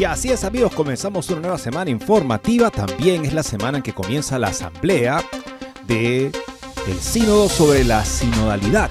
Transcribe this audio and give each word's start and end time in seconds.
Y 0.00 0.04
así 0.04 0.30
es 0.30 0.44
amigos, 0.44 0.72
comenzamos 0.74 1.28
una 1.28 1.42
nueva 1.42 1.58
semana 1.58 1.90
informativa. 1.90 2.70
También 2.70 3.26
es 3.26 3.34
la 3.34 3.42
semana 3.42 3.76
en 3.76 3.82
que 3.82 3.92
comienza 3.92 4.38
la 4.38 4.46
asamblea 4.46 5.22
de 5.86 6.32
sínodo 7.02 7.50
sobre 7.50 7.84
la 7.84 8.02
sinodalidad, 8.02 8.88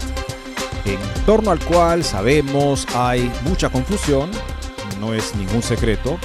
en 0.86 1.00
torno 1.26 1.50
al 1.50 1.58
cual 1.66 2.04
sabemos 2.04 2.86
hay 2.94 3.32
mucha 3.44 3.72
confusión, 3.72 4.30
no 5.02 5.16
es 5.16 5.36
ningún 5.36 5.64
secreto. 5.64 6.20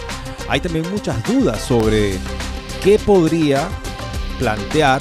Hay 0.51 0.61
también 0.61 0.85
muchas 0.91 1.17
dudas 1.25 1.63
sobre 1.63 2.19
qué 2.83 2.99
podría 2.99 3.67
plantear 4.39 5.01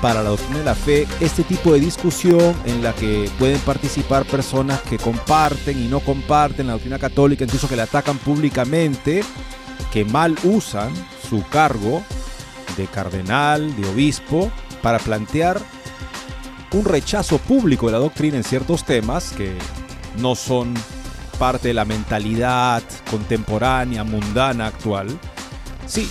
para 0.00 0.22
la 0.22 0.30
doctrina 0.30 0.58
de 0.58 0.64
la 0.64 0.74
fe 0.74 1.06
este 1.20 1.42
tipo 1.42 1.72
de 1.72 1.80
discusión 1.80 2.54
en 2.64 2.82
la 2.82 2.92
que 2.94 3.30
pueden 3.38 3.58
participar 3.60 4.24
personas 4.26 4.80
que 4.82 4.98
comparten 4.98 5.82
y 5.82 5.88
no 5.88 6.00
comparten 6.00 6.66
la 6.66 6.74
doctrina 6.74 6.98
católica, 6.98 7.44
incluso 7.44 7.68
que 7.68 7.76
la 7.76 7.84
atacan 7.84 8.18
públicamente, 8.18 9.22
que 9.92 10.04
mal 10.04 10.36
usan 10.44 10.92
su 11.28 11.42
cargo 11.48 12.02
de 12.76 12.86
cardenal, 12.86 13.74
de 13.76 13.88
obispo, 13.88 14.50
para 14.82 14.98
plantear 14.98 15.60
un 16.72 16.84
rechazo 16.84 17.38
público 17.38 17.86
de 17.86 17.92
la 17.92 17.98
doctrina 17.98 18.36
en 18.36 18.44
ciertos 18.44 18.84
temas 18.84 19.32
que 19.32 19.56
no 20.18 20.34
son 20.34 20.74
parte 21.38 21.68
de 21.68 21.74
la 21.74 21.84
mentalidad 21.84 22.82
contemporánea, 23.10 24.04
mundana, 24.04 24.66
actual. 24.66 25.18
Sí, 25.86 26.08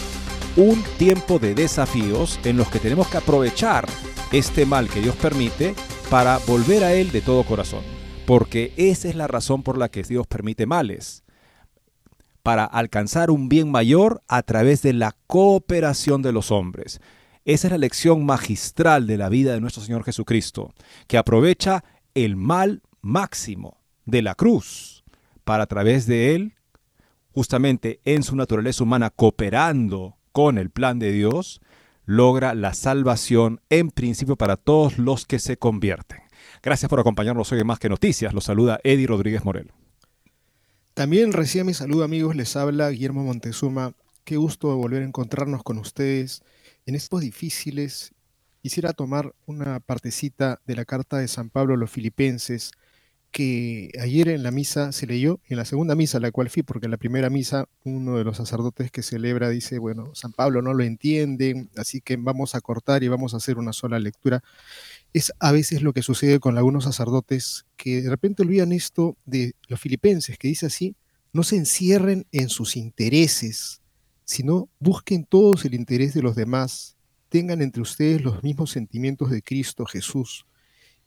un 0.57 0.81
tiempo 0.97 1.37
de 1.37 1.53
desafíos 1.53 2.39
en 2.45 2.55
los 2.55 2.69
que 2.69 2.79
tenemos 2.79 3.09
que 3.09 3.17
aprovechar 3.17 3.87
este 4.31 4.65
mal 4.65 4.89
que 4.89 5.01
Dios 5.01 5.15
permite 5.15 5.75
para 6.09 6.37
volver 6.47 6.83
a 6.83 6.93
Él 6.93 7.11
de 7.11 7.21
todo 7.21 7.43
corazón. 7.43 7.83
Porque 8.25 8.73
esa 8.77 9.09
es 9.09 9.15
la 9.15 9.27
razón 9.27 9.63
por 9.63 9.77
la 9.77 9.89
que 9.89 10.03
Dios 10.03 10.25
permite 10.27 10.65
males. 10.65 11.23
Para 12.41 12.63
alcanzar 12.63 13.31
un 13.31 13.49
bien 13.49 13.69
mayor 13.69 14.23
a 14.27 14.43
través 14.43 14.81
de 14.81 14.93
la 14.93 15.15
cooperación 15.27 16.21
de 16.21 16.31
los 16.31 16.51
hombres. 16.51 17.01
Esa 17.43 17.67
es 17.67 17.71
la 17.71 17.77
lección 17.77 18.25
magistral 18.25 19.07
de 19.07 19.17
la 19.17 19.29
vida 19.29 19.53
de 19.53 19.61
nuestro 19.61 19.83
Señor 19.83 20.03
Jesucristo, 20.03 20.73
que 21.07 21.17
aprovecha 21.17 21.83
el 22.13 22.37
mal 22.37 22.81
máximo 23.01 23.81
de 24.05 24.21
la 24.21 24.35
cruz 24.35 25.03
para 25.43 25.63
a 25.63 25.67
través 25.67 26.07
de 26.07 26.33
Él, 26.33 26.53
justamente 27.33 27.99
en 28.05 28.23
su 28.23 28.35
naturaleza 28.35 28.83
humana, 28.83 29.09
cooperando 29.09 30.14
con 30.35 30.57
el 30.57 30.69
plan 30.69 30.99
de 30.99 31.13
Dios, 31.13 31.61
logra 32.05 32.55
la 32.55 32.73
salvación 32.73 33.61
en 33.69 33.89
principio 33.89 34.35
para 34.35 34.57
todos 34.57 34.97
los 34.97 35.25
que 35.25 35.39
se 35.39 35.55
convierten. 35.55 36.19
Gracias 36.61 36.89
por 36.89 36.99
acompañarnos 36.99 37.53
hoy 37.53 37.61
en 37.61 37.67
Más 37.67 37.79
que 37.79 37.87
Noticias. 37.87 38.33
Los 38.33 38.43
saluda 38.43 38.81
Eddie 38.83 39.07
Rodríguez 39.07 39.45
Morel. 39.45 39.71
También 40.93 41.31
recién 41.31 41.65
mi 41.65 41.73
saludo 41.73 42.03
amigos, 42.03 42.35
les 42.35 42.53
habla 42.57 42.89
Guillermo 42.89 43.23
Montezuma. 43.23 43.93
Qué 44.25 44.35
gusto 44.35 44.75
volver 44.75 45.03
a 45.03 45.05
encontrarnos 45.05 45.63
con 45.63 45.77
ustedes 45.77 46.43
en 46.85 46.95
estos 46.95 47.21
difíciles. 47.21 48.13
Quisiera 48.61 48.91
tomar 48.91 49.33
una 49.45 49.79
partecita 49.79 50.59
de 50.67 50.75
la 50.75 50.83
carta 50.83 51.17
de 51.17 51.29
San 51.29 51.49
Pablo 51.49 51.75
a 51.75 51.77
los 51.77 51.91
filipenses, 51.91 52.71
que 53.35 53.91
ayer 54.01 54.29
en 54.29 54.43
la 54.43 54.51
misa 54.51 54.93
se 54.93 55.07
leyó, 55.07 55.41
en 55.49 55.57
la 55.57 55.65
segunda 55.65 55.93
misa 55.93 56.21
la 56.21 56.31
cual 56.31 56.49
fui, 56.49 56.63
porque 56.63 56.85
en 56.85 56.91
la 56.91 56.97
primera 56.97 57.29
misa 57.29 57.65
uno 57.83 58.17
de 58.17 58.23
los 58.23 58.37
sacerdotes 58.37 58.91
que 58.91 59.03
celebra 59.03 59.49
dice, 59.49 59.77
bueno, 59.77 60.15
San 60.15 60.31
Pablo 60.31 60.61
no 60.61 60.73
lo 60.73 60.85
entiende, 60.85 61.67
así 61.75 61.99
que 61.99 62.15
vamos 62.15 62.55
a 62.55 62.61
cortar 62.61 63.03
y 63.03 63.09
vamos 63.09 63.33
a 63.33 63.37
hacer 63.37 63.57
una 63.57 63.73
sola 63.73 63.99
lectura. 63.99 64.41
Es 65.11 65.33
a 65.41 65.51
veces 65.51 65.81
lo 65.81 65.91
que 65.91 66.01
sucede 66.01 66.39
con 66.39 66.57
algunos 66.57 66.85
sacerdotes 66.85 67.65
que 67.75 68.03
de 68.03 68.09
repente 68.09 68.43
olvidan 68.43 68.71
esto 68.71 69.17
de 69.25 69.53
los 69.67 69.81
filipenses, 69.81 70.37
que 70.37 70.47
dice 70.47 70.67
así, 70.67 70.95
no 71.33 71.43
se 71.43 71.57
encierren 71.57 72.25
en 72.31 72.47
sus 72.47 72.77
intereses, 72.77 73.81
sino 74.23 74.69
busquen 74.79 75.25
todos 75.25 75.65
el 75.65 75.73
interés 75.73 76.13
de 76.13 76.21
los 76.21 76.37
demás, 76.37 76.95
tengan 77.27 77.61
entre 77.61 77.81
ustedes 77.81 78.21
los 78.21 78.43
mismos 78.43 78.71
sentimientos 78.71 79.29
de 79.29 79.41
Cristo 79.41 79.85
Jesús 79.85 80.45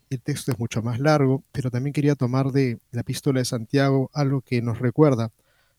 el 0.09 0.21
texto 0.21 0.51
es 0.51 0.59
mucho 0.59 0.81
más 0.81 0.99
largo, 0.99 1.43
pero 1.51 1.69
también 1.69 1.93
quería 1.93 2.15
tomar 2.15 2.51
de 2.51 2.79
la 2.91 3.01
epístola 3.01 3.39
de 3.39 3.45
Santiago 3.45 4.09
algo 4.13 4.41
que 4.41 4.61
nos 4.61 4.79
recuerda. 4.79 5.31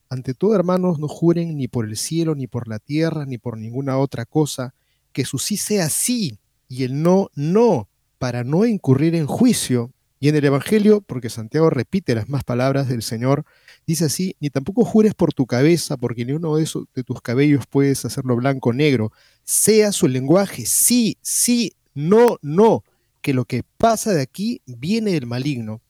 Ante 0.08 0.34
todo, 0.34 0.54
hermanos, 0.54 0.98
no 0.98 1.08
juren 1.08 1.56
ni 1.56 1.68
por 1.68 1.84
el 1.84 1.96
cielo, 1.96 2.34
ni 2.34 2.46
por 2.46 2.68
la 2.68 2.78
tierra, 2.78 3.26
ni 3.26 3.38
por 3.38 3.58
ninguna 3.58 3.98
otra 3.98 4.24
cosa, 4.24 4.74
que 5.12 5.24
su 5.24 5.38
sí 5.38 5.56
sea 5.56 5.88
sí 5.88 6.38
y 6.68 6.84
el 6.84 7.02
no, 7.02 7.28
no, 7.34 7.88
para 8.18 8.44
no 8.44 8.64
incurrir 8.66 9.14
en 9.14 9.26
juicio. 9.26 9.91
Y 10.22 10.28
en 10.28 10.36
el 10.36 10.44
Evangelio, 10.44 11.00
porque 11.00 11.30
Santiago 11.30 11.70
repite 11.70 12.14
las 12.14 12.28
más 12.28 12.44
palabras 12.44 12.88
del 12.88 13.02
Señor, 13.02 13.47
dice 13.86 14.04
así, 14.04 14.36
ni 14.38 14.50
tampoco 14.50 14.84
jures 14.84 15.14
por 15.14 15.32
tu 15.32 15.47
cabeza, 15.47 15.97
porque 15.97 16.26
ni 16.26 16.32
uno 16.32 16.56
de, 16.56 16.64
esos, 16.64 16.84
de 16.94 17.02
tus 17.04 17.22
cabellos 17.22 17.64
puedes 17.66 18.04
hacerlo 18.04 18.36
blanco 18.36 18.68
o 18.68 18.72
negro. 18.74 19.12
Sea 19.44 19.92
su 19.92 20.08
lenguaje 20.08 20.66
sí, 20.66 21.16
sí, 21.22 21.72
no, 21.94 22.36
no 22.42 22.84
que 23.22 23.34
lo 23.34 23.44
que 23.44 23.62
pasa 23.76 24.12
de 24.12 24.22
aquí 24.22 24.62
viene 24.66 25.12
del 25.12 25.26
maligno. 25.26 25.81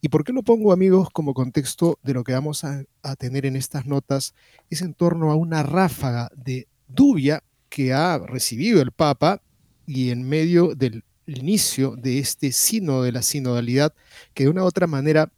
¿Y 0.00 0.08
por 0.08 0.24
qué 0.24 0.32
lo 0.32 0.42
pongo, 0.42 0.72
amigos, 0.72 1.08
como 1.12 1.34
contexto 1.34 1.98
de 2.02 2.14
lo 2.14 2.24
que 2.24 2.32
vamos 2.32 2.64
a, 2.64 2.84
tener 3.18 3.44
en 3.44 3.56
estas 3.56 3.86
notas? 3.86 4.34
Es 4.70 4.80
en 4.80 4.94
torno 4.94 5.30
a 5.30 5.36
una 5.36 5.62
ráfaga 5.62 6.30
de 6.34 6.68
lluvia 6.88 7.42
que 7.68 7.92
ha 7.92 8.18
recibido 8.18 8.80
el 8.80 8.92
Papa 8.92 9.42
y 9.86 10.10
en 10.10 10.26
medio 10.26 10.74
del 10.74 11.04
inicio 11.26 11.96
de 11.96 12.18
este 12.18 12.52
sino 12.52 13.02
de 13.02 13.12
la 13.12 13.22
sinodalidad, 13.22 13.94
que 14.32 14.44
de 14.44 14.50
una 14.50 14.64
u 14.64 14.66
otra 14.66 14.86
manera 14.86 15.30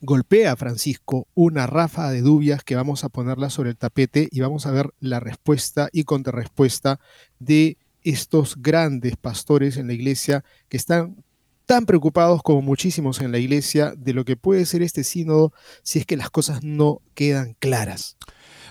golpea 0.00 0.52
a 0.52 0.56
Francisco 0.56 1.26
una 1.34 1.66
ráfaga 1.66 2.10
de 2.10 2.20
dubias 2.20 2.62
que 2.62 2.76
vamos 2.76 3.02
a 3.02 3.08
ponerla 3.08 3.48
sobre 3.48 3.70
el 3.70 3.76
tapete 3.76 4.28
y 4.30 4.40
vamos 4.40 4.66
a 4.66 4.70
ver 4.70 4.92
la 5.00 5.20
respuesta 5.20 5.88
y 5.90 6.04
contrarrespuesta 6.04 7.00
de 7.38 7.78
estos 8.06 8.62
grandes 8.62 9.16
pastores 9.16 9.76
en 9.76 9.88
la 9.88 9.92
iglesia 9.92 10.44
que 10.68 10.76
están 10.76 11.24
tan 11.66 11.86
preocupados 11.86 12.40
como 12.44 12.62
muchísimos 12.62 13.20
en 13.20 13.32
la 13.32 13.38
iglesia 13.38 13.94
de 13.96 14.14
lo 14.14 14.24
que 14.24 14.36
puede 14.36 14.64
ser 14.64 14.82
este 14.82 15.02
sínodo 15.02 15.52
si 15.82 15.98
es 15.98 16.06
que 16.06 16.16
las 16.16 16.30
cosas 16.30 16.62
no 16.62 17.02
quedan 17.14 17.56
claras. 17.58 18.16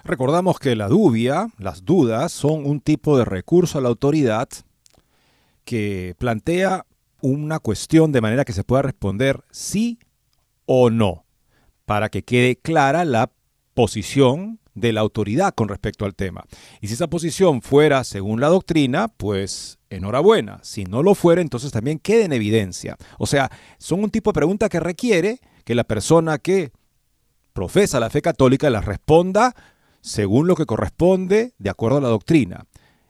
Recordamos 0.05 0.57
que 0.57 0.77
la 0.77 0.87
dubia, 0.87 1.49
las 1.57 1.83
dudas, 1.83 2.31
son 2.31 2.65
un 2.65 2.79
tipo 2.79 3.17
de 3.17 3.25
recurso 3.25 3.77
a 3.77 3.81
la 3.81 3.89
autoridad 3.89 4.47
que 5.65 6.15
plantea 6.17 6.85
una 7.21 7.59
cuestión 7.59 8.13
de 8.13 8.21
manera 8.21 8.45
que 8.45 8.53
se 8.53 8.63
pueda 8.63 8.83
responder 8.83 9.43
sí 9.51 9.99
o 10.65 10.89
no, 10.89 11.25
para 11.83 12.07
que 12.07 12.23
quede 12.23 12.55
clara 12.55 13.03
la 13.03 13.31
posición 13.73 14.59
de 14.75 14.93
la 14.93 15.01
autoridad 15.01 15.55
con 15.55 15.69
respecto 15.69 16.05
al 16.05 16.13
tema. 16.13 16.45
Y 16.81 16.87
si 16.87 16.93
esa 16.93 17.07
posición 17.07 17.61
fuera 17.61 18.03
según 18.03 18.39
la 18.39 18.49
doctrina, 18.49 19.07
pues 19.07 19.79
enhorabuena. 19.89 20.59
Si 20.61 20.83
no 20.83 21.01
lo 21.01 21.15
fuera, 21.15 21.41
entonces 21.41 21.71
también 21.71 21.97
queda 21.97 22.25
en 22.25 22.33
evidencia. 22.33 22.97
O 23.17 23.25
sea, 23.25 23.49
son 23.79 24.03
un 24.03 24.11
tipo 24.11 24.31
de 24.31 24.35
pregunta 24.35 24.69
que 24.69 24.79
requiere 24.79 25.39
que 25.63 25.75
la 25.75 25.85
persona 25.85 26.37
que 26.37 26.71
profesa 27.53 27.99
la 27.99 28.09
fe 28.09 28.21
católica 28.21 28.69
la 28.69 28.81
responda 28.81 29.55
según 30.01 30.45
lo 30.45 30.55
que 30.55 30.65
corresponde 30.65 31.53
de 31.57 31.69
acuerdo 31.69 31.97
a 31.97 32.01
la 32.01 32.09
doctrina. 32.09 32.67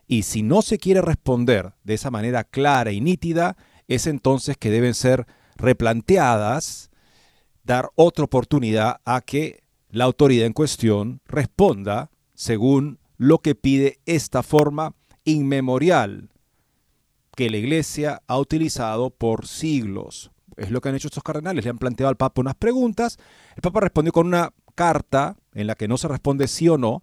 Y 0.07 0.23
si 0.23 0.43
no 0.43 0.61
se 0.61 0.77
quiere 0.77 1.01
responder 1.01 1.73
de 1.83 1.95
esa 1.95 2.11
manera 2.11 2.43
clara 2.43 2.91
y 2.91 3.01
nítida, 3.01 3.57
es 3.87 4.05
entonces 4.07 4.55
que 4.55 4.69
deben 4.69 4.93
ser 4.93 5.25
replanteadas, 5.57 6.91
dar 7.63 7.89
otra 7.95 8.25
oportunidad 8.25 9.01
a 9.03 9.21
que 9.21 9.64
la 9.95 10.03
autoridad 10.03 10.45
en 10.45 10.51
cuestión 10.51 11.21
responda 11.25 12.11
según 12.33 12.99
lo 13.15 13.37
que 13.39 13.55
pide 13.55 13.99
esta 14.05 14.43
forma 14.43 14.93
inmemorial 15.23 16.31
que 17.33 17.49
la 17.49 17.55
Iglesia 17.55 18.21
ha 18.27 18.37
utilizado 18.37 19.09
por 19.09 19.47
siglos. 19.47 20.31
Es 20.57 20.69
lo 20.69 20.81
que 20.81 20.89
han 20.89 20.95
hecho 20.95 21.07
estos 21.07 21.23
cardenales. 21.23 21.63
Le 21.63 21.69
han 21.69 21.77
planteado 21.77 22.09
al 22.09 22.17
Papa 22.17 22.41
unas 22.41 22.55
preguntas. 22.55 23.17
El 23.55 23.61
Papa 23.61 23.79
respondió 23.79 24.11
con 24.11 24.27
una 24.27 24.51
carta 24.75 25.37
en 25.53 25.65
la 25.65 25.75
que 25.75 25.87
no 25.87 25.97
se 25.97 26.09
responde 26.09 26.49
sí 26.49 26.67
o 26.67 26.77
no. 26.77 27.01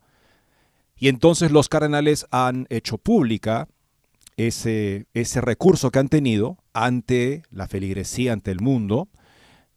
Y 0.95 1.09
entonces 1.09 1.51
los 1.51 1.71
cardenales 1.71 2.27
han 2.31 2.67
hecho 2.69 2.99
pública 2.99 3.69
ese, 4.37 5.07
ese 5.15 5.41
recurso 5.41 5.91
que 5.91 5.99
han 5.99 6.11
tenido 6.11 6.59
ante 6.75 7.43
la 7.51 7.69
feligresía, 7.69 8.35
ante 8.35 8.51
el 8.51 8.61
mundo, 8.61 9.09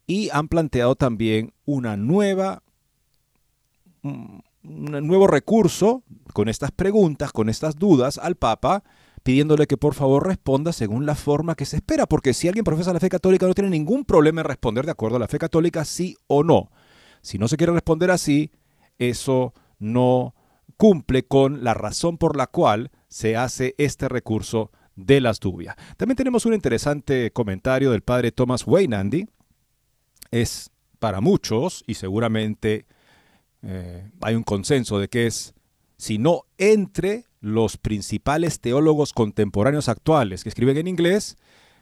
y 0.06 0.28
han 0.34 0.48
planteado 0.48 0.96
también 0.96 1.54
una 1.64 1.96
nueva, 1.96 2.62
un 4.06 5.06
nuevo 5.06 5.26
recurso 5.26 6.02
con 6.32 6.48
estas 6.48 6.72
preguntas, 6.72 7.32
con 7.32 7.48
estas 7.48 7.76
dudas 7.76 8.18
al 8.18 8.36
Papa, 8.36 8.82
pidiéndole 9.22 9.66
que 9.66 9.76
por 9.76 9.94
favor 9.94 10.26
responda 10.26 10.72
según 10.72 11.06
la 11.06 11.14
forma 11.14 11.54
que 11.54 11.66
se 11.66 11.76
espera, 11.76 12.06
porque 12.06 12.34
si 12.34 12.48
alguien 12.48 12.64
profesa 12.64 12.92
la 12.92 13.00
fe 13.00 13.08
católica 13.08 13.46
no 13.46 13.54
tiene 13.54 13.70
ningún 13.70 14.04
problema 14.04 14.40
en 14.40 14.46
responder 14.46 14.84
de 14.84 14.92
acuerdo 14.92 15.16
a 15.16 15.20
la 15.20 15.28
fe 15.28 15.38
católica, 15.38 15.84
sí 15.84 16.16
o 16.26 16.44
no. 16.44 16.70
Si 17.22 17.38
no 17.38 17.48
se 17.48 17.56
quiere 17.56 17.72
responder 17.72 18.10
así, 18.10 18.52
eso 18.98 19.52
no 19.78 20.34
cumple 20.76 21.24
con 21.24 21.64
la 21.64 21.74
razón 21.74 22.18
por 22.18 22.36
la 22.36 22.46
cual 22.46 22.90
se 23.08 23.36
hace 23.36 23.74
este 23.78 24.08
recurso 24.08 24.70
de 24.94 25.20
las 25.20 25.40
dubias. 25.40 25.76
También 25.96 26.16
tenemos 26.16 26.46
un 26.46 26.54
interesante 26.54 27.30
comentario 27.32 27.90
del 27.90 28.02
padre 28.02 28.32
Thomas 28.32 28.66
Wayne 28.66 29.26
Es 30.30 30.70
para 30.98 31.20
muchos, 31.20 31.84
y 31.86 31.94
seguramente 31.94 32.86
eh, 33.66 34.10
hay 34.20 34.34
un 34.34 34.42
consenso 34.42 34.98
de 34.98 35.08
que 35.08 35.26
es, 35.26 35.54
si 35.96 36.18
no 36.18 36.42
entre 36.58 37.24
los 37.40 37.76
principales 37.76 38.60
teólogos 38.60 39.12
contemporáneos 39.12 39.88
actuales 39.88 40.42
que 40.42 40.48
escriben 40.48 40.76
en 40.76 40.88
inglés, 40.88 41.36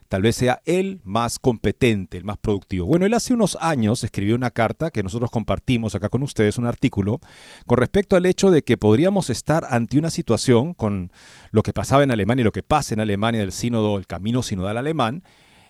tal 0.09 0.23
vez 0.23 0.37
sea 0.37 0.61
el 0.65 1.01
más 1.05 1.39
competente, 1.39 2.17
el 2.17 2.25
más 2.25 2.39
productivo. 2.39 2.87
Bueno, 2.87 3.07
él 3.07 3.15
hace 3.15 3.35
unos 3.35 3.59
años 3.61 4.05
escribió 4.05 4.35
una 4.35 4.51
carta 4.51 4.91
que 4.91 5.03
nosotros 5.03 5.31
compartimos 5.31 5.95
acá 5.95 6.09
con 6.09 6.23
ustedes, 6.23 6.59
un 6.59 6.67
artículo, 6.67 7.21
con 7.67 7.79
respecto 7.79 8.17
al 8.17 8.27
hecho 8.27 8.51
de 8.51 8.63
que 8.63 8.77
podríamos 8.77 9.31
estar 9.31 9.67
ante 9.69 9.99
una 9.99 10.11
situación 10.11 10.75
con 10.75 11.13
lo 11.51 11.63
que 11.63 11.73
pasaba 11.73 12.03
en 12.03 12.11
Alemania 12.11 12.43
y 12.43 12.45
lo 12.45 12.53
que 12.53 12.63
pasa 12.63 12.95
en 12.95 13.01
Alemania 13.01 13.41
del 13.41 13.53
sínodo, 13.53 13.99
el 13.99 14.07
camino 14.07 14.43
sinodal 14.43 14.79
alemán, 14.79 15.23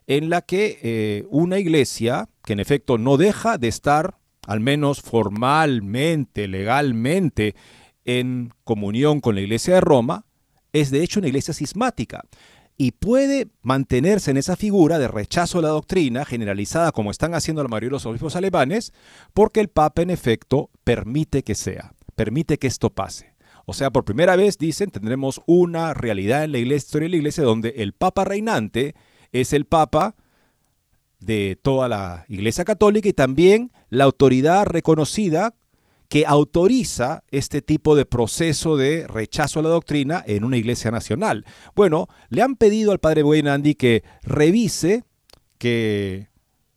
en 0.07 0.29
la 0.29 0.43
que 0.43 0.79
eh, 0.83 1.27
una 1.31 1.59
iglesia, 1.59 2.29
que 2.45 2.53
en 2.53 2.61
efecto 2.61 2.99
no 2.99 3.17
deja 3.17 3.59
de 3.59 3.69
estar, 3.69 4.19
al 4.47 4.61
menos 4.61 5.01
formalmente, 5.01 6.49
legalmente, 6.49 7.55
en 8.05 8.53
comunión 8.65 9.21
con 9.21 9.35
la 9.35 9.41
Iglesia 9.41 9.75
de 9.75 9.81
Roma, 9.81 10.27
es 10.73 10.91
de 10.91 11.03
hecho 11.03 11.21
una 11.21 11.29
iglesia 11.29 11.55
cismática 11.55 12.25
y 12.77 12.93
puede 12.93 13.49
mantenerse 13.63 14.31
en 14.33 14.37
esa 14.37 14.57
figura 14.57 14.99
de 14.99 15.09
rechazo 15.09 15.61
a 15.61 15.63
la 15.63 15.69
doctrina 15.69 16.25
generalizada 16.25 16.93
como 16.93 17.11
están 17.11 17.35
haciendo 17.35 17.63
la 17.63 17.69
mayoría 17.69 17.89
de 17.89 17.93
los 17.93 18.07
obispos 18.07 18.35
alemanes, 18.37 18.93
porque 19.33 19.61
el 19.61 19.69
Papa 19.69 20.03
en 20.03 20.11
efecto 20.11 20.71
permite 20.83 21.45
que 21.45 21.55
sea, 21.55 21.95
permite 22.17 22.59
que 22.59 22.67
esto 22.67 22.91
pase. 22.91 23.35
O 23.67 23.73
sea, 23.73 23.91
por 23.91 24.05
primera 24.05 24.37
vez 24.37 24.59
dicen, 24.59 24.91
tendremos 24.91 25.41
una 25.47 25.95
realidad 25.95 26.45
en 26.45 26.53
la 26.53 26.59
iglesia, 26.59 26.87
historia 26.87 27.07
de 27.07 27.11
la 27.11 27.17
iglesia 27.17 27.45
donde 27.45 27.75
el 27.77 27.93
Papa 27.93 28.25
reinante 28.25 28.95
es 29.33 29.53
el 29.53 29.65
Papa 29.65 30.17
de 31.25 31.59
toda 31.61 31.89
la 31.89 32.25
Iglesia 32.29 32.65
Católica 32.65 33.09
y 33.09 33.13
también 33.13 33.73
la 33.91 34.05
autoridad 34.05 34.67
reconocida 34.67 35.55
que 36.09 36.27
autoriza 36.27 37.25
este 37.31 37.63
tipo 37.63 37.97
de 37.97 38.07
proceso 38.07 38.77
de 38.77 39.07
rechazo 39.07 39.61
a 39.61 39.63
la 39.63 39.71
doctrina 39.71 40.23
en 40.27 40.45
una 40.45 40.57
iglesia 40.57 40.91
nacional. 40.91 41.45
Bueno, 41.75 42.09
le 42.29 42.43
han 42.43 42.57
pedido 42.57 42.93
al 42.93 43.01
padre 43.01 43.23
Buenandi 43.23 43.75
que 43.75 44.05
revise, 44.23 45.05
que 45.59 46.29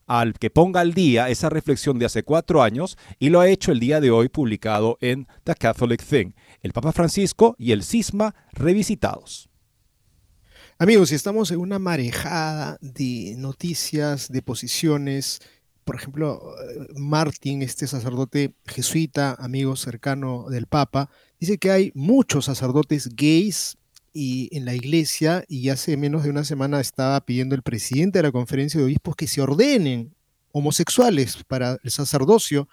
al 0.08 0.34
que 0.34 0.50
ponga 0.50 0.80
al 0.80 0.94
día 0.94 1.30
esa 1.30 1.50
reflexión 1.50 2.00
de 2.00 2.06
hace 2.06 2.24
cuatro 2.24 2.64
años 2.64 2.98
y 3.20 3.30
lo 3.30 3.42
ha 3.42 3.50
hecho 3.50 3.72
el 3.72 3.80
día 3.80 4.00
de 4.00 4.10
hoy 4.10 4.30
publicado 4.30 4.98
en 5.02 5.28
The 5.44 5.56
Catholic 5.56 6.04
Thing, 6.04 6.32
el 6.62 6.72
Papa 6.72 6.94
Francisco 6.94 7.56
y 7.60 7.74
el 7.74 7.84
Cisma 7.84 8.34
revisitados. 8.54 9.50
Amigos, 10.80 11.12
estamos 11.12 11.50
en 11.50 11.58
una 11.58 11.80
marejada 11.80 12.78
de 12.82 13.34
noticias, 13.36 14.32
de 14.32 14.44
posiciones, 14.44 15.40
por 15.84 15.96
ejemplo, 15.96 16.54
Martín, 16.96 17.64
este 17.64 17.88
sacerdote 17.88 18.54
jesuita, 18.68 19.36
amigo 19.40 19.76
cercano 19.76 20.46
del 20.52 20.68
Papa, 20.68 21.10
dice 21.40 21.58
que 21.58 21.72
hay 21.72 21.92
muchos 21.96 22.46
sacerdotes 22.46 23.10
gays 23.16 23.76
y 24.14 24.56
en 24.56 24.66
la 24.66 24.76
iglesia 24.76 25.44
y 25.48 25.70
hace 25.70 25.98
menos 25.98 26.24
de 26.24 26.30
una 26.30 26.44
semana 26.44 26.80
estaba 26.80 27.22
pidiendo 27.22 27.56
el 27.56 27.64
presidente 27.64 28.20
de 28.20 28.24
la 28.24 28.32
conferencia 28.32 28.80
de 28.80 28.86
obispos 28.86 29.16
que 29.16 29.26
se 29.26 29.42
ordenen 29.42 30.14
homosexuales 30.52 31.44
para 31.48 31.80
el 31.84 31.90
sacerdocio. 31.90 32.70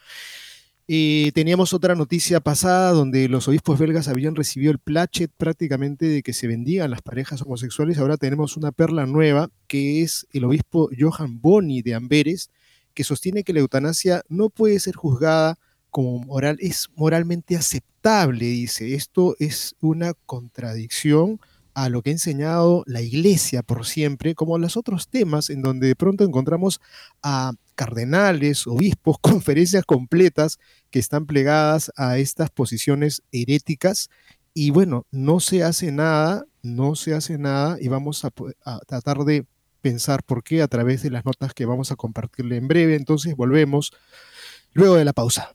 Teníamos 0.87 1.73
otra 1.73 1.95
noticia 1.95 2.41
pasada 2.41 2.93
donde 2.93 3.27
los 3.29 3.49
obispos 3.49 3.79
belgas 3.79 4.07
habían 4.09 4.35
recibido 4.35 4.71
el 4.71 4.79
plachet 4.79 5.31
prácticamente 5.35 6.07
de 6.07 6.23
que 6.23 6.35
se 6.35 6.47
vendían 6.47 6.91
las 6.91 7.01
parejas 7.01 7.41
homosexuales. 7.41 7.97
Ahora 7.99 8.19
tenemos 8.19 8.59
una 8.59 8.71
perla 8.71 9.07
nueva 9.07 9.49
que 9.67 10.03
es 10.03 10.27
el 10.33 10.45
obispo 10.45 10.91
Johan 10.99 11.41
Boni 11.41 11.81
de 11.81 11.95
Amberes, 11.95 12.51
que 12.93 13.03
sostiene 13.03 13.45
que 13.45 13.55
la 13.55 13.61
eutanasia 13.61 14.25
no 14.29 14.51
puede 14.51 14.79
ser 14.79 14.95
juzgada 14.95 15.59
como 15.89 16.19
moral, 16.19 16.59
es 16.61 16.89
moralmente 16.97 17.57
aceptable, 17.57 18.45
dice. 18.45 18.95
Esto 18.95 19.37
es 19.39 19.77
una 19.81 20.13
contradicción 20.27 21.41
a 21.73 21.89
lo 21.89 22.03
que 22.03 22.11
ha 22.11 22.13
enseñado 22.13 22.85
la 22.87 23.01
iglesia 23.01 23.63
por 23.63 23.87
siempre, 23.87 24.35
como 24.35 24.59
los 24.59 24.77
otros 24.77 25.09
temas 25.09 25.49
en 25.49 25.63
donde 25.63 25.87
de 25.87 25.97
pronto 25.97 26.25
encontramos 26.25 26.81
a 27.23 27.53
cardenales, 27.75 28.67
obispos, 28.67 29.19
conferencias 29.21 29.85
completas 29.85 30.59
que 30.91 30.99
están 30.99 31.27
plegadas 31.27 31.93
a 31.97 32.19
estas 32.19 32.51
posiciones 32.51 33.23
heréticas. 33.33 34.11
Y 34.53 34.71
bueno, 34.71 35.07
no 35.11 35.41
se 35.41 35.65
hace 35.65 35.91
nada, 35.93 36.45
no 36.63 36.95
se 36.95 37.15
hace 37.15 37.39
nada 37.39 37.77
y 37.81 37.89
vamos 37.89 38.25
a, 38.25 38.31
a 38.65 38.79
tratar 38.81 39.19
de 39.19 39.47
pensar 39.81 40.23
por 40.23 40.43
qué 40.43 40.63
a 40.63 40.69
través 40.69 41.03
de 41.03 41.11
las 41.11 41.25
notas 41.25 41.53
que 41.53 41.67
vamos 41.67 41.93
a 41.93 41.97
compartirle 41.97 42.57
en 42.57 42.69
breve. 42.69 42.95
Entonces 42.95 43.37
volvemos 43.37 43.93
luego 44.73 44.95
de 44.95 45.05
la 45.05 45.13
pausa. 45.13 45.55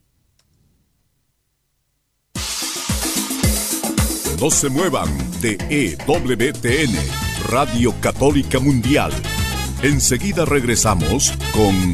No 4.40 4.50
se 4.50 4.70
muevan 4.70 5.10
de 5.42 5.58
EWTN, 5.70 6.96
Radio 7.50 7.94
Católica 8.00 8.60
Mundial. 8.60 9.12
Enseguida 9.84 10.46
regresamos 10.46 11.34
con 11.54 11.94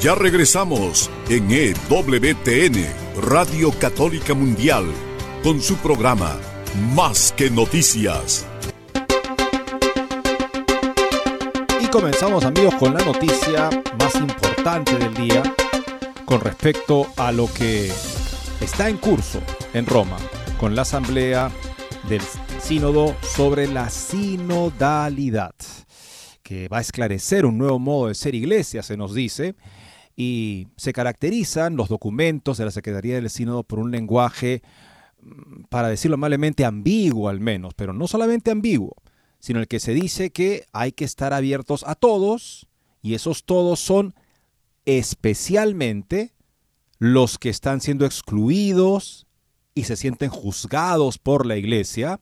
Ya 0.00 0.14
regresamos 0.14 1.10
en 1.28 1.50
EWTN, 1.50 2.86
Radio 3.20 3.72
Católica 3.72 4.32
Mundial, 4.32 4.84
con 5.42 5.60
su 5.60 5.74
programa 5.78 6.38
Más 6.94 7.34
que 7.36 7.50
noticias. 7.50 8.46
Y 11.82 11.88
comenzamos 11.88 12.44
amigos 12.44 12.76
con 12.76 12.94
la 12.94 13.04
noticia 13.04 13.70
más 13.98 14.14
importante 14.14 14.96
del 14.96 15.14
día 15.14 15.42
con 16.24 16.42
respecto 16.42 17.08
a 17.16 17.32
lo 17.32 17.52
que 17.52 17.90
está 18.60 18.88
en 18.88 18.98
curso 18.98 19.42
en 19.74 19.84
Roma 19.84 20.18
con 20.60 20.76
la 20.76 20.82
asamblea 20.82 21.50
del 22.08 22.22
sínodo 22.60 23.16
sobre 23.22 23.66
la 23.66 23.90
sinodalidad, 23.90 25.56
que 26.44 26.68
va 26.68 26.78
a 26.78 26.82
esclarecer 26.82 27.44
un 27.44 27.58
nuevo 27.58 27.80
modo 27.80 28.06
de 28.06 28.14
ser 28.14 28.36
iglesia, 28.36 28.84
se 28.84 28.96
nos 28.96 29.12
dice, 29.12 29.56
y 30.20 30.66
se 30.76 30.92
caracterizan 30.92 31.76
los 31.76 31.88
documentos 31.88 32.58
de 32.58 32.64
la 32.64 32.72
Secretaría 32.72 33.14
del 33.14 33.30
Sínodo 33.30 33.62
por 33.62 33.78
un 33.78 33.92
lenguaje, 33.92 34.62
mm, 35.22 35.66
para 35.68 35.86
decirlo 35.88 36.16
amablemente, 36.16 36.64
ambiguo 36.64 37.28
al 37.28 37.38
menos, 37.38 37.72
pero 37.74 37.92
no 37.92 38.08
solamente 38.08 38.50
ambiguo, 38.50 38.96
sino 39.38 39.60
el 39.60 39.68
que 39.68 39.78
se 39.78 39.94
dice 39.94 40.30
que 40.30 40.66
hay 40.72 40.90
que 40.90 41.04
estar 41.04 41.32
abiertos 41.32 41.84
a 41.86 41.94
todos, 41.94 42.66
y 43.00 43.14
esos 43.14 43.44
todos 43.44 43.78
son 43.78 44.12
especialmente 44.86 46.34
los 46.98 47.38
que 47.38 47.50
están 47.50 47.80
siendo 47.80 48.04
excluidos 48.04 49.28
y 49.76 49.84
se 49.84 49.94
sienten 49.94 50.30
juzgados 50.30 51.18
por 51.18 51.46
la 51.46 51.56
iglesia, 51.56 52.20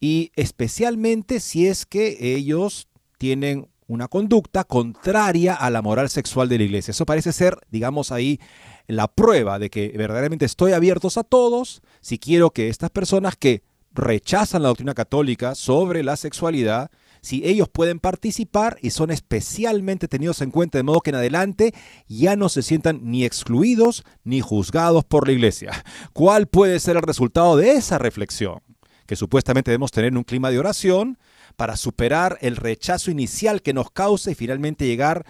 y 0.00 0.32
especialmente 0.34 1.38
si 1.38 1.68
es 1.68 1.86
que 1.86 2.34
ellos 2.34 2.88
tienen 3.16 3.68
una 3.86 4.08
conducta 4.08 4.64
contraria 4.64 5.54
a 5.54 5.70
la 5.70 5.82
moral 5.82 6.08
sexual 6.10 6.48
de 6.48 6.58
la 6.58 6.64
iglesia. 6.64 6.90
Eso 6.90 7.06
parece 7.06 7.32
ser, 7.32 7.58
digamos 7.70 8.12
ahí, 8.12 8.40
la 8.86 9.08
prueba 9.08 9.58
de 9.58 9.70
que 9.70 9.92
verdaderamente 9.96 10.44
estoy 10.44 10.72
abiertos 10.72 11.16
a 11.16 11.24
todos 11.24 11.82
si 12.00 12.18
quiero 12.18 12.50
que 12.50 12.68
estas 12.68 12.90
personas 12.90 13.36
que 13.36 13.62
rechazan 13.92 14.62
la 14.62 14.68
doctrina 14.68 14.94
católica 14.94 15.54
sobre 15.54 16.02
la 16.02 16.16
sexualidad, 16.16 16.90
si 17.22 17.42
ellos 17.44 17.68
pueden 17.68 17.98
participar 17.98 18.78
y 18.82 18.90
son 18.90 19.10
especialmente 19.10 20.06
tenidos 20.06 20.42
en 20.42 20.50
cuenta 20.50 20.78
de 20.78 20.84
modo 20.84 21.00
que 21.00 21.10
en 21.10 21.16
adelante 21.16 21.74
ya 22.06 22.36
no 22.36 22.48
se 22.48 22.62
sientan 22.62 23.00
ni 23.02 23.24
excluidos 23.24 24.04
ni 24.22 24.40
juzgados 24.40 25.04
por 25.04 25.26
la 25.26 25.32
iglesia. 25.32 25.72
¿Cuál 26.12 26.46
puede 26.46 26.78
ser 26.78 26.96
el 26.96 27.02
resultado 27.02 27.56
de 27.56 27.72
esa 27.72 27.98
reflexión? 27.98 28.60
Que 29.06 29.16
supuestamente 29.16 29.70
debemos 29.70 29.92
tener 29.92 30.16
un 30.16 30.24
clima 30.24 30.50
de 30.50 30.58
oración 30.58 31.18
para 31.56 31.76
superar 31.76 32.38
el 32.40 32.56
rechazo 32.56 33.10
inicial 33.10 33.62
que 33.62 33.74
nos 33.74 33.90
causa 33.90 34.30
y 34.30 34.34
finalmente 34.34 34.86
llegar 34.86 35.24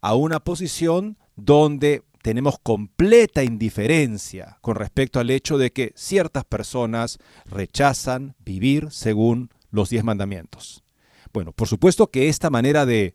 a 0.00 0.14
una 0.14 0.40
posición 0.40 1.16
donde 1.36 2.02
tenemos 2.22 2.58
completa 2.62 3.42
indiferencia 3.42 4.58
con 4.60 4.76
respecto 4.76 5.18
al 5.18 5.30
hecho 5.30 5.58
de 5.58 5.72
que 5.72 5.92
ciertas 5.96 6.44
personas 6.44 7.18
rechazan 7.46 8.36
vivir 8.44 8.88
según 8.90 9.50
los 9.70 9.90
diez 9.90 10.04
mandamientos. 10.04 10.84
Bueno, 11.32 11.52
por 11.52 11.66
supuesto 11.66 12.08
que 12.08 12.28
esta 12.28 12.50
manera 12.50 12.86
de 12.86 13.14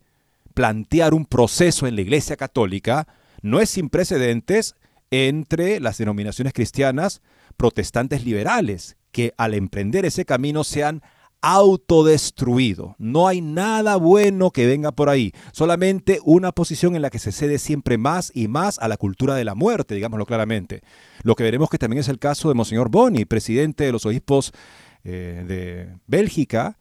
plantear 0.54 1.14
un 1.14 1.26
proceso 1.26 1.88
en 1.88 1.96
la 1.96 2.02
Iglesia 2.02 2.36
Católica 2.36 3.08
no 3.42 3.60
es 3.60 3.70
sin 3.70 3.90
precedentes 3.90 4.76
entre 5.12 5.80
las 5.80 5.98
denominaciones 5.98 6.54
cristianas 6.54 7.22
protestantes 7.56 8.26
liberales, 8.26 8.98
que 9.12 9.34
al 9.38 9.54
emprender 9.54 10.06
ese 10.06 10.26
camino 10.26 10.64
se 10.64 10.84
han 10.84 11.02
autodestruido. 11.41 12.96
No 12.98 13.27
hay 13.27 13.41
nada 13.41 13.96
bueno 13.96 14.51
que 14.51 14.65
venga 14.65 14.91
por 14.91 15.10
ahí, 15.10 15.34
solamente 15.51 16.20
una 16.24 16.51
posición 16.51 16.96
en 16.96 17.01
la 17.01 17.10
que 17.10 17.20
se 17.20 17.32
cede 17.32 17.60
siempre 17.60 17.98
más 17.98 18.32
y 18.34 18.48
más 18.48 18.79
a 18.79 18.88
la 18.88 18.98
cultura 18.98 19.36
de 19.36 19.46
la 19.46 19.56
muerte, 19.56 19.96
digámoslo 19.96 20.25
claramente. 20.25 20.82
Lo 21.24 21.36
que 21.36 21.44
veremos 21.44 21.70
que 21.70 21.77
también 21.77 22.01
es 22.01 22.10
el 22.10 22.20
caso 22.20 22.50
de 22.50 22.56
Monseñor 22.56 22.89
Boni, 22.89 23.25
presidente 23.25 23.84
de 23.86 23.91
los 23.91 24.06
obispos 24.06 24.51
eh, 25.03 25.46
de 25.48 25.98
Bélgica, 26.08 26.77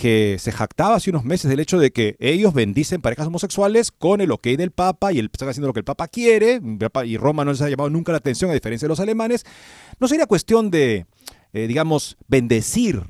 que 0.00 0.36
se 0.38 0.50
jactaba 0.50 0.94
hace 0.94 1.10
unos 1.10 1.24
meses 1.24 1.50
del 1.50 1.60
hecho 1.60 1.78
de 1.78 1.90
que 1.90 2.16
ellos 2.20 2.54
bendicen 2.54 3.02
parejas 3.02 3.26
homosexuales 3.26 3.90
con 3.90 4.22
el 4.22 4.32
ok 4.32 4.46
del 4.56 4.70
Papa 4.70 5.12
y 5.12 5.18
él 5.18 5.28
está 5.30 5.46
haciendo 5.46 5.66
lo 5.66 5.74
que 5.74 5.80
el 5.80 5.84
Papa 5.84 6.08
quiere, 6.08 6.58
y 7.04 7.16
Roma 7.18 7.44
no 7.44 7.50
les 7.50 7.60
ha 7.60 7.68
llamado 7.68 7.90
nunca 7.90 8.10
la 8.10 8.16
atención 8.16 8.50
a 8.50 8.54
diferencia 8.54 8.86
de 8.86 8.90
los 8.90 9.00
alemanes. 9.00 9.44
No 9.98 10.08
sería 10.08 10.24
cuestión 10.24 10.70
de, 10.70 11.04
eh, 11.52 11.66
digamos, 11.66 12.16
bendecir 12.28 13.02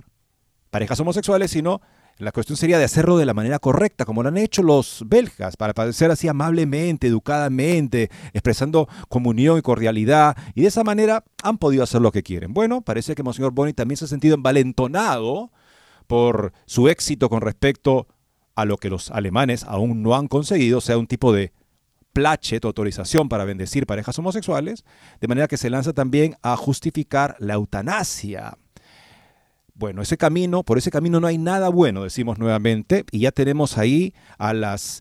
parejas 0.71 1.01
homosexuales, 1.01 1.51
sino 1.51 1.81
la 2.19 2.33
cuestión 2.33 2.57
sería 2.57 2.79
de 2.79 2.85
hacerlo 2.85 3.17
de 3.17 3.25
la 3.25 3.33
manera 3.35 3.59
correcta, 3.59 4.05
como 4.05 4.23
lo 4.23 4.29
han 4.29 4.37
hecho 4.37 4.63
los 4.63 5.05
belgas, 5.07 5.57
para 5.57 5.73
padecer 5.73 6.11
así 6.11 6.29
amablemente, 6.29 7.07
educadamente, 7.07 8.11
expresando 8.33 8.89
comunión 9.09 9.59
y 9.59 9.63
cordialidad, 9.63 10.37
y 10.55 10.63
de 10.63 10.69
esa 10.69 10.85
manera 10.85 11.25
han 11.43 11.57
podido 11.57 11.83
hacer 11.83 12.03
lo 12.03 12.13
que 12.13 12.23
quieren. 12.23 12.53
Bueno, 12.53 12.83
parece 12.83 13.15
que 13.15 13.23
Monseñor 13.23 13.53
Boni 13.53 13.73
también 13.73 13.97
se 13.97 14.05
ha 14.05 14.09
sentido 14.09 14.35
envalentonado 14.35 15.51
por 16.07 16.53
su 16.67 16.89
éxito 16.89 17.31
con 17.31 17.41
respecto 17.41 18.07
a 18.55 18.67
lo 18.67 18.77
que 18.77 18.91
los 18.91 19.11
alemanes 19.11 19.65
aún 19.65 20.03
no 20.03 20.15
han 20.15 20.29
conseguido, 20.29 20.79
o 20.79 20.83
sea, 20.83 20.99
un 20.99 21.07
tipo 21.07 21.33
de 21.33 21.53
plachet, 22.13 22.65
autorización 22.65 23.29
para 23.29 23.45
bendecir 23.45 23.87
parejas 23.87 24.19
homosexuales, 24.19 24.85
de 25.21 25.29
manera 25.29 25.49
que 25.49 25.57
se 25.57 25.71
lanza 25.71 25.93
también 25.93 26.37
a 26.43 26.57
justificar 26.57 27.37
la 27.39 27.55
eutanasia. 27.55 28.59
Bueno, 29.81 30.03
ese 30.03 30.19
camino, 30.19 30.63
por 30.63 30.77
ese 30.77 30.91
camino 30.91 31.21
no 31.21 31.27
hay 31.27 31.39
nada 31.39 31.71
bueno, 31.71 32.03
decimos 32.03 32.39
nuevamente, 32.39 33.07
y 33.13 33.21
ya 33.21 33.33
tenemos 33.33 33.79
ahí 33.79 34.13
a 34.37 34.53
las 34.53 35.01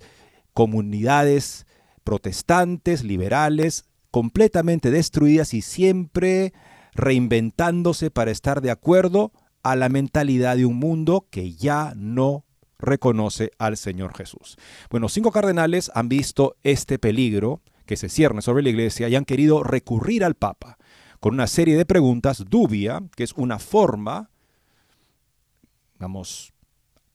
comunidades 0.54 1.68
protestantes, 2.06 3.04
liberales, 3.04 3.84
completamente 4.10 4.90
destruidas 4.90 5.54
y 5.54 5.62
siempre 5.62 6.54
reinventándose 6.94 8.10
para 8.10 8.32
estar 8.32 8.62
de 8.62 8.72
acuerdo 8.72 9.34
a 9.64 9.76
la 9.76 9.90
mentalidad 9.90 10.56
de 10.56 10.66
un 10.66 10.78
mundo 10.78 11.28
que 11.30 11.52
ya 11.52 11.92
no 11.98 12.46
reconoce 12.78 13.52
al 13.58 13.76
Señor 13.76 14.16
Jesús. 14.16 14.56
Bueno, 14.90 15.10
cinco 15.10 15.34
cardenales 15.34 15.92
han 15.94 16.08
visto 16.08 16.56
este 16.64 17.00
peligro 17.00 17.60
que 17.86 17.98
se 17.98 18.08
cierne 18.08 18.42
sobre 18.42 18.64
la 18.64 18.70
iglesia 18.70 19.10
y 19.10 19.18
han 19.18 19.26
querido 19.26 19.62
recurrir 19.62 20.24
al 20.24 20.36
Papa 20.36 20.78
con 21.20 21.34
una 21.34 21.48
serie 21.48 21.76
de 21.76 21.86
preguntas 21.86 22.46
dubia, 22.50 23.04
que 23.18 23.26
es 23.26 23.34
una 23.34 23.60
forma 23.60 24.30
digamos, 26.00 26.54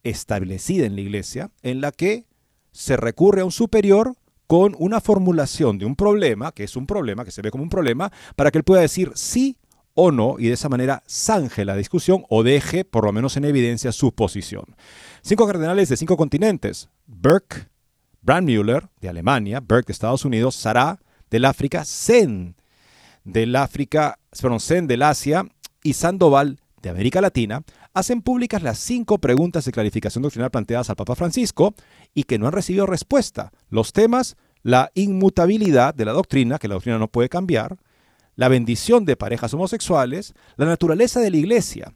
establecida 0.03 0.85
en 0.85 0.95
la 0.95 1.01
iglesia, 1.01 1.51
en 1.63 1.81
la 1.81 1.91
que 1.91 2.27
se 2.71 2.97
recurre 2.97 3.41
a 3.41 3.45
un 3.47 3.51
superior 3.51 4.15
con 4.47 4.77
una 4.79 5.01
formulación 5.01 5.79
de 5.79 5.87
un 5.87 5.97
problema, 5.97 6.53
que 6.53 6.65
es 6.65 6.77
un 6.77 6.87
problema, 6.87 7.25
que 7.25 7.31
se 7.31 7.41
ve 7.41 7.51
como 7.51 7.65
un 7.65 7.71
problema, 7.71 8.13
para 8.37 8.51
que 8.51 8.59
él 8.59 8.65
pueda 8.65 8.83
decir 8.83 9.13
sí 9.15 9.57
o 9.95 10.11
no 10.11 10.37
y 10.39 10.49
de 10.49 10.53
esa 10.53 10.69
manera 10.69 11.03
zanje 11.09 11.65
la 11.65 11.77
discusión 11.77 12.25
o 12.29 12.43
deje 12.43 12.85
por 12.85 13.05
lo 13.05 13.13
menos 13.13 13.39
en 13.39 13.47
evidencia 13.47 13.91
su 13.91 14.13
posición. 14.13 14.65
Cinco 15.23 15.47
cardenales 15.47 15.89
de 15.89 15.97
cinco 15.97 16.19
continentes, 16.19 16.91
Burke, 17.07 17.69
Brandmüller 18.21 18.89
de 19.01 19.09
Alemania, 19.09 19.61
Burke 19.61 19.87
de 19.87 19.93
Estados 19.93 20.27
Unidos, 20.27 20.57
Sarah 20.57 21.01
del 21.31 21.47
África, 21.47 21.85
Zen 21.87 22.57
del 23.25 23.57
África, 23.57 24.19
perdón, 24.39 24.61
Zen 24.61 24.87
del 24.87 25.03
Asia 25.03 25.47
y 25.83 25.95
Sandoval 25.95 26.61
de 26.83 26.91
América 26.91 27.23
Latina, 27.23 27.63
hacen 27.95 28.23
públicas 28.23 28.63
las 28.63 28.79
cinco 28.79 29.19
preguntas 29.19 29.65
de 29.65 29.73
clarificación 29.73 30.23
doctrinal 30.23 30.51
planteadas 30.51 30.91
al 30.91 30.97
Papa 30.97 31.15
Francisco 31.15 31.75
y 32.13 32.25
que 32.25 32.39
no 32.39 32.47
han 32.47 32.53
recibido 32.53 32.87
respuesta. 32.87 33.53
Los 33.71 33.93
temas, 33.93 34.37
la 34.63 34.91
inmutabilidad 34.95 35.95
de 35.95 36.05
la 36.05 36.13
doctrina, 36.13 36.59
que 36.59 36.69
la 36.69 36.75
doctrina 36.75 36.99
no 36.99 37.09
puede 37.09 37.29
cambiar, 37.29 37.79
la 38.37 38.49
bendición 38.49 39.05
de 39.05 39.17
parejas 39.17 39.55
homosexuales, 39.55 40.35
la 40.57 40.67
naturaleza 40.67 41.21
de 41.21 41.31
la 41.31 41.37
iglesia, 41.37 41.95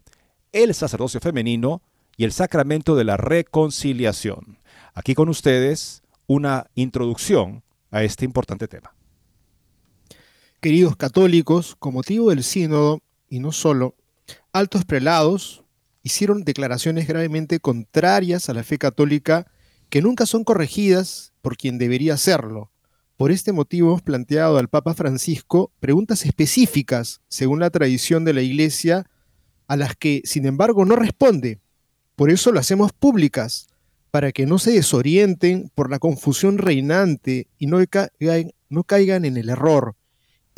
el 0.53 0.73
sacerdocio 0.73 1.21
femenino 1.21 1.83
y 2.17 2.25
el 2.25 2.33
sacramento 2.33 2.95
de 2.95 3.05
la 3.05 3.17
reconciliación. 3.17 4.59
Aquí 4.95 5.15
con 5.15 5.29
ustedes 5.29 6.03
una 6.29 6.67
introducción 6.77 7.65
a 7.91 8.05
este 8.05 8.25
importante 8.25 8.69
tema. 8.69 8.95
Queridos 10.61 10.97
católicos, 10.97 11.75
con 11.79 11.95
motivo 11.95 12.31
del 12.31 12.45
sínodo, 12.45 13.01
y 13.29 13.41
no 13.41 13.53
solo, 13.53 13.95
altos 14.53 14.85
prelados, 14.85 15.65
hicieron 16.03 16.45
declaraciones 16.45 17.07
gravemente 17.07 17.61
contrarias 17.61 18.49
a 18.49 18.55
la 18.55 18.63
fe 18.63 18.79
católica 18.79 19.47
que 19.91 20.03
nunca 20.03 20.27
son 20.27 20.45
corregidas 20.45 21.33
por 21.43 21.57
quien 21.57 21.79
debería 21.79 22.15
hacerlo. 22.15 22.71
Por 23.17 23.33
este 23.33 23.53
motivo 23.53 23.89
hemos 23.89 24.03
planteado 24.03 24.59
al 24.59 24.69
Papa 24.69 24.95
Francisco 24.95 25.73
preguntas 25.81 26.25
específicas, 26.25 27.21
según 27.29 27.59
la 27.59 27.71
tradición 27.71 28.25
de 28.25 28.33
la 28.33 28.43
Iglesia, 28.43 29.11
a 29.67 29.77
las 29.77 29.97
que, 29.97 30.23
sin 30.25 30.47
embargo, 30.47 30.85
no 30.85 30.95
responde. 30.95 31.59
Por 32.15 32.31
eso 32.31 32.53
lo 32.53 32.61
hacemos 32.61 32.93
públicas, 32.93 33.67
para 34.11 34.33
que 34.33 34.47
no 34.47 34.59
se 34.59 34.71
desorienten 34.71 35.71
por 35.75 35.91
la 35.91 35.99
confusión 35.99 36.59
reinante 36.59 37.49
y 37.59 37.67
no, 37.67 37.79
no 38.69 38.85
caigan 38.85 39.25
en 39.25 39.37
el 39.37 39.49
error. 39.49 39.97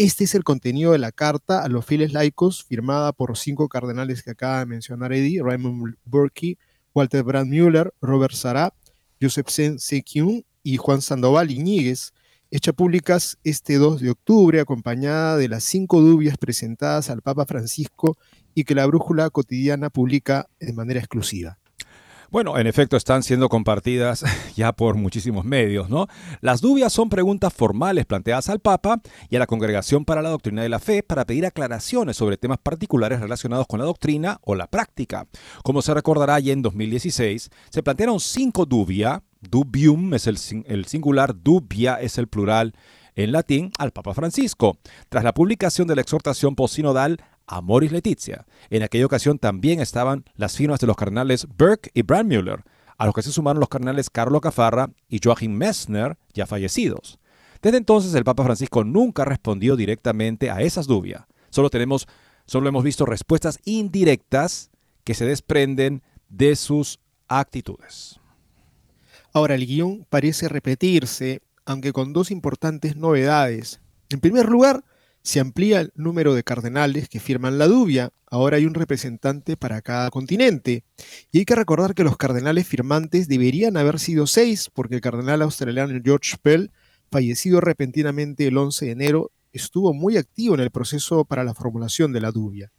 Este 0.02 0.24
es 0.24 0.34
el 0.34 0.44
contenido 0.44 0.92
de 0.92 0.98
la 0.98 1.12
carta 1.12 1.62
a 1.62 1.68
los 1.68 1.84
fieles 1.84 2.14
laicos 2.14 2.64
firmada 2.64 3.12
por 3.12 3.36
cinco 3.36 3.68
cardenales 3.68 4.22
que 4.22 4.30
acaba 4.30 4.60
de 4.60 4.64
mencionar 4.64 5.12
Eddie, 5.12 5.42
Raymond 5.42 5.96
Burke, 6.06 6.56
Walter 6.94 7.22
Brandmüller, 7.22 7.92
Robert 8.00 8.32
Sará, 8.32 8.72
Joseph 9.20 9.50
Sekyun 9.50 10.42
y 10.62 10.78
Juan 10.78 11.02
Sandoval 11.02 11.50
Iñiguez, 11.50 12.14
hecha 12.50 12.72
públicas 12.72 13.36
este 13.44 13.74
2 13.74 14.00
de 14.00 14.08
octubre, 14.08 14.60
acompañada 14.60 15.36
de 15.36 15.48
las 15.48 15.64
cinco 15.64 16.00
dubias 16.00 16.38
presentadas 16.38 17.10
al 17.10 17.20
Papa 17.20 17.44
Francisco 17.44 18.16
y 18.54 18.64
que 18.64 18.74
la 18.74 18.86
brújula 18.86 19.28
cotidiana 19.28 19.90
publica 19.90 20.48
de 20.60 20.72
manera 20.72 21.00
exclusiva. 21.00 21.59
Bueno, 22.30 22.56
en 22.58 22.68
efecto 22.68 22.96
están 22.96 23.24
siendo 23.24 23.48
compartidas 23.48 24.24
ya 24.54 24.72
por 24.72 24.94
muchísimos 24.94 25.44
medios, 25.44 25.90
¿no? 25.90 26.06
Las 26.40 26.60
dubias 26.60 26.92
son 26.92 27.08
preguntas 27.08 27.52
formales 27.52 28.06
planteadas 28.06 28.48
al 28.48 28.60
Papa 28.60 29.00
y 29.28 29.34
a 29.34 29.40
la 29.40 29.48
Congregación 29.48 30.04
para 30.04 30.22
la 30.22 30.28
Doctrina 30.28 30.62
de 30.62 30.68
la 30.68 30.78
Fe 30.78 31.02
para 31.02 31.24
pedir 31.24 31.44
aclaraciones 31.44 32.16
sobre 32.16 32.36
temas 32.36 32.58
particulares 32.58 33.18
relacionados 33.18 33.66
con 33.66 33.80
la 33.80 33.86
doctrina 33.86 34.38
o 34.42 34.54
la 34.54 34.68
práctica. 34.68 35.26
Como 35.64 35.82
se 35.82 35.92
recordará 35.92 36.38
ya 36.38 36.52
en 36.52 36.62
2016, 36.62 37.50
se 37.68 37.82
plantearon 37.82 38.20
cinco 38.20 38.64
dubia, 38.64 39.24
dubium 39.40 40.14
es 40.14 40.28
el, 40.28 40.38
el 40.66 40.84
singular, 40.84 41.34
dubia 41.34 41.96
es 41.96 42.16
el 42.16 42.28
plural 42.28 42.74
en 43.24 43.32
latín 43.32 43.72
al 43.78 43.92
Papa 43.92 44.14
Francisco, 44.14 44.78
tras 45.08 45.24
la 45.24 45.34
publicación 45.34 45.86
de 45.88 45.94
la 45.94 46.00
exhortación 46.00 46.54
posinodal 46.54 47.18
Amoris 47.46 47.92
Letizia. 47.92 48.46
En 48.70 48.82
aquella 48.82 49.06
ocasión 49.06 49.38
también 49.38 49.80
estaban 49.80 50.24
las 50.36 50.56
firmas 50.56 50.80
de 50.80 50.86
los 50.86 50.96
cardenales 50.96 51.46
Burke 51.58 51.90
y 51.94 52.02
Brandmüller, 52.02 52.64
a 52.96 53.06
los 53.06 53.14
que 53.14 53.22
se 53.22 53.32
sumaron 53.32 53.60
los 53.60 53.68
cardenales 53.68 54.10
Carlo 54.10 54.40
Cafarra 54.40 54.90
y 55.08 55.20
Joachim 55.22 55.52
Messner, 55.52 56.16
ya 56.34 56.46
fallecidos. 56.46 57.18
Desde 57.62 57.78
entonces 57.78 58.14
el 58.14 58.24
Papa 58.24 58.44
Francisco 58.44 58.84
nunca 58.84 59.24
respondió 59.24 59.76
directamente 59.76 60.50
a 60.50 60.62
esas 60.62 60.86
dudas. 60.86 61.24
Solo 61.50 61.70
tenemos, 61.70 62.06
solo 62.46 62.68
hemos 62.68 62.84
visto 62.84 63.04
respuestas 63.04 63.58
indirectas 63.64 64.70
que 65.04 65.14
se 65.14 65.26
desprenden 65.26 66.02
de 66.28 66.56
sus 66.56 67.00
actitudes. 67.28 68.20
Ahora 69.32 69.54
el 69.54 69.66
guion 69.66 70.06
parece 70.08 70.48
repetirse, 70.48 71.42
aunque 71.70 71.92
con 71.92 72.12
dos 72.12 72.32
importantes 72.32 72.96
novedades. 72.96 73.80
En 74.08 74.18
primer 74.18 74.48
lugar, 74.48 74.84
se 75.22 75.38
amplía 75.38 75.82
el 75.82 75.92
número 75.94 76.34
de 76.34 76.42
cardenales 76.42 77.08
que 77.08 77.20
firman 77.20 77.58
la 77.58 77.68
dubia. 77.68 78.10
Ahora 78.26 78.56
hay 78.56 78.66
un 78.66 78.74
representante 78.74 79.56
para 79.56 79.80
cada 79.80 80.10
continente. 80.10 80.82
Y 81.30 81.38
hay 81.38 81.44
que 81.44 81.54
recordar 81.54 81.94
que 81.94 82.02
los 82.02 82.16
cardenales 82.16 82.66
firmantes 82.66 83.28
deberían 83.28 83.76
haber 83.76 84.00
sido 84.00 84.26
seis, 84.26 84.68
porque 84.74 84.96
el 84.96 85.00
cardenal 85.00 85.42
australiano 85.42 85.96
George 86.04 86.38
Pell, 86.42 86.72
fallecido 87.08 87.60
repentinamente 87.60 88.48
el 88.48 88.58
11 88.58 88.86
de 88.86 88.90
enero, 88.90 89.30
estuvo 89.52 89.94
muy 89.94 90.16
activo 90.16 90.56
en 90.56 90.62
el 90.62 90.72
proceso 90.72 91.24
para 91.24 91.44
la 91.44 91.54
formulación 91.54 92.12
de 92.12 92.20
la 92.20 92.32
dubia. 92.32 92.72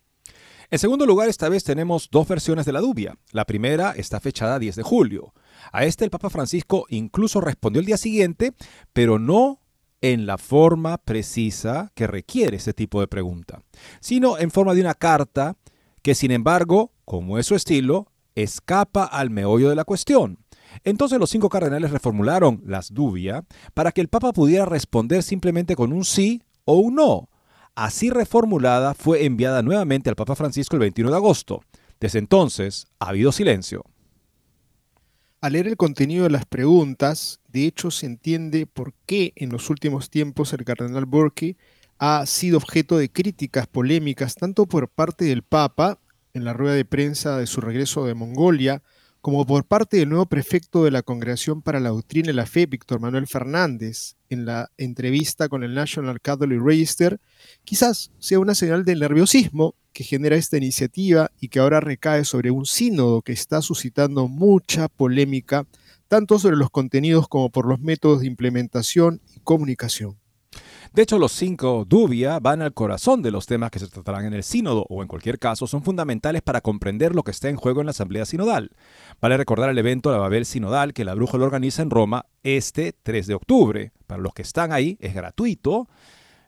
En 0.69 0.79
segundo 0.79 1.05
lugar, 1.05 1.29
esta 1.29 1.47
vez 1.47 1.63
tenemos 1.63 2.09
dos 2.11 2.27
versiones 2.27 2.65
de 2.65 2.73
la 2.73 2.81
dubia. 2.81 3.17
La 3.31 3.45
primera 3.45 3.91
está 3.91 4.19
fechada 4.19 4.59
10 4.59 4.75
de 4.75 4.83
julio. 4.83 5.33
A 5.71 5.85
este 5.85 6.05
el 6.05 6.11
Papa 6.11 6.29
Francisco 6.29 6.85
incluso 6.89 7.41
respondió 7.41 7.79
el 7.79 7.85
día 7.85 7.97
siguiente, 7.97 8.53
pero 8.93 9.19
no 9.19 9.59
en 10.01 10.25
la 10.25 10.37
forma 10.37 10.97
precisa 10.97 11.91
que 11.93 12.07
requiere 12.07 12.57
ese 12.57 12.73
tipo 12.73 12.99
de 12.99 13.07
pregunta, 13.07 13.61
sino 13.99 14.37
en 14.37 14.51
forma 14.51 14.73
de 14.73 14.81
una 14.81 14.95
carta 14.95 15.57
que 16.01 16.15
sin 16.15 16.31
embargo, 16.31 16.91
como 17.05 17.37
es 17.37 17.45
su 17.45 17.55
estilo, 17.55 18.07
escapa 18.35 19.03
al 19.05 19.29
meollo 19.29 19.69
de 19.69 19.75
la 19.75 19.83
cuestión. 19.83 20.39
Entonces 20.83 21.19
los 21.19 21.29
cinco 21.29 21.49
cardenales 21.49 21.91
reformularon 21.91 22.63
las 22.65 22.93
dubia 22.93 23.45
para 23.73 23.91
que 23.91 24.01
el 24.01 24.07
Papa 24.07 24.31
pudiera 24.33 24.65
responder 24.65 25.21
simplemente 25.21 25.75
con 25.75 25.93
un 25.93 26.05
sí 26.05 26.41
o 26.65 26.75
un 26.75 26.95
no. 26.95 27.29
Así 27.75 28.09
reformulada 28.09 28.93
fue 28.93 29.25
enviada 29.25 29.61
nuevamente 29.61 30.09
al 30.09 30.15
Papa 30.15 30.35
Francisco 30.35 30.75
el 30.75 30.81
21 30.81 31.11
de 31.11 31.17
agosto. 31.17 31.61
Desde 31.99 32.19
entonces 32.19 32.87
ha 32.99 33.09
habido 33.09 33.31
silencio. 33.31 33.83
Al 35.41 35.53
leer 35.53 35.67
el 35.67 35.75
contenido 35.75 36.25
de 36.25 36.29
las 36.29 36.45
preguntas, 36.45 37.39
de 37.47 37.65
hecho 37.65 37.89
se 37.89 38.05
entiende 38.05 38.67
por 38.67 38.93
qué 39.07 39.33
en 39.35 39.49
los 39.49 39.71
últimos 39.71 40.11
tiempos 40.11 40.53
el 40.53 40.63
cardenal 40.63 41.07
Burke 41.07 41.57
ha 41.97 42.27
sido 42.27 42.57
objeto 42.57 42.95
de 42.95 43.11
críticas 43.11 43.65
polémicas 43.65 44.35
tanto 44.35 44.67
por 44.67 44.87
parte 44.87 45.25
del 45.25 45.41
Papa 45.41 45.97
en 46.35 46.43
la 46.45 46.53
rueda 46.53 46.75
de 46.75 46.85
prensa 46.85 47.39
de 47.39 47.47
su 47.47 47.59
regreso 47.59 48.05
de 48.05 48.13
Mongolia, 48.13 48.83
como 49.21 49.45
por 49.45 49.65
parte 49.65 49.97
del 49.97 50.09
nuevo 50.09 50.25
prefecto 50.25 50.83
de 50.83 50.91
la 50.91 51.03
Congregación 51.03 51.61
para 51.61 51.79
la 51.79 51.89
Doctrina 51.89 52.31
y 52.31 52.33
la 52.33 52.47
Fe, 52.47 52.65
Víctor 52.65 52.99
Manuel 52.99 53.27
Fernández, 53.27 54.15
en 54.29 54.45
la 54.45 54.71
entrevista 54.77 55.47
con 55.47 55.63
el 55.63 55.75
National 55.75 56.19
Catholic 56.21 56.59
Register, 56.59 57.19
quizás 57.63 58.11
sea 58.17 58.39
una 58.39 58.55
señal 58.55 58.83
del 58.83 58.99
nerviosismo 58.99 59.75
que 59.93 60.03
genera 60.03 60.35
esta 60.35 60.57
iniciativa 60.57 61.31
y 61.39 61.49
que 61.49 61.59
ahora 61.59 61.79
recae 61.79 62.25
sobre 62.25 62.49
un 62.49 62.65
sínodo 62.65 63.21
que 63.21 63.33
está 63.33 63.61
suscitando 63.61 64.27
mucha 64.27 64.87
polémica, 64.87 65.67
tanto 66.07 66.39
sobre 66.39 66.57
los 66.57 66.71
contenidos 66.71 67.27
como 67.27 67.51
por 67.51 67.67
los 67.67 67.79
métodos 67.79 68.21
de 68.21 68.27
implementación 68.27 69.21
y 69.35 69.39
comunicación. 69.41 70.20
De 70.93 71.03
hecho, 71.03 71.17
los 71.17 71.31
cinco 71.31 71.85
dubia 71.87 72.39
van 72.39 72.61
al 72.61 72.73
corazón 72.73 73.21
de 73.21 73.31
los 73.31 73.45
temas 73.45 73.71
que 73.71 73.79
se 73.79 73.87
tratarán 73.87 74.25
en 74.25 74.33
el 74.33 74.43
sínodo, 74.43 74.85
o 74.89 75.01
en 75.01 75.07
cualquier 75.07 75.39
caso, 75.39 75.65
son 75.65 75.83
fundamentales 75.83 76.41
para 76.41 76.59
comprender 76.59 77.15
lo 77.15 77.23
que 77.23 77.31
está 77.31 77.47
en 77.47 77.55
juego 77.55 77.79
en 77.79 77.85
la 77.85 77.91
Asamblea 77.91 78.25
Sinodal. 78.25 78.71
Vale 79.21 79.37
recordar 79.37 79.69
el 79.69 79.77
evento 79.77 80.11
la 80.11 80.17
Babel 80.17 80.45
Sinodal 80.45 80.93
que 80.93 81.05
la 81.05 81.15
Brújula 81.15 81.45
organiza 81.45 81.81
en 81.81 81.91
Roma 81.91 82.25
este 82.43 82.93
3 83.03 83.25
de 83.25 83.33
octubre. 83.35 83.93
Para 84.05 84.21
los 84.21 84.33
que 84.33 84.41
están 84.41 84.73
ahí, 84.73 84.97
es 84.99 85.13
gratuito. 85.13 85.87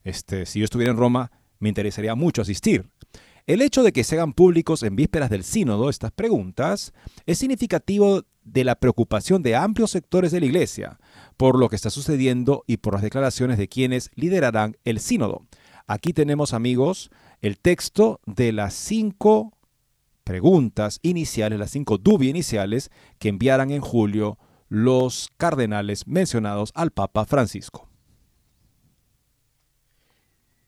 Este, 0.03 0.45
si 0.45 0.59
yo 0.59 0.65
estuviera 0.65 0.91
en 0.91 0.97
Roma, 0.97 1.31
me 1.59 1.69
interesaría 1.69 2.13
mucho 2.13 2.41
asistir. 2.41 2.89
El 3.45 3.61
hecho 3.61 3.83
de 3.83 3.91
que 3.91 4.05
se 4.05 4.15
hagan 4.15 4.31
públicos 4.31 4.83
en 4.83 4.95
vísperas 4.95 5.29
del 5.29 5.43
sínodo 5.43 5.89
estas 5.89 6.11
preguntas 6.13 6.93
es 7.25 7.39
significativo 7.39 8.23
de 8.45 8.63
la 8.63 8.75
preocupación 8.75 9.43
de 9.43 9.57
amplios 9.57 9.91
sectores 9.91 10.31
de 10.31 10.39
la 10.39 10.45
Iglesia 10.45 10.99
por 11.35 11.59
lo 11.59 11.67
que 11.67 11.75
está 11.75 11.89
sucediendo 11.89 12.63
y 12.67 12.77
por 12.77 12.93
las 12.93 13.01
declaraciones 13.01 13.57
de 13.57 13.67
quienes 13.67 14.11
liderarán 14.15 14.77
el 14.85 15.01
sínodo. 15.01 15.41
Aquí 15.87 16.13
tenemos, 16.13 16.53
amigos, 16.53 17.11
el 17.41 17.59
texto 17.59 18.21
de 18.25 18.53
las 18.53 18.73
cinco 18.75 19.51
preguntas 20.23 20.99
iniciales, 21.01 21.59
las 21.59 21.71
cinco 21.71 21.97
dubias 21.97 22.29
iniciales 22.29 22.91
que 23.19 23.27
enviarán 23.27 23.71
en 23.71 23.81
julio 23.81 24.37
los 24.69 25.29
cardenales 25.35 26.07
mencionados 26.07 26.71
al 26.75 26.91
Papa 26.91 27.25
Francisco. 27.25 27.89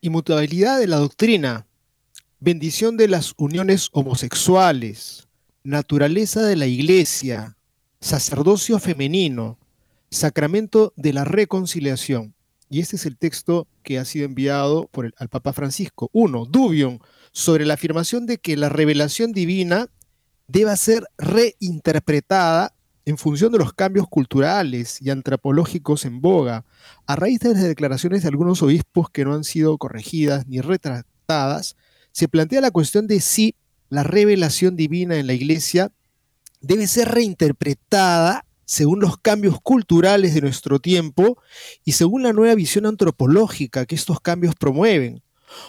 Inmutabilidad 0.01 0.77
de 0.77 0.87
la 0.87 0.97
doctrina 0.97 1.67
bendición 2.39 2.97
de 2.97 3.07
las 3.07 3.33
uniones 3.37 3.89
homosexuales, 3.91 5.27
naturaleza 5.63 6.43
de 6.43 6.55
la 6.55 6.67
iglesia, 6.67 7.57
sacerdocio 7.99 8.79
femenino, 8.79 9.57
sacramento 10.11 10.93
de 10.95 11.13
la 11.13 11.23
reconciliación. 11.23 12.35
Y 12.69 12.79
este 12.79 12.95
es 12.95 13.05
el 13.05 13.17
texto 13.17 13.67
que 13.83 13.99
ha 13.99 14.05
sido 14.05 14.25
enviado 14.25 14.87
por 14.91 15.05
el, 15.05 15.13
al 15.17 15.29
Papa 15.29 15.53
Francisco. 15.53 16.09
Uno, 16.13 16.45
Dubion, 16.45 16.99
sobre 17.31 17.65
la 17.65 17.75
afirmación 17.75 18.25
de 18.25 18.37
que 18.37 18.57
la 18.57 18.69
revelación 18.69 19.31
divina 19.31 19.87
deba 20.47 20.75
ser 20.75 21.05
reinterpretada 21.17 22.75
en 23.05 23.17
función 23.17 23.51
de 23.51 23.59
los 23.59 23.73
cambios 23.73 24.07
culturales 24.07 24.99
y 25.01 25.11
antropológicos 25.11 26.05
en 26.05 26.21
boga, 26.21 26.65
a 27.05 27.15
raíz 27.15 27.39
de 27.39 27.53
las 27.53 27.63
declaraciones 27.63 28.23
de 28.23 28.29
algunos 28.29 28.63
obispos 28.63 29.09
que 29.11 29.25
no 29.25 29.35
han 29.35 29.43
sido 29.43 29.77
corregidas 29.77 30.47
ni 30.47 30.59
retratadas, 30.59 31.75
se 32.15 32.29
plantea 32.29 32.61
la 32.61 32.71
cuestión 32.71 33.07
de 33.07 33.19
si 33.19 33.55
la 33.89 34.01
revelación 34.01 34.77
divina 34.77 35.17
en 35.17 35.27
la 35.27 35.33
iglesia 35.33 35.91
debe 36.61 36.87
ser 36.87 37.09
reinterpretada 37.09 38.45
según 38.63 39.01
los 39.01 39.17
cambios 39.17 39.59
culturales 39.61 40.33
de 40.33 40.39
nuestro 40.39 40.79
tiempo 40.79 41.37
y 41.83 41.91
según 41.91 42.23
la 42.23 42.31
nueva 42.31 42.55
visión 42.55 42.85
antropológica 42.85 43.85
que 43.85 43.95
estos 43.95 44.21
cambios 44.21 44.55
promueven, 44.55 45.23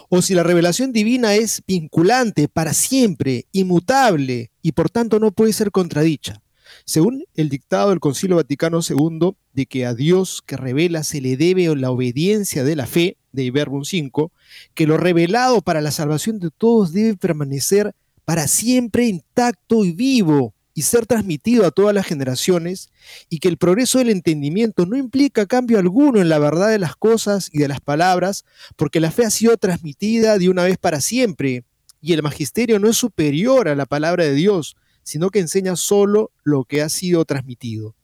o 0.07 0.21
si 0.21 0.35
la 0.35 0.43
revelación 0.43 0.93
divina 0.93 1.35
es 1.35 1.61
vinculante 1.67 2.47
para 2.47 2.73
siempre, 2.73 3.45
inmutable 3.51 4.49
y 4.61 4.71
por 4.71 4.89
tanto 4.89 5.19
no 5.19 5.33
puede 5.33 5.51
ser 5.51 5.71
contradicha. 5.71 6.41
Según 6.85 7.25
el 7.35 7.49
dictado 7.49 7.89
del 7.89 7.99
Concilio 7.99 8.37
Vaticano 8.37 8.79
II 8.87 9.31
de 9.51 9.65
que 9.65 9.85
a 9.85 9.93
Dios 9.93 10.41
que 10.45 10.55
revela 10.55 11.03
se 11.03 11.19
le 11.19 11.35
debe 11.35 11.75
la 11.75 11.91
obediencia 11.91 12.63
de 12.63 12.77
la 12.77 12.87
fe, 12.87 13.17
de 13.31 13.51
Verbum 13.51 13.83
5, 13.83 14.31
que 14.73 14.87
lo 14.87 14.97
revelado 14.97 15.61
para 15.61 15.81
la 15.81 15.91
salvación 15.91 16.39
de 16.39 16.49
todos 16.49 16.93
debe 16.93 17.15
permanecer 17.15 17.93
para 18.25 18.47
siempre 18.47 19.05
intacto 19.05 19.85
y 19.85 19.93
vivo 19.93 20.53
y 20.73 20.83
ser 20.83 21.07
transmitido 21.07 21.65
a 21.65 21.71
todas 21.71 21.95
las 21.95 22.05
generaciones, 22.05 22.91
y 23.29 23.39
que 23.39 23.47
el 23.47 23.57
progreso 23.57 23.97
del 23.97 24.11
entendimiento 24.11 24.85
no 24.85 24.95
implica 24.95 25.47
cambio 25.47 25.79
alguno 25.79 26.21
en 26.21 26.29
la 26.29 26.37
verdad 26.37 26.69
de 26.69 26.77
las 26.77 26.95
cosas 26.95 27.49
y 27.51 27.57
de 27.57 27.67
las 27.67 27.81
palabras, 27.81 28.45
porque 28.75 28.99
la 28.99 29.09
fe 29.09 29.25
ha 29.25 29.31
sido 29.31 29.57
transmitida 29.57 30.37
de 30.37 30.49
una 30.49 30.65
vez 30.65 30.77
para 30.77 31.01
siempre, 31.01 31.63
y 31.99 32.13
el 32.13 32.21
magisterio 32.21 32.77
no 32.77 32.89
es 32.89 32.97
superior 32.97 33.67
a 33.69 33.75
la 33.75 33.87
palabra 33.87 34.25
de 34.25 34.33
Dios, 34.33 34.75
sino 35.01 35.31
que 35.31 35.39
enseña 35.39 35.75
solo 35.75 36.31
lo 36.43 36.63
que 36.63 36.83
ha 36.83 36.89
sido 36.89 37.25
transmitido. 37.25 37.95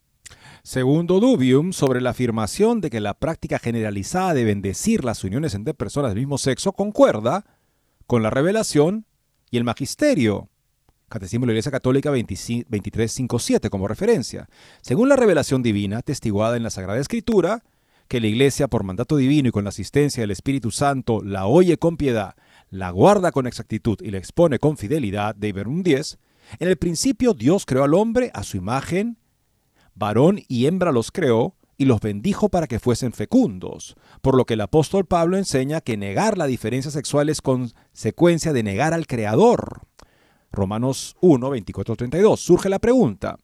Segundo 0.66 1.20
dubium, 1.20 1.74
sobre 1.74 2.00
la 2.00 2.12
afirmación 2.12 2.80
de 2.80 2.90
que 2.90 3.02
la 3.02 3.16
práctica 3.16 3.60
generalizada 3.60 4.34
de 4.34 4.46
bendecir 4.46 5.04
las 5.04 5.26
uniones 5.26 5.56
entre 5.56 5.74
personas 5.74 6.12
del 6.12 6.20
mismo 6.20 6.38
sexo 6.38 6.72
concuerda 6.72 7.44
con 8.08 8.24
la 8.24 8.30
revelación 8.30 9.06
y 9.52 9.58
el 9.58 9.66
magisterio. 9.66 10.48
Catecismo 11.10 11.44
de 11.44 11.48
la 11.48 11.54
Iglesia 11.56 11.72
Católica 11.74 12.12
2357 12.12 13.70
como 13.70 13.90
referencia. 13.90 14.48
Según 14.82 15.10
la 15.10 15.18
revelación 15.18 15.64
divina, 15.64 16.02
testiguada 16.02 16.56
en 16.56 16.64
la 16.64 16.70
Sagrada 16.70 17.02
Escritura, 17.02 17.66
que 18.08 18.22
la 18.22 18.28
Iglesia, 18.28 18.70
por 18.70 18.86
mandato 18.86 19.18
divino 19.18 19.50
y 19.50 19.52
con 19.52 19.66
la 19.66 19.70
asistencia 19.72 20.22
del 20.22 20.32
Espíritu 20.32 20.72
Santo, 20.72 21.22
la 21.26 21.46
oye 21.46 21.76
con 21.76 21.98
piedad, 21.98 22.36
la 22.70 22.90
guarda 22.92 23.34
con 23.34 23.48
exactitud 23.48 23.98
y 24.02 24.12
la 24.12 24.18
expone 24.18 24.60
con 24.60 24.78
fidelidad, 24.78 25.36
de 25.36 25.50
Iberum 25.50 25.84
10, 25.84 26.20
en 26.60 26.70
el 26.70 26.78
principio 26.78 27.34
Dios 27.34 27.66
creó 27.66 27.84
al 27.84 27.96
hombre 27.96 28.32
a 28.34 28.44
su 28.44 28.56
imagen, 28.56 29.18
varón 29.96 30.42
y 30.48 30.66
hembra 30.66 30.92
los 30.92 31.12
creó, 31.12 31.56
y 31.78 31.86
los 31.86 32.00
bendijo 32.00 32.50
para 32.50 32.68
que 32.68 32.80
fuesen 32.80 33.14
fecundos, 33.14 33.96
por 34.22 34.36
lo 34.36 34.46
que 34.46 34.54
el 34.54 34.62
apóstol 34.62 35.06
Pablo 35.06 35.38
enseña 35.38 35.82
que 35.82 35.98
negar 35.98 36.38
la 36.38 36.48
diferencia 36.48 36.92
sexual 36.92 37.30
es 37.30 37.42
consecuencia 37.42 38.54
de 38.54 38.64
negar 38.64 38.94
al 38.94 39.08
Creador. 39.08 39.82
Romanos 40.52 41.16
1, 41.22 41.50
24, 41.50 41.96
32. 41.96 42.40
Surge 42.40 42.70
la 42.70 42.80
pregunta, 42.80 43.38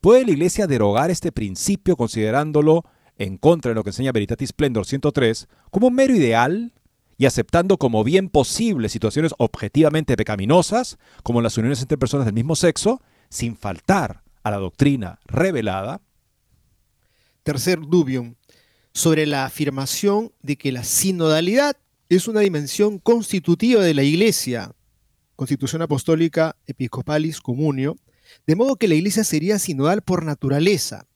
¿puede 0.00 0.24
la 0.24 0.32
Iglesia 0.32 0.66
derogar 0.66 1.10
este 1.10 1.30
principio 1.30 1.96
considerándolo 1.96 2.84
en 3.18 3.38
contra 3.38 3.70
de 3.70 3.76
lo 3.76 3.84
que 3.84 3.90
enseña 3.90 4.12
Veritatis 4.12 4.50
Splendor 4.50 4.84
103 4.84 5.48
como 5.70 5.86
un 5.86 5.94
mero 5.94 6.14
ideal 6.14 6.74
y 7.16 7.24
aceptando 7.24 7.78
como 7.78 8.04
bien 8.04 8.28
posible 8.28 8.90
situaciones 8.90 9.32
objetivamente 9.38 10.16
pecaminosas, 10.16 10.98
como 11.22 11.40
las 11.40 11.56
uniones 11.56 11.80
entre 11.80 11.96
personas 11.96 12.26
del 12.26 12.34
mismo 12.34 12.56
sexo, 12.56 13.00
sin 13.30 13.56
faltar 13.56 14.25
a 14.46 14.50
la 14.52 14.58
doctrina 14.58 15.18
revelada? 15.24 16.00
Tercer 17.42 17.80
dubium, 17.80 18.36
sobre 18.92 19.26
la 19.26 19.44
afirmación 19.44 20.30
de 20.40 20.56
que 20.56 20.70
la 20.70 20.84
sinodalidad 20.84 21.76
es 22.08 22.28
una 22.28 22.40
dimensión 22.40 23.00
constitutiva 23.00 23.82
de 23.82 23.92
la 23.92 24.04
Iglesia, 24.04 24.70
Constitución 25.34 25.82
Apostólica 25.82 26.54
Episcopalis 26.68 27.40
Comunio, 27.40 27.96
de 28.46 28.54
modo 28.54 28.76
que 28.76 28.86
la 28.86 28.94
Iglesia 28.94 29.24
sería 29.24 29.58
sinodal 29.58 30.02
por 30.02 30.24
naturaleza. 30.24 31.08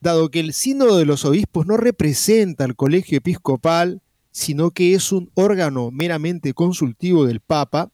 Dado 0.00 0.30
que 0.30 0.40
el 0.40 0.54
sínodo 0.54 0.96
de 0.96 1.04
los 1.04 1.26
obispos 1.26 1.66
no 1.66 1.76
representa 1.76 2.64
al 2.64 2.74
colegio 2.74 3.18
episcopal, 3.18 4.00
sino 4.30 4.70
que 4.70 4.94
es 4.94 5.12
un 5.12 5.30
órgano 5.34 5.90
meramente 5.90 6.54
consultivo 6.54 7.26
del 7.26 7.40
Papa, 7.40 7.90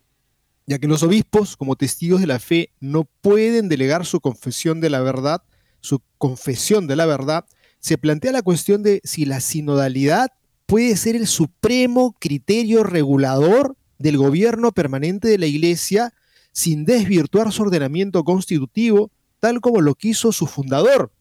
ya 0.67 0.79
que 0.79 0.89
los 0.89 1.03
obispos, 1.03 1.57
como 1.57 1.77
testigos 1.77 2.21
de 2.21 2.27
la 2.27 2.39
fe, 2.39 2.71
no 2.81 3.09
pueden 3.21 3.69
delegar 3.69 4.07
su 4.07 4.21
confesión 4.21 4.81
de 4.81 4.91
la 4.91 5.01
verdad, 5.01 5.43
su 5.81 6.01
confesión 6.19 6.87
de 6.87 6.97
la 6.97 7.07
verdad, 7.07 7.45
se 7.81 7.99
plantea 7.99 8.33
la 8.33 8.43
cuestión 8.43 8.83
de 8.83 9.01
si 9.03 9.25
la 9.25 9.41
sinodalidad 9.41 10.31
puede 10.67 10.97
ser 10.97 11.17
el 11.17 11.27
supremo 11.27 12.17
criterio 12.19 12.85
regulador 12.85 13.77
del 13.99 14.19
gobierno 14.19 14.73
permanente 14.73 15.29
de 15.29 15.39
la 15.39 15.47
Iglesia 15.47 16.15
sin 16.53 16.85
desvirtuar 16.85 17.53
su 17.53 17.63
ordenamiento 17.63 18.25
constitutivo, 18.25 19.11
tal 19.41 19.61
como 19.61 19.81
lo 19.81 19.95
quiso 19.95 20.33
su 20.33 20.47
fundador, 20.47 21.13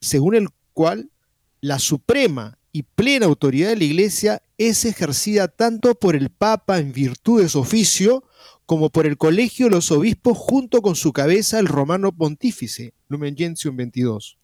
según 0.00 0.34
el 0.34 0.48
cual 0.72 1.10
la 1.60 1.78
suprema 1.78 2.58
y 2.72 2.82
plena 2.82 3.26
autoridad 3.26 3.70
de 3.70 3.76
la 3.76 3.84
Iglesia 3.84 4.42
es 4.58 4.84
ejercida 4.84 5.48
tanto 5.48 5.94
por 5.94 6.14
el 6.14 6.30
Papa 6.30 6.78
en 6.78 6.92
virtud 6.92 7.42
de 7.42 7.48
su 7.48 7.58
oficio, 7.58 8.24
como 8.66 8.90
por 8.90 9.06
el 9.06 9.16
colegio 9.16 9.70
los 9.70 9.92
obispos 9.92 10.36
junto 10.36 10.82
con 10.82 10.96
su 10.96 11.12
cabeza 11.12 11.60
el 11.60 11.68
romano 11.68 12.12
pontífice, 12.12 12.94
Lumen 13.08 13.36
Gentium 13.36 13.76
22. 13.76 14.38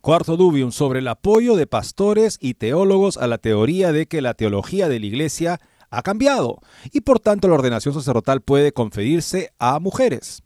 Cuarto 0.00 0.36
dubium 0.36 0.70
sobre 0.70 1.00
el 1.00 1.08
apoyo 1.08 1.56
de 1.56 1.66
pastores 1.66 2.38
y 2.40 2.54
teólogos 2.54 3.16
a 3.16 3.26
la 3.26 3.38
teoría 3.38 3.90
de 3.90 4.06
que 4.06 4.22
la 4.22 4.34
teología 4.34 4.88
de 4.88 5.00
la 5.00 5.06
Iglesia 5.06 5.60
ha 5.90 6.02
cambiado 6.02 6.60
y 6.92 7.00
por 7.00 7.18
tanto 7.18 7.48
la 7.48 7.54
ordenación 7.54 7.94
sacerdotal 7.94 8.40
puede 8.42 8.72
conferirse 8.72 9.52
a 9.58 9.80
mujeres. 9.80 10.42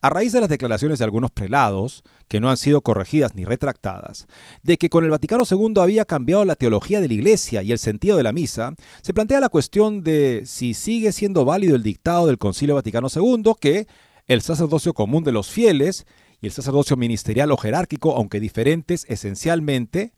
A 0.00 0.10
raíz 0.10 0.32
de 0.32 0.40
las 0.40 0.48
declaraciones 0.48 0.98
de 0.98 1.04
algunos 1.04 1.30
prelados, 1.30 2.02
que 2.32 2.40
no 2.40 2.48
han 2.48 2.56
sido 2.56 2.80
corregidas 2.80 3.34
ni 3.34 3.44
retractadas, 3.44 4.26
de 4.62 4.78
que 4.78 4.88
con 4.88 5.04
el 5.04 5.10
Vaticano 5.10 5.44
II 5.44 5.74
había 5.82 6.06
cambiado 6.06 6.46
la 6.46 6.56
teología 6.56 7.02
de 7.02 7.08
la 7.08 7.12
Iglesia 7.12 7.62
y 7.62 7.72
el 7.72 7.78
sentido 7.78 8.16
de 8.16 8.22
la 8.22 8.32
misa, 8.32 8.72
se 9.02 9.12
plantea 9.12 9.38
la 9.38 9.50
cuestión 9.50 10.02
de 10.02 10.44
si 10.46 10.72
sigue 10.72 11.12
siendo 11.12 11.44
válido 11.44 11.76
el 11.76 11.82
dictado 11.82 12.26
del 12.26 12.38
Concilio 12.38 12.74
Vaticano 12.74 13.08
II 13.14 13.52
que 13.60 13.86
el 14.28 14.40
sacerdocio 14.40 14.94
común 14.94 15.24
de 15.24 15.32
los 15.32 15.50
fieles 15.50 16.06
y 16.40 16.46
el 16.46 16.52
sacerdocio 16.52 16.96
ministerial 16.96 17.52
o 17.52 17.58
jerárquico, 17.58 18.16
aunque 18.16 18.40
diferentes 18.40 19.04
esencialmente, 19.10 20.14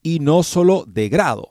y 0.00 0.20
no 0.20 0.44
solo 0.44 0.84
de 0.86 1.08
grado, 1.08 1.50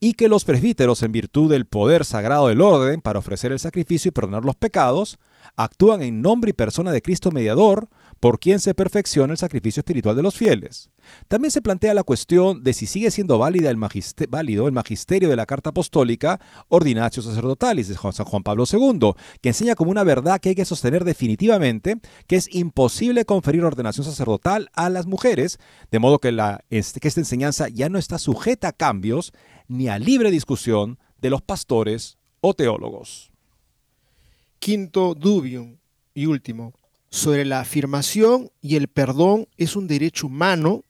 y 0.00 0.14
que 0.14 0.28
los 0.28 0.46
presbíteros, 0.46 1.02
en 1.02 1.12
virtud 1.12 1.50
del 1.50 1.66
poder 1.66 2.06
sagrado 2.06 2.48
del 2.48 2.62
orden 2.62 3.02
para 3.02 3.18
ofrecer 3.18 3.52
el 3.52 3.58
sacrificio 3.58 4.08
y 4.08 4.12
perdonar 4.12 4.46
los 4.46 4.56
pecados, 4.56 5.18
actúan 5.56 6.02
en 6.02 6.22
nombre 6.22 6.50
y 6.50 6.54
persona 6.54 6.90
de 6.90 7.02
Cristo 7.02 7.30
mediador, 7.30 7.90
por 8.20 8.38
quien 8.38 8.60
se 8.60 8.74
perfecciona 8.74 9.32
el 9.32 9.38
sacrificio 9.38 9.80
espiritual 9.80 10.16
de 10.16 10.22
los 10.22 10.36
fieles. 10.36 10.90
También 11.28 11.50
se 11.50 11.62
plantea 11.62 11.94
la 11.94 12.02
cuestión 12.02 12.64
de 12.64 12.72
si 12.72 12.86
sigue 12.86 13.10
siendo 13.10 13.38
válido 13.38 13.68
el 13.70 13.76
magisterio 14.72 15.28
de 15.28 15.36
la 15.36 15.46
Carta 15.46 15.70
Apostólica 15.70 16.40
Ordinatio 16.68 17.22
Sacerdotalis 17.22 17.88
de 17.88 17.94
San 17.94 18.26
Juan 18.26 18.42
Pablo 18.42 18.64
II, 18.70 19.12
que 19.40 19.50
enseña 19.50 19.74
como 19.74 19.90
una 19.90 20.04
verdad 20.04 20.40
que 20.40 20.50
hay 20.50 20.54
que 20.54 20.64
sostener 20.64 21.04
definitivamente 21.04 21.96
que 22.26 22.36
es 22.36 22.52
imposible 22.54 23.24
conferir 23.24 23.64
ordenación 23.64 24.04
sacerdotal 24.04 24.70
a 24.74 24.90
las 24.90 25.06
mujeres, 25.06 25.58
de 25.90 25.98
modo 25.98 26.18
que, 26.18 26.36
este, 26.70 27.00
que 27.00 27.08
esta 27.08 27.20
enseñanza 27.20 27.68
ya 27.68 27.88
no 27.88 27.98
está 27.98 28.18
sujeta 28.18 28.68
a 28.68 28.72
cambios 28.72 29.32
ni 29.68 29.88
a 29.88 29.98
libre 29.98 30.30
discusión 30.30 30.98
de 31.20 31.30
los 31.30 31.42
pastores 31.42 32.18
o 32.40 32.54
teólogos. 32.54 33.30
Quinto 34.58 35.14
dubium 35.14 35.76
y 36.14 36.26
último, 36.26 36.72
sobre 37.10 37.44
la 37.44 37.60
afirmación 37.60 38.50
y 38.60 38.76
el 38.76 38.88
perdón 38.88 39.48
es 39.56 39.76
un 39.76 39.86
derecho 39.86 40.26
humano 40.26 40.82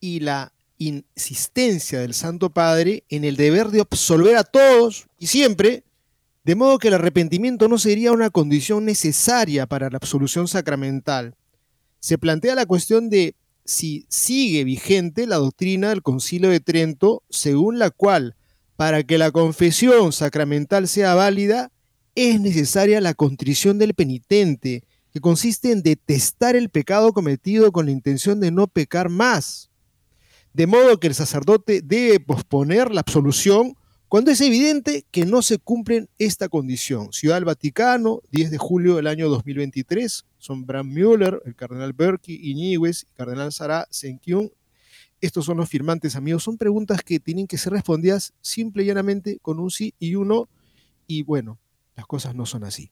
y 0.00 0.20
la 0.20 0.52
insistencia 0.78 2.00
del 2.00 2.14
Santo 2.14 2.50
Padre 2.50 3.04
en 3.08 3.24
el 3.24 3.36
deber 3.36 3.68
de 3.68 3.80
absolver 3.80 4.36
a 4.36 4.44
todos 4.44 5.06
y 5.18 5.28
siempre, 5.28 5.84
de 6.44 6.54
modo 6.54 6.78
que 6.78 6.88
el 6.88 6.94
arrepentimiento 6.94 7.68
no 7.68 7.78
sería 7.78 8.12
una 8.12 8.30
condición 8.30 8.84
necesaria 8.84 9.66
para 9.66 9.88
la 9.90 9.96
absolución 9.96 10.48
sacramental. 10.48 11.34
Se 12.00 12.18
plantea 12.18 12.54
la 12.54 12.66
cuestión 12.66 13.08
de 13.08 13.34
si 13.64 14.04
sigue 14.10 14.64
vigente 14.64 15.26
la 15.26 15.36
doctrina 15.36 15.88
del 15.88 16.02
Concilio 16.02 16.50
de 16.50 16.60
Trento, 16.60 17.22
según 17.30 17.78
la 17.78 17.90
cual, 17.90 18.36
para 18.76 19.02
que 19.04 19.16
la 19.16 19.30
confesión 19.30 20.12
sacramental 20.12 20.86
sea 20.86 21.14
válida, 21.14 21.70
es 22.14 22.40
necesaria 22.40 23.00
la 23.00 23.14
contrición 23.14 23.78
del 23.78 23.94
penitente, 23.94 24.84
que 25.14 25.20
consiste 25.20 25.70
en 25.70 25.84
detestar 25.84 26.56
el 26.56 26.70
pecado 26.70 27.12
cometido 27.12 27.70
con 27.70 27.86
la 27.86 27.92
intención 27.92 28.40
de 28.40 28.50
no 28.50 28.66
pecar 28.66 29.08
más. 29.08 29.70
De 30.52 30.66
modo 30.66 30.98
que 30.98 31.06
el 31.06 31.14
sacerdote 31.14 31.82
debe 31.84 32.18
posponer 32.18 32.90
la 32.90 33.02
absolución 33.02 33.76
cuando 34.08 34.32
es 34.32 34.40
evidente 34.40 35.06
que 35.12 35.24
no 35.24 35.40
se 35.42 35.58
cumple 35.58 36.08
esta 36.18 36.48
condición. 36.48 37.12
Ciudad 37.12 37.36
del 37.36 37.44
Vaticano, 37.44 38.22
10 38.32 38.50
de 38.50 38.58
julio 38.58 38.96
del 38.96 39.06
año 39.06 39.28
2023, 39.28 40.26
son 40.38 40.66
Bram 40.66 40.88
Müller, 40.88 41.40
el 41.44 41.54
cardenal 41.54 41.92
Berkey, 41.92 42.34
Iñiguez, 42.50 43.04
el 43.04 43.14
cardenal 43.14 43.52
Sara 43.52 43.86
Senkyung. 43.90 44.50
Estos 45.20 45.44
son 45.44 45.58
los 45.58 45.68
firmantes, 45.68 46.16
amigos. 46.16 46.42
Son 46.42 46.58
preguntas 46.58 47.02
que 47.02 47.20
tienen 47.20 47.46
que 47.46 47.56
ser 47.56 47.72
respondidas 47.72 48.34
simple 48.40 48.82
y 48.82 48.86
llanamente 48.86 49.38
con 49.40 49.60
un 49.60 49.70
sí 49.70 49.94
y 50.00 50.16
un 50.16 50.26
no. 50.26 50.48
Y 51.06 51.22
bueno, 51.22 51.60
las 51.94 52.04
cosas 52.04 52.34
no 52.34 52.46
son 52.46 52.64
así. 52.64 52.90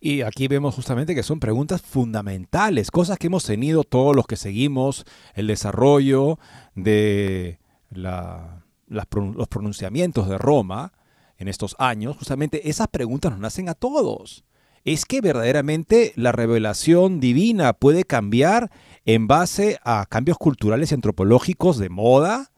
Y 0.00 0.22
aquí 0.22 0.48
vemos 0.48 0.74
justamente 0.74 1.14
que 1.14 1.22
son 1.22 1.40
preguntas 1.40 1.82
fundamentales, 1.82 2.90
cosas 2.90 3.18
que 3.18 3.28
hemos 3.28 3.44
tenido 3.44 3.84
todos 3.84 4.14
los 4.14 4.26
que 4.26 4.36
seguimos 4.36 5.04
el 5.34 5.46
desarrollo 5.46 6.38
de 6.74 7.58
la 7.90 8.62
los 8.88 9.48
pronunciamientos 9.48 10.28
de 10.28 10.38
Roma 10.38 10.92
en 11.36 11.48
estos 11.48 11.76
años, 11.78 12.16
justamente 12.16 12.68
esas 12.68 12.88
preguntas 12.88 13.30
nos 13.32 13.40
nacen 13.40 13.68
a 13.68 13.74
todos. 13.74 14.44
¿Es 14.84 15.04
que 15.04 15.20
verdaderamente 15.20 16.12
la 16.16 16.32
revelación 16.32 17.20
divina 17.20 17.74
puede 17.74 18.04
cambiar 18.04 18.70
en 19.04 19.26
base 19.26 19.78
a 19.84 20.06
cambios 20.06 20.38
culturales 20.38 20.90
y 20.90 20.94
antropológicos 20.94 21.78
de 21.78 21.90
moda? 21.90 22.50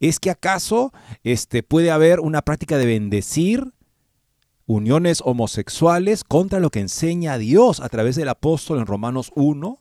¿Es 0.00 0.18
que 0.18 0.30
acaso 0.30 0.92
este, 1.22 1.62
puede 1.62 1.90
haber 1.90 2.20
una 2.20 2.42
práctica 2.42 2.78
de 2.78 2.86
bendecir 2.86 3.73
uniones 4.66 5.20
homosexuales 5.24 6.24
contra 6.24 6.60
lo 6.60 6.70
que 6.70 6.80
enseña 6.80 7.38
Dios 7.38 7.80
a 7.80 7.88
través 7.88 8.16
del 8.16 8.28
apóstol 8.28 8.78
en 8.78 8.86
Romanos 8.86 9.30
1? 9.34 9.78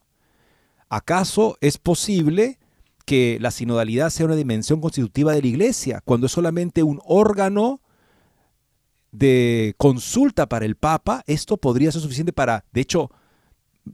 ¿Acaso 0.89 1.57
es 1.61 1.77
posible 1.77 2.59
que 3.05 3.37
la 3.41 3.51
sinodalidad 3.51 4.09
sea 4.09 4.25
una 4.25 4.35
dimensión 4.35 4.79
constitutiva 4.79 5.33
de 5.33 5.41
la 5.41 5.47
iglesia, 5.47 6.01
cuando 6.05 6.27
es 6.27 6.31
solamente 6.31 6.83
un 6.83 7.01
órgano 7.05 7.81
de 9.11 9.75
consulta 9.77 10.47
para 10.47 10.65
el 10.65 10.75
Papa, 10.75 11.23
esto 11.27 11.57
podría 11.57 11.91
ser 11.91 12.01
suficiente 12.01 12.33
para, 12.33 12.65
de 12.71 12.81
hecho, 12.81 13.11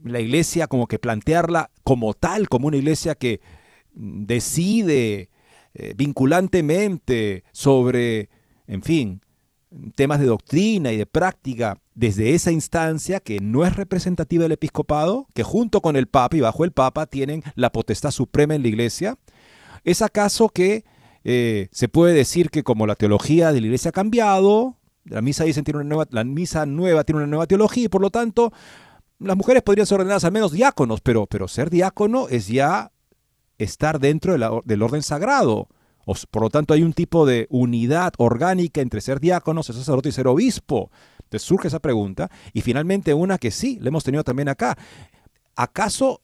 la 0.04 0.20
iglesia 0.20 0.66
como 0.66 0.86
que 0.86 0.98
plantearla 0.98 1.70
como 1.82 2.14
tal, 2.14 2.48
como 2.48 2.68
una 2.68 2.76
iglesia 2.76 3.14
que 3.14 3.40
decide 3.92 5.30
eh, 5.74 5.94
vinculantemente 5.96 7.44
sobre, 7.52 8.30
en 8.66 8.82
fin, 8.82 9.20
temas 9.94 10.20
de 10.20 10.26
doctrina 10.26 10.92
y 10.92 10.96
de 10.96 11.06
práctica 11.06 11.78
desde 11.94 12.34
esa 12.34 12.50
instancia 12.50 13.20
que 13.20 13.40
no 13.40 13.64
es 13.64 13.76
representativa 13.76 14.42
del 14.42 14.52
episcopado, 14.52 15.26
que 15.34 15.42
junto 15.42 15.80
con 15.80 15.96
el 15.96 16.06
Papa 16.06 16.36
y 16.36 16.40
bajo 16.40 16.64
el 16.64 16.72
Papa 16.72 17.06
tienen 17.06 17.42
la 17.54 17.70
potestad 17.70 18.10
suprema 18.10 18.54
en 18.54 18.62
la 18.62 18.68
Iglesia? 18.68 19.18
¿Es 19.84 20.02
acaso 20.02 20.48
que 20.48 20.84
eh, 21.24 21.68
se 21.72 21.88
puede 21.88 22.14
decir 22.14 22.50
que 22.50 22.62
como 22.62 22.86
la 22.86 22.96
teología 22.96 23.52
de 23.52 23.60
la 23.60 23.66
Iglesia 23.66 23.90
ha 23.90 23.92
cambiado, 23.92 24.76
La 25.04 25.22
misa, 25.22 25.44
dicen, 25.44 25.64
tiene 25.64 25.80
una 25.80 25.88
nueva, 25.88 26.06
la 26.10 26.24
misa 26.24 26.66
nueva 26.66 27.04
tiene 27.04 27.18
una 27.18 27.26
nueva 27.26 27.46
teología 27.46 27.84
y 27.84 27.88
por 27.88 28.00
lo 28.00 28.10
tanto 28.10 28.52
las 29.18 29.36
mujeres 29.36 29.62
podrían 29.62 29.86
ser 29.86 29.96
ordenadas 29.96 30.24
al 30.24 30.32
menos 30.32 30.52
diáconos, 30.52 31.00
pero, 31.00 31.26
pero 31.26 31.48
ser 31.48 31.68
diácono 31.70 32.28
es 32.28 32.48
ya 32.48 32.92
estar 33.58 34.00
dentro 34.00 34.62
del 34.64 34.82
orden 34.82 35.02
sagrado. 35.02 35.68
Por 36.30 36.42
lo 36.42 36.50
tanto, 36.50 36.74
hay 36.74 36.82
un 36.82 36.92
tipo 36.92 37.26
de 37.26 37.46
unidad 37.50 38.12
orgánica 38.18 38.80
entre 38.80 39.00
ser 39.00 39.20
diácono, 39.20 39.62
ser 39.62 39.76
sacerdote 39.76 40.08
y 40.08 40.12
ser 40.12 40.26
obispo. 40.26 40.90
Entonces 41.22 41.46
surge 41.46 41.68
esa 41.68 41.78
pregunta. 41.78 42.30
Y 42.52 42.62
finalmente 42.62 43.14
una 43.14 43.38
que 43.38 43.50
sí, 43.50 43.78
le 43.80 43.88
hemos 43.88 44.04
tenido 44.04 44.24
también 44.24 44.48
acá. 44.48 44.76
¿Acaso 45.54 46.22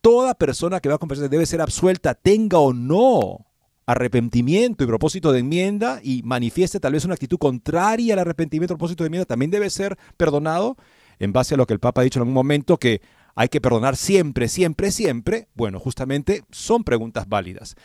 toda 0.00 0.34
persona 0.34 0.80
que 0.80 0.88
va 0.88 0.96
a 0.96 0.98
confesarse 0.98 1.28
debe 1.28 1.46
ser 1.46 1.60
absuelta, 1.60 2.14
tenga 2.14 2.58
o 2.58 2.72
no 2.72 3.46
arrepentimiento 3.86 4.84
y 4.84 4.86
propósito 4.86 5.32
de 5.32 5.40
enmienda 5.40 6.00
y 6.02 6.22
manifieste 6.22 6.80
tal 6.80 6.92
vez 6.92 7.04
una 7.04 7.14
actitud 7.14 7.38
contraria 7.38 8.14
al 8.14 8.20
arrepentimiento 8.20 8.74
y 8.74 8.76
propósito 8.76 9.04
de 9.04 9.08
enmienda, 9.08 9.26
también 9.26 9.50
debe 9.50 9.70
ser 9.70 9.96
perdonado 10.16 10.76
en 11.18 11.32
base 11.32 11.54
a 11.54 11.56
lo 11.56 11.66
que 11.66 11.74
el 11.74 11.80
Papa 11.80 12.00
ha 12.00 12.04
dicho 12.04 12.18
en 12.18 12.22
algún 12.22 12.34
momento, 12.34 12.78
que 12.78 13.00
hay 13.34 13.48
que 13.48 13.60
perdonar 13.60 13.96
siempre, 13.96 14.48
siempre, 14.48 14.90
siempre. 14.90 15.48
Bueno, 15.54 15.78
justamente 15.78 16.44
son 16.50 16.84
preguntas 16.84 17.28
válidas. 17.28 17.76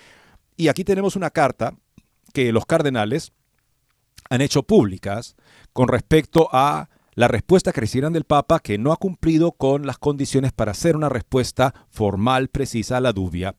Y 0.58 0.70
aquí 0.70 0.84
tenemos 0.84 1.16
una 1.16 1.30
carta 1.30 1.76
que 2.34 2.52
los 2.52 2.66
cardenales 2.66 3.32
han 4.30 4.42
hecho 4.42 4.64
públicas 4.64 5.36
con 5.72 5.88
respecto 5.88 6.50
a 6.52 6.90
la 7.14 7.28
respuesta 7.28 7.72
que 7.72 7.82
recibieron 7.82 8.14
del 8.14 8.26
Papa 8.26 8.60
que 8.60 8.78
no 8.78 8.92
ha 8.92 8.98
cumplido 8.98 9.52
con 9.52 9.86
las 9.86 10.00
condiciones 10.00 10.52
para 10.52 10.72
hacer 10.72 10.96
una 10.96 11.10
respuesta 11.10 11.74
formal, 11.90 12.50
precisa 12.50 12.98
a 12.98 13.02
la 13.02 13.14
dubia. 13.14 13.56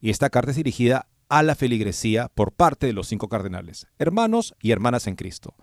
Y 0.00 0.10
esta 0.10 0.30
carta 0.30 0.50
es 0.50 0.58
dirigida 0.58 1.08
a 1.28 1.42
la 1.42 1.54
feligresía 1.54 2.28
por 2.34 2.52
parte 2.52 2.86
de 2.86 2.92
los 2.92 3.08
cinco 3.08 3.28
cardenales, 3.28 3.86
hermanos 3.98 4.54
y 4.60 4.70
hermanas 4.70 5.06
en 5.06 5.16
Cristo. 5.16 5.54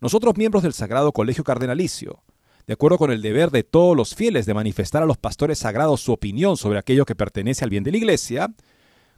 Nosotros, 0.00 0.36
miembros 0.36 0.64
del 0.64 0.72
Sagrado 0.72 1.12
Colegio 1.12 1.44
Cardenalicio, 1.44 2.22
de 2.66 2.74
acuerdo 2.74 2.98
con 2.98 3.12
el 3.12 3.22
deber 3.22 3.50
de 3.50 3.62
todos 3.62 3.96
los 3.96 4.14
fieles 4.14 4.46
de 4.46 4.54
manifestar 4.54 5.02
a 5.02 5.06
los 5.06 5.16
pastores 5.16 5.58
sagrados 5.58 6.00
su 6.00 6.12
opinión 6.12 6.56
sobre 6.56 6.78
aquello 6.78 7.04
que 7.06 7.14
pertenece 7.14 7.64
al 7.64 7.70
bien 7.70 7.84
de 7.84 7.92
la 7.92 7.98
Iglesia, 7.98 8.54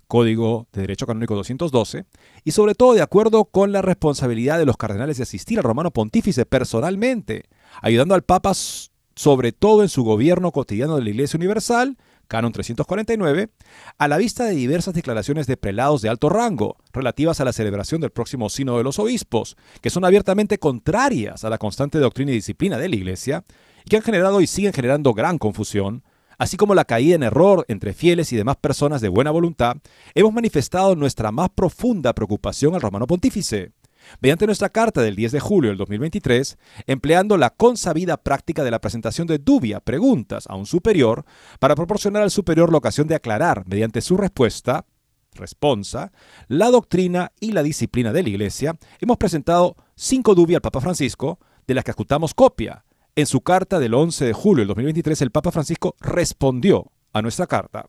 Código 0.08 0.68
de 0.72 0.82
Derecho 0.82 1.06
Canónico 1.06 1.34
212, 1.34 2.04
y 2.44 2.50
sobre 2.52 2.74
todo 2.74 2.94
de 2.94 3.02
acuerdo 3.02 3.46
con 3.46 3.72
la 3.72 3.82
responsabilidad 3.82 4.58
de 4.58 4.66
los 4.66 4.76
cardenales 4.76 5.16
de 5.16 5.24
asistir 5.24 5.58
al 5.58 5.64
romano 5.64 5.90
pontífice 5.90 6.46
personalmente, 6.46 7.44
ayudando 7.82 8.14
al 8.14 8.22
Papa 8.22 8.52
sobre 8.54 9.52
todo 9.52 9.82
en 9.82 9.88
su 9.88 10.04
gobierno 10.04 10.52
cotidiano 10.52 10.96
de 10.96 11.04
la 11.04 11.10
Iglesia 11.10 11.38
Universal 11.38 11.96
Canon 12.28 12.52
349, 12.52 13.50
a 13.98 14.08
la 14.08 14.16
vista 14.16 14.44
de 14.44 14.54
diversas 14.54 14.94
declaraciones 14.94 15.46
de 15.46 15.56
prelados 15.56 16.02
de 16.02 16.08
alto 16.08 16.28
rango 16.28 16.76
relativas 16.92 17.40
a 17.40 17.44
la 17.44 17.52
celebración 17.52 18.00
del 18.00 18.10
próximo 18.10 18.48
Sínodo 18.48 18.78
de 18.78 18.84
los 18.84 18.98
Obispos, 18.98 19.56
que 19.80 19.90
son 19.90 20.04
abiertamente 20.04 20.58
contrarias 20.58 21.44
a 21.44 21.50
la 21.50 21.58
constante 21.58 21.98
doctrina 21.98 22.32
y 22.32 22.36
disciplina 22.36 22.78
de 22.78 22.88
la 22.88 22.96
Iglesia, 22.96 23.44
y 23.84 23.90
que 23.90 23.96
han 23.96 24.02
generado 24.02 24.40
y 24.40 24.46
siguen 24.46 24.72
generando 24.72 25.14
gran 25.14 25.38
confusión, 25.38 26.02
así 26.38 26.56
como 26.56 26.74
la 26.74 26.84
caída 26.84 27.14
en 27.14 27.22
error 27.22 27.64
entre 27.68 27.94
fieles 27.94 28.32
y 28.32 28.36
demás 28.36 28.56
personas 28.56 29.00
de 29.00 29.08
buena 29.08 29.30
voluntad, 29.30 29.76
hemos 30.14 30.32
manifestado 30.32 30.96
nuestra 30.96 31.32
más 31.32 31.50
profunda 31.50 32.12
preocupación 32.14 32.74
al 32.74 32.80
romano 32.80 33.06
pontífice 33.06 33.72
mediante 34.20 34.46
nuestra 34.46 34.68
carta 34.68 35.02
del 35.02 35.16
10 35.16 35.32
de 35.32 35.40
julio 35.40 35.70
del 35.70 35.78
2023, 35.78 36.58
empleando 36.86 37.36
la 37.36 37.50
consabida 37.50 38.16
práctica 38.16 38.64
de 38.64 38.70
la 38.70 38.80
presentación 38.80 39.26
de 39.26 39.38
dubia, 39.38 39.80
preguntas 39.80 40.46
a 40.48 40.56
un 40.56 40.66
superior, 40.66 41.24
para 41.58 41.74
proporcionar 41.74 42.22
al 42.22 42.30
superior 42.30 42.70
la 42.70 42.78
ocasión 42.78 43.06
de 43.06 43.14
aclarar, 43.14 43.64
mediante 43.66 44.00
su 44.00 44.16
respuesta, 44.16 44.86
responsa, 45.32 46.12
la 46.48 46.70
doctrina 46.70 47.32
y 47.40 47.52
la 47.52 47.62
disciplina 47.62 48.12
de 48.12 48.22
la 48.22 48.28
Iglesia, 48.28 48.76
hemos 49.00 49.18
presentado 49.18 49.76
cinco 49.94 50.34
dubias 50.34 50.58
al 50.58 50.62
Papa 50.62 50.80
Francisco, 50.80 51.38
de 51.66 51.74
las 51.74 51.84
que 51.84 51.90
ejecutamos 51.90 52.32
copia. 52.32 52.84
En 53.18 53.24
su 53.24 53.40
carta 53.40 53.78
del 53.78 53.94
11 53.94 54.26
de 54.26 54.32
julio 54.34 54.60
del 54.60 54.68
2023, 54.68 55.22
el 55.22 55.30
Papa 55.30 55.50
Francisco 55.50 55.96
respondió 56.00 56.92
a 57.14 57.22
nuestra 57.22 57.46
carta. 57.46 57.86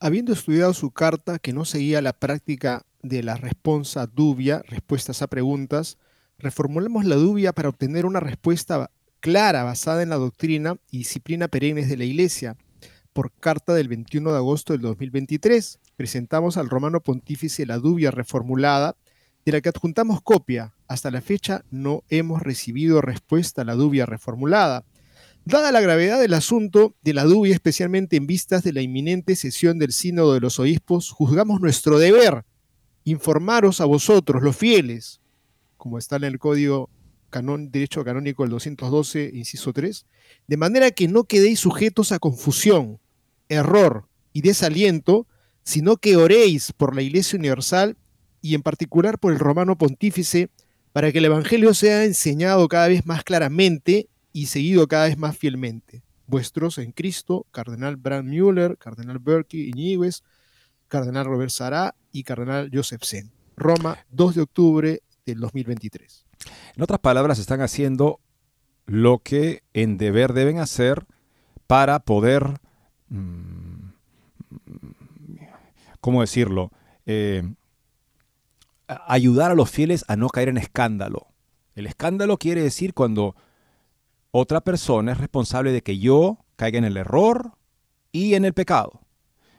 Habiendo 0.00 0.32
estudiado 0.32 0.74
su 0.74 0.90
carta 0.90 1.38
que 1.38 1.52
no 1.52 1.64
seguía 1.64 2.02
la 2.02 2.12
práctica 2.12 2.84
de 3.04 3.22
la 3.22 3.36
responsa 3.36 4.08
dubia, 4.08 4.62
respuestas 4.66 5.22
a 5.22 5.28
preguntas, 5.28 5.96
reformulamos 6.40 7.04
la 7.04 7.14
dubia 7.14 7.52
para 7.52 7.68
obtener 7.68 8.04
una 8.04 8.18
respuesta 8.18 8.90
clara 9.20 9.62
basada 9.62 10.02
en 10.02 10.08
la 10.08 10.16
doctrina 10.16 10.74
y 10.90 10.98
disciplina 10.98 11.46
perennes 11.46 11.88
de 11.88 11.98
la 11.98 12.04
Iglesia. 12.04 12.56
Por 13.12 13.30
carta 13.30 13.74
del 13.74 13.86
21 13.86 14.32
de 14.32 14.38
agosto 14.38 14.72
del 14.72 14.82
2023, 14.82 15.78
presentamos 15.94 16.56
al 16.56 16.68
romano 16.68 17.00
pontífice 17.00 17.64
la 17.64 17.78
dubia 17.78 18.10
reformulada, 18.10 18.96
de 19.44 19.52
la 19.52 19.60
que 19.60 19.68
adjuntamos 19.68 20.20
copia. 20.20 20.74
Hasta 20.92 21.10
la 21.10 21.22
fecha 21.22 21.64
no 21.70 22.04
hemos 22.10 22.42
recibido 22.42 23.00
respuesta 23.00 23.62
a 23.62 23.64
la 23.64 23.74
dubia 23.74 24.04
reformulada. 24.04 24.84
Dada 25.46 25.72
la 25.72 25.80
gravedad 25.80 26.20
del 26.20 26.34
asunto 26.34 26.94
de 27.00 27.14
la 27.14 27.24
dubia, 27.24 27.54
especialmente 27.54 28.16
en 28.16 28.26
vistas 28.26 28.62
de 28.62 28.74
la 28.74 28.82
inminente 28.82 29.34
sesión 29.34 29.78
del 29.78 29.94
Sínodo 29.94 30.34
de 30.34 30.40
los 30.40 30.60
Obispos, 30.60 31.10
juzgamos 31.10 31.62
nuestro 31.62 31.98
deber 31.98 32.44
informaros 33.04 33.80
a 33.80 33.86
vosotros, 33.86 34.42
los 34.42 34.54
fieles, 34.54 35.22
como 35.78 35.96
está 35.96 36.16
en 36.16 36.24
el 36.24 36.38
Código 36.38 36.90
Canón, 37.30 37.70
Derecho 37.70 38.04
Canónico 38.04 38.42
del 38.42 38.50
212, 38.50 39.30
inciso 39.32 39.72
3, 39.72 40.04
de 40.46 40.56
manera 40.58 40.90
que 40.90 41.08
no 41.08 41.24
quedéis 41.24 41.60
sujetos 41.60 42.12
a 42.12 42.18
confusión, 42.18 43.00
error 43.48 44.08
y 44.34 44.42
desaliento, 44.42 45.26
sino 45.64 45.96
que 45.96 46.16
oréis 46.16 46.70
por 46.74 46.94
la 46.94 47.00
Iglesia 47.00 47.38
Universal 47.38 47.96
y 48.42 48.54
en 48.54 48.62
particular 48.62 49.18
por 49.18 49.32
el 49.32 49.38
Romano 49.38 49.78
Pontífice, 49.78 50.50
para 50.92 51.10
que 51.10 51.18
el 51.18 51.24
Evangelio 51.24 51.74
sea 51.74 52.04
enseñado 52.04 52.68
cada 52.68 52.88
vez 52.88 53.06
más 53.06 53.24
claramente 53.24 54.08
y 54.32 54.46
seguido 54.46 54.86
cada 54.88 55.06
vez 55.06 55.18
más 55.18 55.36
fielmente. 55.36 56.02
Vuestros 56.26 56.78
en 56.78 56.92
Cristo, 56.92 57.46
Cardenal 57.50 57.96
Brand 57.96 58.28
Müller, 58.28 58.78
Cardenal 58.78 59.18
Berkey 59.18 59.68
Iñiguez, 59.68 60.22
Cardenal 60.88 61.24
Robert 61.24 61.50
Sará 61.50 61.94
y 62.12 62.22
Cardenal 62.22 62.70
Joseph 62.72 63.02
Sen. 63.02 63.32
Roma, 63.56 63.98
2 64.10 64.34
de 64.34 64.40
octubre 64.42 65.02
del 65.26 65.40
2023. 65.40 66.26
En 66.76 66.82
otras 66.82 67.00
palabras, 67.00 67.38
están 67.38 67.60
haciendo 67.60 68.20
lo 68.86 69.18
que 69.18 69.62
en 69.72 69.96
deber 69.98 70.32
deben 70.32 70.58
hacer 70.58 71.06
para 71.66 72.00
poder, 72.00 72.60
mm, 73.08 73.90
¿cómo 76.00 76.20
decirlo? 76.20 76.70
Eh, 77.06 77.42
ayudar 79.06 79.50
a 79.50 79.54
los 79.54 79.70
fieles 79.70 80.04
a 80.08 80.16
no 80.16 80.28
caer 80.28 80.48
en 80.48 80.58
escándalo. 80.58 81.28
El 81.74 81.86
escándalo 81.86 82.38
quiere 82.38 82.62
decir 82.62 82.94
cuando 82.94 83.34
otra 84.30 84.60
persona 84.62 85.12
es 85.12 85.18
responsable 85.18 85.72
de 85.72 85.82
que 85.82 85.98
yo 85.98 86.38
caiga 86.56 86.78
en 86.78 86.84
el 86.84 86.96
error 86.96 87.52
y 88.12 88.34
en 88.34 88.44
el 88.44 88.52
pecado. 88.52 89.00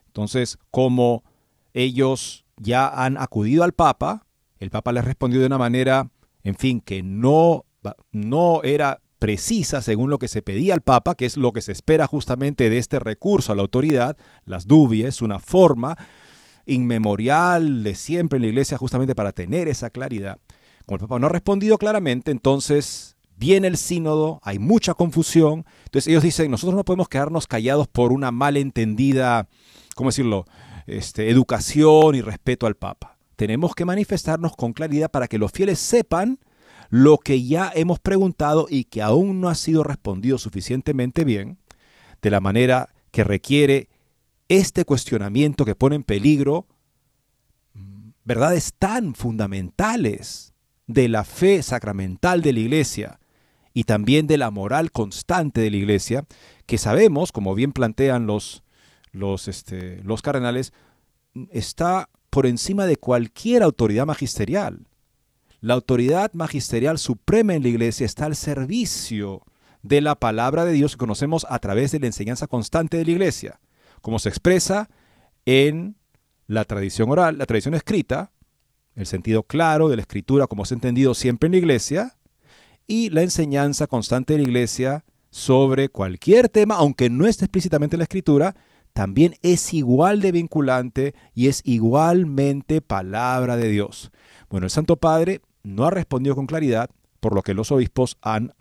Entonces, 0.07 0.57
como 0.71 1.23
ellos 1.73 2.45
ya 2.57 2.87
han 2.87 3.17
acudido 3.17 3.63
al 3.63 3.73
Papa, 3.73 4.25
el 4.59 4.69
Papa 4.69 4.91
les 4.91 5.05
respondió 5.05 5.39
de 5.39 5.47
una 5.47 5.57
manera, 5.57 6.09
en 6.43 6.55
fin, 6.55 6.81
que 6.81 7.03
no, 7.03 7.65
no 8.11 8.61
era 8.63 9.01
precisa 9.19 9.81
según 9.81 10.09
lo 10.09 10.19
que 10.19 10.27
se 10.27 10.41
pedía 10.41 10.73
al 10.73 10.81
Papa, 10.81 11.15
que 11.15 11.25
es 11.25 11.37
lo 11.37 11.53
que 11.53 11.61
se 11.61 11.71
espera 11.71 12.07
justamente 12.07 12.69
de 12.69 12.77
este 12.77 12.99
recurso 12.99 13.51
a 13.51 13.55
la 13.55 13.61
autoridad, 13.61 14.17
las 14.45 14.67
dubias, 14.67 15.21
una 15.21 15.39
forma 15.39 15.97
inmemorial 16.65 17.83
de 17.83 17.95
siempre 17.95 18.37
en 18.37 18.43
la 18.43 18.49
iglesia 18.49 18.77
justamente 18.77 19.15
para 19.15 19.31
tener 19.31 19.67
esa 19.67 19.89
claridad. 19.89 20.39
Como 20.85 20.97
el 20.97 21.01
Papa 21.01 21.19
no 21.19 21.27
ha 21.27 21.29
respondido 21.29 21.77
claramente, 21.77 22.31
entonces 22.31 23.15
viene 23.37 23.67
el 23.67 23.77
sínodo, 23.77 24.39
hay 24.43 24.59
mucha 24.59 24.93
confusión, 24.93 25.65
entonces 25.85 26.07
ellos 26.07 26.23
dicen, 26.23 26.51
nosotros 26.51 26.75
no 26.75 26.85
podemos 26.85 27.09
quedarnos 27.09 27.47
callados 27.47 27.87
por 27.87 28.11
una 28.11 28.31
malentendida 28.31 29.47
¿cómo 29.95 30.09
decirlo?, 30.09 30.45
este, 30.85 31.29
educación 31.29 32.15
y 32.15 32.21
respeto 32.21 32.67
al 32.67 32.75
Papa. 32.75 33.17
Tenemos 33.35 33.73
que 33.75 33.85
manifestarnos 33.85 34.55
con 34.55 34.73
claridad 34.73 35.09
para 35.09 35.27
que 35.27 35.37
los 35.37 35.51
fieles 35.51 35.79
sepan 35.79 36.39
lo 36.89 37.17
que 37.17 37.43
ya 37.43 37.71
hemos 37.73 37.99
preguntado 37.99 38.67
y 38.69 38.83
que 38.85 39.01
aún 39.01 39.41
no 39.41 39.49
ha 39.49 39.55
sido 39.55 39.83
respondido 39.83 40.37
suficientemente 40.37 41.23
bien, 41.23 41.57
de 42.21 42.29
la 42.29 42.39
manera 42.39 42.89
que 43.11 43.23
requiere 43.23 43.89
este 44.57 44.85
cuestionamiento 44.85 45.65
que 45.65 45.75
pone 45.75 45.95
en 45.95 46.03
peligro 46.03 46.67
verdades 48.23 48.73
tan 48.77 49.15
fundamentales 49.15 50.53
de 50.87 51.09
la 51.09 51.23
fe 51.23 51.61
sacramental 51.61 52.41
de 52.41 52.53
la 52.53 52.59
Iglesia 52.59 53.19
y 53.73 53.83
también 53.83 54.27
de 54.27 54.37
la 54.37 54.51
moral 54.51 54.91
constante 54.91 55.61
de 55.61 55.71
la 55.71 55.77
Iglesia, 55.77 56.25
que 56.65 56.77
sabemos, 56.77 57.31
como 57.31 57.55
bien 57.55 57.73
plantean 57.73 58.27
los 58.27 58.63
los, 59.13 59.47
este, 59.47 60.01
los 60.03 60.21
cardenales, 60.21 60.73
está 61.51 62.09
por 62.29 62.45
encima 62.45 62.85
de 62.85 62.97
cualquier 62.97 63.63
autoridad 63.63 64.05
magisterial. 64.05 64.87
La 65.61 65.75
autoridad 65.75 66.33
magisterial 66.33 66.97
suprema 66.97 67.53
en 67.53 67.63
la 67.63 67.69
iglesia 67.69 68.05
está 68.05 68.25
al 68.25 68.35
servicio 68.35 69.43
de 69.81 70.01
la 70.01 70.15
palabra 70.15 70.65
de 70.65 70.73
Dios 70.73 70.93
que 70.93 70.97
conocemos 70.97 71.45
a 71.49 71.59
través 71.59 71.91
de 71.91 71.99
la 71.99 72.07
enseñanza 72.07 72.47
constante 72.47 72.97
de 72.97 73.05
la 73.05 73.11
iglesia, 73.11 73.59
como 74.03 74.19
se 74.19 74.27
expresa 74.27 74.89
en 75.45 75.95
la 76.45 76.65
tradición 76.65 77.09
oral, 77.09 77.37
la 77.37 77.45
tradición 77.45 77.73
escrita, 77.73 78.31
el 78.95 79.05
sentido 79.05 79.43
claro 79.43 79.87
de 79.87 79.95
la 79.95 80.01
escritura 80.01 80.45
como 80.45 80.65
se 80.65 80.73
ha 80.73 80.75
entendido 80.75 81.13
siempre 81.13 81.47
en 81.47 81.53
la 81.53 81.57
iglesia, 81.57 82.17
y 82.85 83.09
la 83.11 83.21
enseñanza 83.21 83.87
constante 83.87 84.33
de 84.33 84.39
la 84.39 84.43
iglesia 84.43 85.05
sobre 85.29 85.87
cualquier 85.87 86.49
tema, 86.49 86.75
aunque 86.75 87.09
no 87.09 87.25
esté 87.25 87.45
explícitamente 87.45 87.95
en 87.95 87.99
la 87.99 88.03
escritura, 88.03 88.57
también 88.91 89.35
es 89.41 89.73
igual 89.73 90.19
de 90.19 90.33
vinculante 90.33 91.15
y 91.33 91.47
es 91.47 91.61
igualmente 91.63 92.81
palabra 92.81 93.55
de 93.55 93.69
Dios. 93.69 94.11
Bueno, 94.49 94.65
el 94.65 94.69
Santo 94.69 94.97
Padre 94.97 95.39
no 95.63 95.85
ha 95.85 95.91
respondido 95.91 96.35
con 96.35 96.45
claridad, 96.45 96.89
por 97.21 97.33
lo 97.33 97.41
que 97.41 97.53
los 97.53 97.71
obispos 97.71 98.17
han 98.21 98.53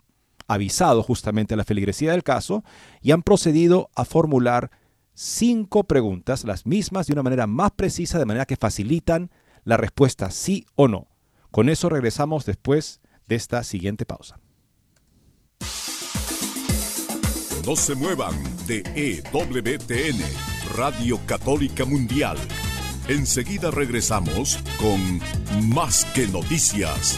avisado 0.47 1.03
justamente 1.03 1.53
a 1.53 1.57
la 1.57 1.65
feligresía 1.65 2.11
del 2.11 2.23
caso 2.23 2.63
y 3.01 3.11
han 3.11 3.23
procedido 3.23 3.89
a 3.93 4.05
formular 4.05 4.71
cinco 5.13 5.83
preguntas, 5.85 6.43
las 6.43 6.65
mismas 6.65 7.07
de 7.07 7.13
una 7.13 7.23
manera 7.23 7.47
más 7.47 7.71
precisa, 7.71 8.19
de 8.19 8.25
manera 8.25 8.45
que 8.45 8.55
facilitan 8.55 9.31
la 9.63 9.77
respuesta 9.77 10.31
sí 10.31 10.65
o 10.75 10.87
no. 10.87 11.07
Con 11.51 11.69
eso 11.69 11.89
regresamos 11.89 12.45
después 12.45 13.01
de 13.27 13.35
esta 13.35 13.63
siguiente 13.63 14.05
pausa. 14.05 14.39
No 17.65 17.77
se 17.77 17.95
muevan 17.95 18.35
de 18.67 18.83
EWTN, 18.95 20.19
Radio 20.75 21.17
Católica 21.25 21.85
Mundial. 21.85 22.37
Enseguida 23.07 23.71
regresamos 23.71 24.59
con 24.77 25.21
Más 25.69 26.03
que 26.13 26.27
Noticias. 26.27 27.17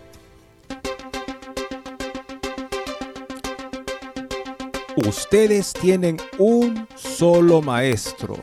Ustedes 5.07 5.73
tienen 5.73 6.17
un 6.37 6.87
solo 6.95 7.61
maestro. 7.61 8.35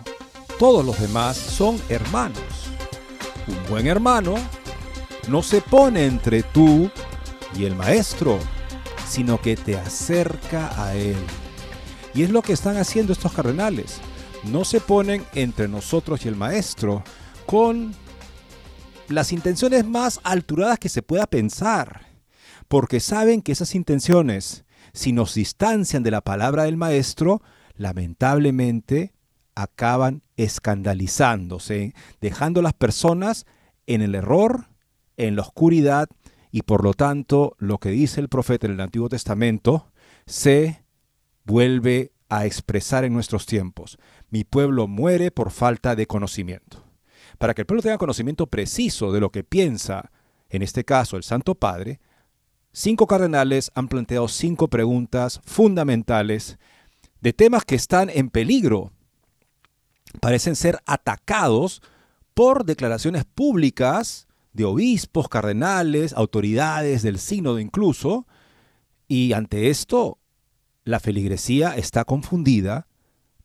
Todos 0.59 0.85
los 0.85 1.01
demás 1.01 1.37
son 1.37 1.81
hermanos. 1.89 2.43
Un 3.47 3.71
buen 3.71 3.87
hermano 3.87 4.35
no 5.29 5.43
se 5.43 5.61
pone 5.61 6.07
entre 6.07 6.43
tú 6.43 6.91
y 7.57 7.65
el 7.65 7.77
maestro, 7.77 8.39
sino 9.07 9.41
que 9.41 9.57
te 9.57 9.77
acerca 9.77 10.83
a 10.83 10.97
él. 10.97 11.17
Y 12.13 12.25
es 12.25 12.31
lo 12.31 12.43
que 12.43 12.55
están 12.55 12.77
haciendo 12.77 13.13
estos 13.13 13.33
cardenales. 13.33 14.01
No 14.45 14.65
se 14.65 14.81
ponen 14.81 15.25
entre 15.35 15.69
nosotros 15.69 16.25
y 16.25 16.29
el 16.29 16.37
maestro 16.37 17.05
con 17.47 17.95
las 19.09 19.33
intenciones 19.33 19.87
más 19.87 20.19
alturadas 20.25 20.79
que 20.81 20.89
se 20.89 21.03
pueda 21.03 21.27
pensar, 21.27 22.07
porque 22.67 22.99
saben 22.99 23.43
que 23.43 23.53
esas 23.53 23.75
intenciones 23.75 24.65
si 24.93 25.13
nos 25.13 25.35
distancian 25.35 26.03
de 26.03 26.11
la 26.11 26.21
palabra 26.21 26.65
del 26.65 26.77
Maestro, 26.77 27.43
lamentablemente 27.77 29.13
acaban 29.55 30.23
escandalizándose, 30.37 31.95
dejando 32.21 32.61
a 32.61 32.63
las 32.63 32.75
personas 32.75 33.47
en 33.87 34.03
el 34.03 34.15
error, 34.15 34.67
en 35.17 35.37
la 35.37 35.43
oscuridad, 35.43 36.09
y 36.51 36.63
por 36.63 36.85
lo 36.85 36.95
tanto 36.95 37.57
lo 37.59 37.79
que 37.79 37.91
dice 37.91 38.21
el 38.21 38.29
profeta 38.29 38.67
en 38.67 38.75
el 38.75 38.81
Antiguo 38.81 39.09
Testamento 39.09 39.91
se 40.27 40.85
vuelve 41.45 42.13
a 42.29 42.47
expresar 42.47 43.05
en 43.05 43.15
nuestros 43.15 43.47
tiempos. 43.47 43.99
Mi 44.31 44.45
pueblo 44.45 44.87
muere 44.87 45.31
por 45.31 45.51
falta 45.51 45.97
de 45.97 46.07
conocimiento. 46.07 46.85
Para 47.39 47.55
que 47.55 47.63
el 47.63 47.67
pueblo 47.67 47.83
tenga 47.83 47.99
conocimiento 47.99 48.47
preciso 48.47 49.13
de 49.13 49.21
lo 49.21 49.31
que 49.31 49.45
piensa, 49.45 50.11
en 50.51 50.63
este 50.63 50.85
caso 50.85 51.17
el 51.17 51.23
Santo 51.23 51.55
Padre, 51.55 52.01
cinco 52.79 53.09
cardenales 53.09 53.73
han 53.75 53.89
planteado 53.89 54.29
cinco 54.29 54.69
preguntas 54.69 55.41
fundamentales 55.45 56.59
de 57.21 57.33
temas 57.33 57.65
que 57.65 57.75
están 57.75 58.09
en 58.09 58.31
peligro. 58.31 58.93
Parecen 60.21 60.55
ser 60.55 60.79
atacados 60.87 61.83
por 62.35 62.65
declaraciones 62.65 63.25
públicas 63.25 64.29
de 64.53 64.65
obispos, 64.65 65.29
cardenales, 65.29 66.13
autoridades 66.13 67.03
del 67.03 67.19
sínodo 67.19 67.59
incluso, 67.59 68.29
y 69.09 69.33
ante 69.33 69.71
esto 69.71 70.19
la 70.85 71.01
feligresía 71.01 71.77
está 71.77 72.05
confundida, 72.05 72.87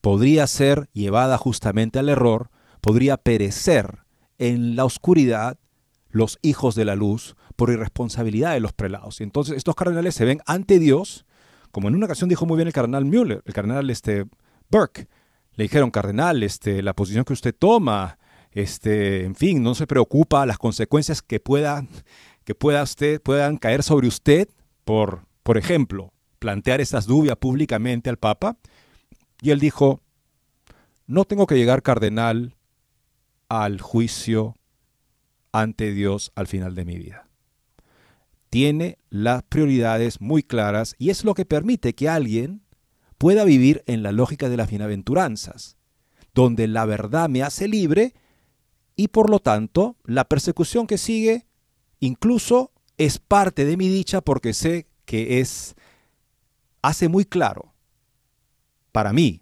podría 0.02 0.46
ser 0.46 0.90
llevada 0.94 1.40
justamente 1.40 1.98
al 1.98 2.10
error, 2.10 2.52
podría 2.82 3.18
perecer 3.18 4.00
en 4.38 4.76
la 4.76 4.86
oscuridad 4.86 5.58
los 6.10 6.38
hijos 6.44 6.76
de 6.76 6.86
la 6.86 6.96
luz, 6.96 7.36
por 7.56 7.70
irresponsabilidad 7.70 8.54
de 8.54 8.60
los 8.60 8.74
prelados. 8.74 9.22
Y 9.22 9.24
entonces 9.24 9.58
estos 9.58 9.76
cardenales 9.76 10.16
se 10.16 10.26
ven 10.26 10.42
ante 10.46 10.80
Dios, 10.80 11.26
como 11.72 11.88
en 11.88 11.96
una 11.96 12.06
ocasión 12.06 12.30
dijo 12.30 12.46
muy 12.46 12.58
bien 12.58 12.68
el 12.68 12.74
cardenal 12.74 13.06
Müller, 13.06 13.42
el 13.46 13.54
cardenal 13.54 13.90
este, 13.90 14.26
Burke, 14.70 15.08
le 15.56 15.64
dijeron, 15.64 15.92
cardenal, 15.92 16.44
este, 16.44 16.82
la 16.82 16.94
posición 16.94 17.26
que 17.26 17.34
usted 17.34 17.56
toma, 17.58 18.18
este, 18.52 19.24
en 19.24 19.36
fin, 19.36 19.62
no 19.62 19.76
se 19.76 19.88
preocupa 19.88 20.46
las 20.46 20.58
consecuencias 20.58 21.22
que, 21.22 21.40
pueda, 21.40 21.86
que 22.44 22.56
pueda 22.56 22.84
usted, 22.84 23.22
puedan 23.22 23.58
caer 23.58 23.84
sobre 23.84 24.08
usted 24.08 24.48
por, 24.84 25.26
por 25.44 25.58
ejemplo, 25.58 26.12
plantear 26.40 26.82
esas 26.82 27.06
dudas 27.06 27.38
públicamente 27.38 28.10
al 28.10 28.18
Papa. 28.18 28.58
Y 29.42 29.52
él 29.52 29.60
dijo, 29.60 30.02
no 31.06 31.26
tengo 31.26 31.48
que 31.48 31.56
llegar, 31.56 31.84
cardenal, 31.84 32.56
al 33.48 33.80
juicio 33.80 34.56
ante 35.52 35.92
Dios 35.92 36.32
al 36.36 36.48
final 36.48 36.74
de 36.74 36.86
mi 36.86 36.98
vida 36.98 37.28
tiene 38.54 39.00
las 39.10 39.42
prioridades 39.42 40.22
muy 40.22 40.44
claras 40.44 40.94
y 41.00 41.10
es 41.10 41.24
lo 41.24 41.34
que 41.34 41.44
permite 41.44 41.96
que 41.96 42.08
alguien 42.08 42.62
pueda 43.18 43.46
vivir 43.46 43.82
en 43.88 44.04
la 44.04 44.12
lógica 44.12 44.48
de 44.48 44.58
las 44.58 44.70
bienaventuranzas, 44.70 45.76
donde 46.36 46.68
la 46.68 46.86
verdad 46.86 47.30
me 47.30 47.42
hace 47.42 47.68
libre 47.68 48.14
y 48.96 49.08
por 49.08 49.32
lo 49.32 49.40
tanto 49.40 49.98
la 50.04 50.26
persecución 50.26 50.86
que 50.86 51.00
sigue 51.00 51.48
incluso 52.00 52.72
es 53.00 53.18
parte 53.18 53.66
de 53.66 53.76
mi 53.76 53.88
dicha 53.88 54.22
porque 54.22 54.54
sé 54.54 54.86
que 55.06 55.40
es 55.40 55.74
hace 56.84 57.08
muy 57.10 57.26
claro 57.26 57.74
para 58.92 59.14
mí 59.14 59.42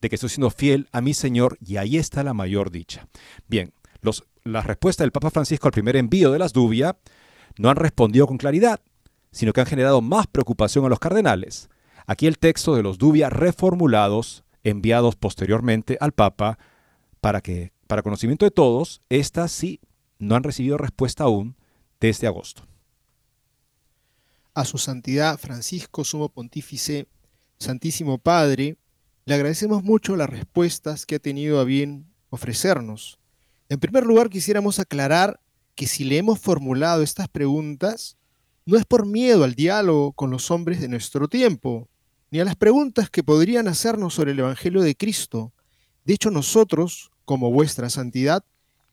de 0.00 0.08
que 0.08 0.14
estoy 0.14 0.30
siendo 0.30 0.48
fiel 0.48 0.88
a 0.92 1.02
mi 1.02 1.12
Señor 1.12 1.58
y 1.60 1.76
ahí 1.76 1.98
está 1.98 2.24
la 2.24 2.32
mayor 2.32 2.70
dicha. 2.70 3.06
Bien, 3.48 3.74
los, 4.00 4.24
la 4.44 4.62
respuesta 4.62 5.04
del 5.04 5.12
Papa 5.12 5.28
Francisco 5.28 5.68
al 5.68 5.72
primer 5.72 5.96
envío 5.96 6.32
de 6.32 6.38
las 6.38 6.54
Dubia 6.54 6.96
no 7.58 7.70
han 7.70 7.76
respondido 7.76 8.26
con 8.26 8.38
claridad, 8.38 8.80
sino 9.32 9.52
que 9.52 9.60
han 9.60 9.66
generado 9.66 10.00
más 10.00 10.26
preocupación 10.26 10.84
a 10.84 10.88
los 10.88 10.98
cardenales. 10.98 11.68
Aquí 12.06 12.26
el 12.26 12.38
texto 12.38 12.74
de 12.74 12.82
los 12.82 12.98
Dubia 12.98 13.30
reformulados, 13.30 14.44
enviados 14.64 15.16
posteriormente 15.16 15.96
al 16.00 16.12
Papa, 16.12 16.58
para 17.20 17.40
que, 17.40 17.72
para 17.86 18.02
conocimiento 18.02 18.44
de 18.44 18.50
todos, 18.50 19.02
estas 19.08 19.52
sí 19.52 19.80
no 20.18 20.34
han 20.34 20.42
recibido 20.42 20.78
respuesta 20.78 21.24
aún 21.24 21.56
desde 22.00 22.26
agosto. 22.26 22.66
A 24.54 24.64
su 24.64 24.78
santidad 24.78 25.38
Francisco 25.38 26.04
Sumo 26.04 26.28
Pontífice, 26.28 27.06
Santísimo 27.58 28.18
Padre, 28.18 28.76
le 29.24 29.34
agradecemos 29.34 29.84
mucho 29.84 30.16
las 30.16 30.28
respuestas 30.28 31.06
que 31.06 31.16
ha 31.16 31.20
tenido 31.20 31.60
a 31.60 31.64
bien 31.64 32.06
ofrecernos. 32.30 33.18
En 33.68 33.78
primer 33.78 34.04
lugar, 34.04 34.28
quisiéramos 34.30 34.78
aclarar 34.80 35.40
que 35.80 35.86
si 35.86 36.04
le 36.04 36.18
hemos 36.18 36.38
formulado 36.38 37.02
estas 37.02 37.26
preguntas, 37.26 38.18
no 38.66 38.76
es 38.76 38.84
por 38.84 39.06
miedo 39.06 39.44
al 39.44 39.54
diálogo 39.54 40.12
con 40.12 40.30
los 40.30 40.50
hombres 40.50 40.78
de 40.78 40.88
nuestro 40.88 41.26
tiempo, 41.26 41.88
ni 42.30 42.38
a 42.38 42.44
las 42.44 42.54
preguntas 42.54 43.08
que 43.08 43.24
podrían 43.24 43.66
hacernos 43.66 44.12
sobre 44.12 44.32
el 44.32 44.40
Evangelio 44.40 44.82
de 44.82 44.94
Cristo. 44.94 45.54
De 46.04 46.12
hecho, 46.12 46.30
nosotros, 46.30 47.10
como 47.24 47.50
vuestra 47.50 47.88
santidad, 47.88 48.44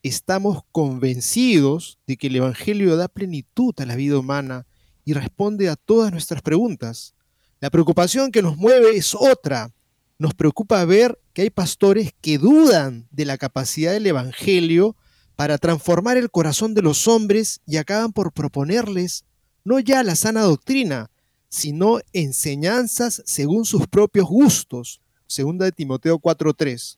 estamos 0.01 0.61
convencidos 0.71 1.99
de 2.07 2.15
que 2.15 2.27
el 2.27 2.37
Evangelio 2.37 2.95
da 2.95 3.09
plenitud 3.09 3.75
a 3.81 3.85
la 3.85 3.97
vida 3.97 4.17
humana 4.17 4.65
y 5.03 5.11
responde 5.11 5.67
a 5.67 5.75
todas 5.75 6.13
nuestras 6.13 6.41
preguntas. 6.41 7.15
La 7.59 7.69
preocupación 7.69 8.31
que 8.31 8.41
nos 8.41 8.55
mueve 8.55 8.95
es 8.95 9.13
otra. 9.13 9.73
Nos 10.19 10.33
preocupa 10.33 10.85
ver 10.85 11.19
que 11.33 11.41
hay 11.41 11.49
pastores 11.49 12.13
que 12.21 12.37
dudan 12.37 13.09
de 13.11 13.25
la 13.25 13.37
capacidad 13.37 13.91
del 13.91 14.07
Evangelio 14.07 14.95
para 15.37 15.59
transformar 15.59 16.17
el 16.17 16.31
corazón 16.31 16.73
de 16.73 16.81
los 16.81 17.07
hombres 17.07 17.61
y 17.67 17.77
acaban 17.77 18.11
por 18.11 18.33
proponerles 18.33 19.23
no 19.63 19.79
ya 19.79 20.01
la 20.01 20.15
sana 20.15 20.41
doctrina, 20.41 21.11
sino 21.47 21.99
enseñanzas 22.11 23.21
según 23.25 23.63
sus 23.63 23.85
propios 23.87 24.27
gustos. 24.27 24.99
Segunda 25.27 25.65
de 25.65 25.71
Timoteo 25.71 26.17
4:3. 26.17 26.97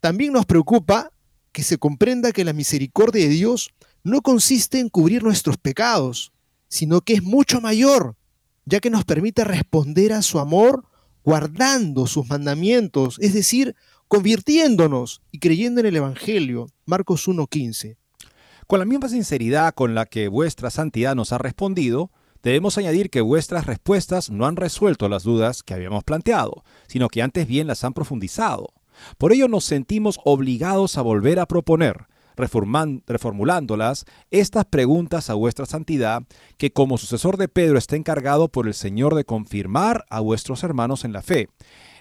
También 0.00 0.34
nos 0.34 0.44
preocupa 0.44 1.10
que 1.50 1.62
se 1.62 1.78
comprenda 1.78 2.32
que 2.32 2.44
la 2.44 2.52
misericordia 2.52 3.24
de 3.24 3.30
Dios 3.30 3.70
no 4.04 4.20
consiste 4.20 4.78
en 4.78 4.90
cubrir 4.90 5.22
nuestros 5.22 5.56
pecados, 5.56 6.32
sino 6.68 7.00
que 7.00 7.14
es 7.14 7.22
mucho 7.22 7.62
mayor, 7.62 8.16
ya 8.66 8.80
que 8.80 8.90
nos 8.90 9.04
permite 9.04 9.44
responder 9.44 10.12
a 10.12 10.20
su 10.20 10.38
amor 10.38 10.84
guardando 11.24 12.06
sus 12.06 12.28
mandamientos, 12.28 13.16
es 13.20 13.32
decir, 13.32 13.76
convirtiéndonos 14.12 15.22
y 15.30 15.38
creyendo 15.38 15.80
en 15.80 15.86
el 15.86 15.96
Evangelio. 15.96 16.66
Marcos 16.84 17.26
1:15. 17.26 17.96
Con 18.66 18.78
la 18.78 18.84
misma 18.84 19.08
sinceridad 19.08 19.72
con 19.72 19.94
la 19.94 20.04
que 20.04 20.28
vuestra 20.28 20.68
santidad 20.68 21.14
nos 21.14 21.32
ha 21.32 21.38
respondido, 21.38 22.10
debemos 22.42 22.76
añadir 22.76 23.08
que 23.08 23.22
vuestras 23.22 23.64
respuestas 23.64 24.28
no 24.28 24.44
han 24.44 24.56
resuelto 24.56 25.08
las 25.08 25.22
dudas 25.22 25.62
que 25.62 25.72
habíamos 25.72 26.04
planteado, 26.04 26.62
sino 26.88 27.08
que 27.08 27.22
antes 27.22 27.46
bien 27.46 27.66
las 27.66 27.84
han 27.84 27.94
profundizado. 27.94 28.74
Por 29.16 29.32
ello 29.32 29.48
nos 29.48 29.64
sentimos 29.64 30.20
obligados 30.26 30.98
a 30.98 31.02
volver 31.02 31.40
a 31.40 31.46
proponer, 31.46 32.04
reformulándolas, 32.36 34.04
estas 34.30 34.66
preguntas 34.66 35.30
a 35.30 35.34
vuestra 35.34 35.64
santidad, 35.64 36.22
que 36.58 36.70
como 36.70 36.98
sucesor 36.98 37.38
de 37.38 37.48
Pedro 37.48 37.78
está 37.78 37.96
encargado 37.96 38.48
por 38.48 38.66
el 38.66 38.74
Señor 38.74 39.14
de 39.14 39.24
confirmar 39.24 40.04
a 40.10 40.20
vuestros 40.20 40.64
hermanos 40.64 41.06
en 41.06 41.14
la 41.14 41.22
fe. 41.22 41.48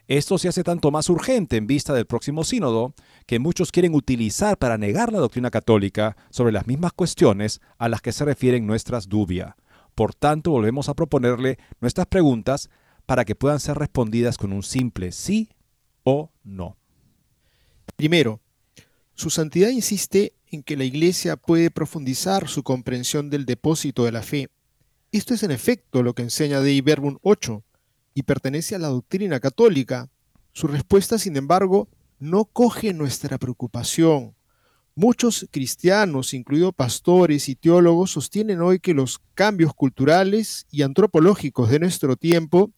Esto 0.07 0.37
se 0.37 0.47
hace 0.47 0.63
tanto 0.63 0.91
más 0.91 1.09
urgente 1.09 1.57
en 1.57 1.67
vista 1.67 1.93
del 1.93 2.05
próximo 2.05 2.43
sínodo, 2.43 2.93
que 3.25 3.39
muchos 3.39 3.71
quieren 3.71 3.95
utilizar 3.95 4.57
para 4.57 4.77
negar 4.77 5.11
la 5.13 5.19
doctrina 5.19 5.51
católica 5.51 6.17
sobre 6.29 6.51
las 6.51 6.67
mismas 6.67 6.93
cuestiones 6.93 7.61
a 7.77 7.87
las 7.87 8.01
que 8.01 8.11
se 8.11 8.25
refieren 8.25 8.67
nuestras 8.67 9.07
dubias. 9.07 9.55
Por 9.95 10.13
tanto, 10.13 10.51
volvemos 10.51 10.89
a 10.89 10.93
proponerle 10.93 11.57
nuestras 11.79 12.07
preguntas 12.07 12.69
para 13.05 13.25
que 13.25 13.35
puedan 13.35 13.59
ser 13.59 13.77
respondidas 13.77 14.37
con 14.37 14.53
un 14.53 14.63
simple 14.63 15.11
sí 15.11 15.49
o 16.03 16.31
no. 16.43 16.77
Primero, 17.95 18.41
su 19.13 19.29
santidad 19.29 19.69
insiste 19.69 20.33
en 20.47 20.63
que 20.63 20.77
la 20.77 20.83
Iglesia 20.83 21.37
puede 21.37 21.71
profundizar 21.71 22.47
su 22.47 22.63
comprensión 22.63 23.29
del 23.29 23.45
depósito 23.45 24.05
de 24.05 24.11
la 24.11 24.21
fe. 24.21 24.49
Esto 25.11 25.33
es 25.33 25.43
en 25.43 25.51
efecto 25.51 26.03
lo 26.03 26.13
que 26.13 26.23
enseña 26.23 26.61
Dei 26.61 26.81
Verbum 26.81 27.17
8 27.21 27.63
y 28.13 28.23
pertenece 28.23 28.75
a 28.75 28.79
la 28.79 28.89
doctrina 28.89 29.39
católica. 29.39 30.09
Su 30.53 30.67
respuesta, 30.67 31.17
sin 31.17 31.37
embargo, 31.37 31.87
no 32.19 32.45
coge 32.45 32.93
nuestra 32.93 33.37
preocupación. 33.37 34.35
Muchos 34.95 35.47
cristianos, 35.51 36.33
incluidos 36.33 36.73
pastores 36.75 37.47
y 37.47 37.55
teólogos, 37.55 38.11
sostienen 38.11 38.61
hoy 38.61 38.79
que 38.79 38.93
los 38.93 39.19
cambios 39.33 39.73
culturales 39.73 40.67
y 40.69 40.81
antropológicos 40.81 41.69
de 41.69 41.79
nuestro 41.79 42.17
tiempo 42.17 42.71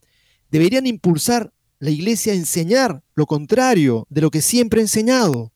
deberían 0.52 0.86
impulsar 0.86 1.52
la 1.80 1.90
iglesia 1.90 2.34
a 2.34 2.36
enseñar 2.36 3.04
lo 3.16 3.26
contrario 3.26 4.06
de 4.10 4.22
lo 4.22 4.30
que 4.30 4.42
siempre 4.42 4.80
ha 4.80 4.84
enseñado. 4.84 5.52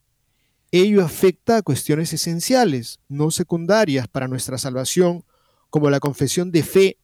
Ello 0.72 1.06
afecta 1.06 1.58
a 1.58 1.62
cuestiones 1.62 2.12
esenciales, 2.12 3.00
no 3.08 3.32
secundarias 3.32 4.08
para 4.08 4.28
nuestra 4.28 4.58
salvación, 4.58 5.24
como 5.70 5.90
la 5.90 6.00
confesión 6.00 6.52
de 6.52 6.64
fe, 6.64 6.98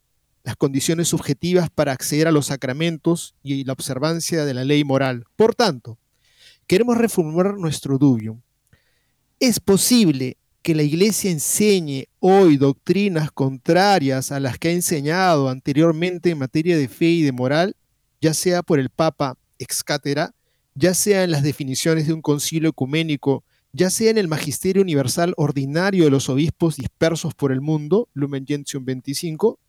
las 0.44 0.56
condiciones 0.56 1.08
subjetivas 1.08 1.70
para 1.70 1.94
acceder 1.94 2.28
a 2.28 2.32
los 2.32 2.48
sacramentos 2.48 3.36
y 3.44 3.64
la 3.64 3.74
observancia 3.74 4.46
de 4.46 4.54
la 4.54 4.66
ley 4.66 4.84
moral. 4.84 5.26
Por 5.36 5.56
tanto, 5.56 5.98
queremos 6.68 6.98
reformular 6.98 7.58
nuestro 7.58 7.98
dubio. 7.98 8.42
¿Es 9.40 9.60
posible 9.60 10.38
que 10.62 10.76
la 10.76 10.84
Iglesia 10.84 11.30
enseñe 11.30 12.06
hoy 12.20 12.58
doctrinas 12.58 13.32
contrarias 13.32 14.32
a 14.32 14.40
las 14.40 14.58
que 14.58 14.70
ha 14.70 14.72
enseñado 14.72 15.50
anteriormente 15.50 16.30
en 16.30 16.40
materia 16.40 16.78
de 16.78 16.88
fe 16.88 17.08
y 17.08 17.22
de 17.22 17.34
moral, 17.34 17.76
ya 18.22 18.34
sea 18.34 18.64
por 18.64 18.80
el 18.80 18.90
Papa 18.90 19.38
ex 19.60 19.84
ya 20.76 20.94
sea 20.94 21.24
en 21.24 21.32
las 21.32 21.44
definiciones 21.44 22.08
de 22.08 22.14
un 22.14 22.22
concilio 22.22 22.70
ecuménico, 22.70 23.44
ya 23.74 23.90
sea 23.90 24.10
en 24.10 24.18
el 24.18 24.28
magisterio 24.28 24.82
universal 24.82 25.34
ordinario 25.38 26.06
de 26.06 26.12
los 26.12 26.30
obispos 26.30 26.78
dispersos 26.78 27.34
por 27.36 27.52
el 27.52 27.62
mundo, 27.62 28.08
Lumen 28.14 28.46
Gentium 28.48 28.86
25, 28.86 29.60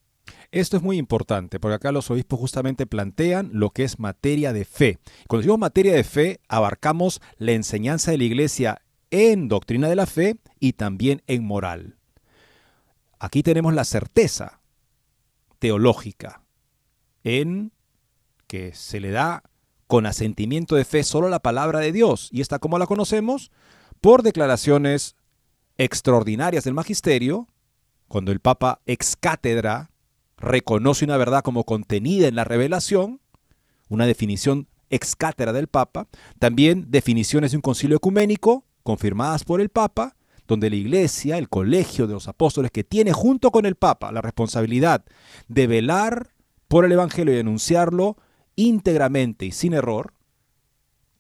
esto 0.51 0.77
es 0.77 0.83
muy 0.83 0.99
importante 0.99 1.59
porque 1.59 1.75
acá 1.75 1.93
los 1.93 2.11
obispos 2.11 2.39
justamente 2.39 2.87
plantean 2.87 3.51
lo 3.53 3.71
que 3.71 3.85
es 3.85 3.99
materia 3.99 4.53
de 4.53 4.65
fe. 4.65 4.99
Cuando 5.29 5.43
decimos 5.43 5.59
materia 5.59 5.95
de 5.95 6.05
fe, 6.05 6.41
abarcamos 6.49 7.21
la 7.39 7.53
enseñanza 7.53 8.11
de 8.11 8.19
la 8.19 8.25
iglesia 8.25 8.83
en 9.11 9.49
doctrina 9.49 9.89
de 9.89 9.97
la 9.97 10.07
fe 10.07 10.37
y 10.61 10.75
también 10.75 11.23
en 11.27 11.45
moral. 11.45 11.99
Aquí 13.19 13.43
tenemos 13.43 13.75
la 13.75 13.85
certeza 13.85 14.61
teológica 15.59 16.43
en 17.23 17.73
que 18.47 18.75
se 18.75 19.01
le 19.01 19.11
da 19.11 19.43
con 19.87 20.07
asentimiento 20.07 20.77
de 20.77 20.85
fe 20.85 21.03
solo 21.05 21.29
la 21.29 21.41
palabra 21.41 21.81
de 21.81 21.93
Dios. 21.93 22.29
¿Y 22.33 22.41
esta 22.41 22.59
cómo 22.59 22.79
la 22.79 22.87
conocemos? 22.87 23.51
Por 24.01 24.23
declaraciones 24.23 25.17
extraordinarias 25.79 26.65
del 26.65 26.75
magisterio, 26.75 27.49
cuando 28.09 28.31
el 28.31 28.41
Papa 28.41 28.81
ex 28.87 29.17
cátedra 29.17 29.91
reconoce 30.45 31.05
una 31.05 31.17
verdad 31.17 31.43
como 31.43 31.65
contenida 31.65 32.29
en 32.29 32.37
la 32.37 32.45
revelación, 32.45 33.21
una 33.89 34.07
definición 34.07 34.69
ex 34.91 35.17
cátedra 35.17 35.53
del 35.53 35.67
Papa, 35.67 36.07
también 36.39 36.87
definiciones 36.89 37.51
de 37.51 37.59
un 37.59 37.63
concilio 37.63 37.97
ecuménico 37.97 38.65
confirmadas 38.83 39.45
por 39.45 39.61
el 39.61 39.71
Papa, 39.71 40.17
donde 40.47 40.69
la 40.71 40.77
Iglesia, 40.77 41.39
el 41.39 41.49
colegio 41.49 42.07
de 42.07 42.15
los 42.15 42.29
apóstoles 42.29 42.71
que 42.71 42.85
tiene 42.85 43.13
junto 43.13 43.51
con 43.51 43.65
el 43.65 43.77
Papa 43.77 44.13
la 44.13 44.21
responsabilidad 44.21 45.05
de 45.49 45.67
velar 45.67 46.35
por 46.69 46.85
el 46.85 46.93
Evangelio 46.93 47.33
y 47.33 47.39
denunciarlo 47.39 48.19
íntegramente 48.55 49.47
y 49.47 49.53
sin 49.53 49.73
error, 49.73 50.13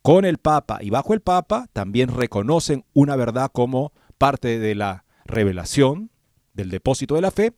con 0.02 0.26
el 0.26 0.36
Papa 0.36 0.80
y 0.82 0.90
bajo 0.90 1.14
el 1.14 1.20
Papa, 1.20 1.66
también 1.72 2.10
reconocen 2.10 2.84
una 2.92 3.16
verdad 3.16 3.50
como 3.50 3.94
parte 4.18 4.58
de 4.58 4.74
la 4.74 5.06
revelación, 5.24 6.10
del 6.52 6.68
depósito 6.68 7.14
de 7.14 7.22
la 7.22 7.30
fe, 7.30 7.54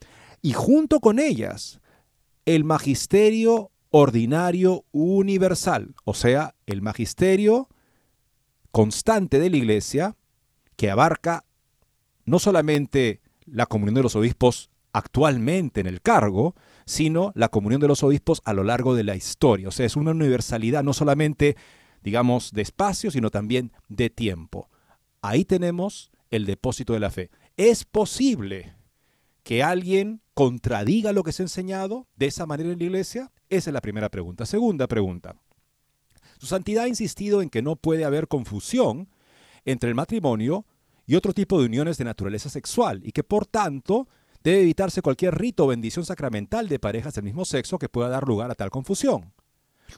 y 0.47 0.53
junto 0.53 1.01
con 1.01 1.19
ellas 1.19 1.81
el 2.45 2.63
magisterio 2.63 3.73
ordinario 3.91 4.85
universal, 4.93 5.97
o 6.05 6.15
sea, 6.15 6.55
el 6.67 6.83
magisterio 6.83 7.69
constante 8.71 9.41
de 9.41 9.51
la 9.51 9.57
Iglesia 9.57 10.17
que 10.77 10.89
abarca 10.89 11.45
no 12.27 12.39
solamente 12.39 13.23
la 13.45 13.67
comunión 13.67 13.97
de 13.97 14.05
los 14.05 14.15
obispos 14.15 14.71
actualmente 14.93 15.81
en 15.81 15.89
el 15.89 16.01
cargo, 16.01 16.55
sino 16.85 17.33
la 17.35 17.49
comunión 17.49 17.81
de 17.81 17.89
los 17.89 18.05
obispos 18.05 18.41
a 18.45 18.53
lo 18.53 18.63
largo 18.63 18.95
de 18.95 19.03
la 19.03 19.17
historia. 19.17 19.67
O 19.67 19.73
sea, 19.73 19.85
es 19.85 19.97
una 19.97 20.13
universalidad 20.13 20.85
no 20.85 20.93
solamente, 20.93 21.57
digamos, 22.05 22.53
de 22.53 22.63
espacio, 22.63 23.11
sino 23.11 23.31
también 23.31 23.73
de 23.89 24.11
tiempo. 24.11 24.71
Ahí 25.23 25.45
tenemos 25.45 26.13
el 26.31 26.47
depósito 26.47 26.93
de 26.93 27.01
la 27.01 27.11
fe. 27.11 27.31
Es 27.57 27.85
posible 27.85 28.76
que 29.47 29.63
alguien 29.63 30.23
contradiga 30.35 31.13
lo 31.13 31.23
que 31.23 31.31
se 31.31 31.41
ha 31.41 31.45
enseñado 31.45 32.09
de 32.17 32.27
esa 32.27 32.47
manera 32.47 32.73
en 32.73 32.81
la 32.81 32.85
iglesia? 32.85 33.31
Esa 33.49 33.71
es 33.71 33.75
la 33.75 33.81
primera 33.81 34.09
pregunta. 34.09 34.45
Segunda 34.45 34.89
pregunta. 34.89 35.37
Su 36.39 36.47
santidad 36.49 36.83
ha 36.83 36.89
insistido 36.89 37.41
en 37.41 37.49
que 37.49 37.63
no 37.63 37.77
puede 37.77 38.05
haber 38.05 38.27
confusión 38.27 39.09
entre 39.65 39.89
el 39.89 39.95
matrimonio 39.95 40.67
y 41.07 41.15
otro 41.15 41.33
tipo 41.33 41.61
de 41.61 41.67
uniones 41.67 41.97
de 41.97 42.03
naturaleza 42.03 42.49
sexual 42.49 43.03
y 43.05 43.13
que 43.13 43.23
por 43.23 43.47
tanto 43.47 44.09
debe 44.43 44.63
evitarse 44.63 45.01
cualquier 45.01 45.39
rito 45.39 45.67
o 45.67 45.69
bendición 45.69 46.05
sacramental 46.05 46.69
de 46.69 46.81
parejas 46.81 47.15
del 47.15 47.23
mismo 47.23 47.45
sexo 47.45 47.79
que 47.79 47.89
pueda 47.89 48.09
dar 48.09 48.27
lugar 48.27 48.51
a 48.51 48.57
tal 48.57 48.71
confusión. 48.71 49.33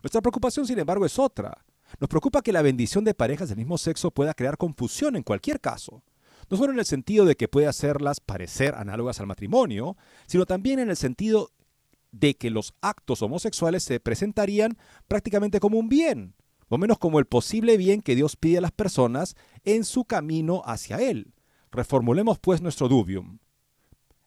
Nuestra 0.03 0.21
preocupación, 0.21 0.67
sin 0.67 0.79
embargo, 0.79 1.07
es 1.07 1.19
otra. 1.19 1.65
Nos 1.99 2.11
preocupa 2.11 2.43
que 2.43 2.53
la 2.53 2.61
bendición 2.61 3.03
de 3.03 3.15
parejas 3.15 3.49
del 3.49 3.57
mismo 3.57 3.79
sexo 3.79 4.11
pueda 4.11 4.35
crear 4.35 4.59
confusión 4.59 5.17
en 5.17 5.23
cualquier 5.23 5.59
caso. 5.59 6.03
No 6.51 6.57
solo 6.57 6.73
en 6.73 6.79
el 6.79 6.87
sentido 6.87 7.25
de 7.25 7.37
que 7.37 7.49
puede 7.49 7.67
hacerlas 7.67 8.21
parecer 8.21 8.75
análogas 8.75 9.21
al 9.21 9.27
matrimonio, 9.27 9.97
sino 10.27 10.47
también 10.47 10.79
en 10.79 10.91
el 10.91 10.97
sentido 10.97 11.51
de 12.11 12.37
que 12.37 12.51
los 12.51 12.75
actos 12.81 13.23
homosexuales 13.23 13.85
se 13.85 14.01
presentarían 14.01 14.79
prácticamente 15.09 15.61
como 15.61 15.79
un 15.79 15.89
bien, 15.89 16.35
o 16.69 16.79
menos 16.79 16.99
como 16.99 17.19
el 17.19 17.27
posible 17.27 17.77
bien 17.77 18.01
que 18.01 18.15
Dios 18.15 18.37
pide 18.37 18.59
a 18.59 18.63
las 18.63 18.73
personas 18.73 19.37
en 19.65 19.85
su 19.85 20.05
camino 20.05 20.63
hacia 20.65 20.97
Él. 20.97 21.35
Reformulemos 21.71 22.39
pues 22.39 22.63
nuestro 22.63 22.89
dubium. 22.89 23.39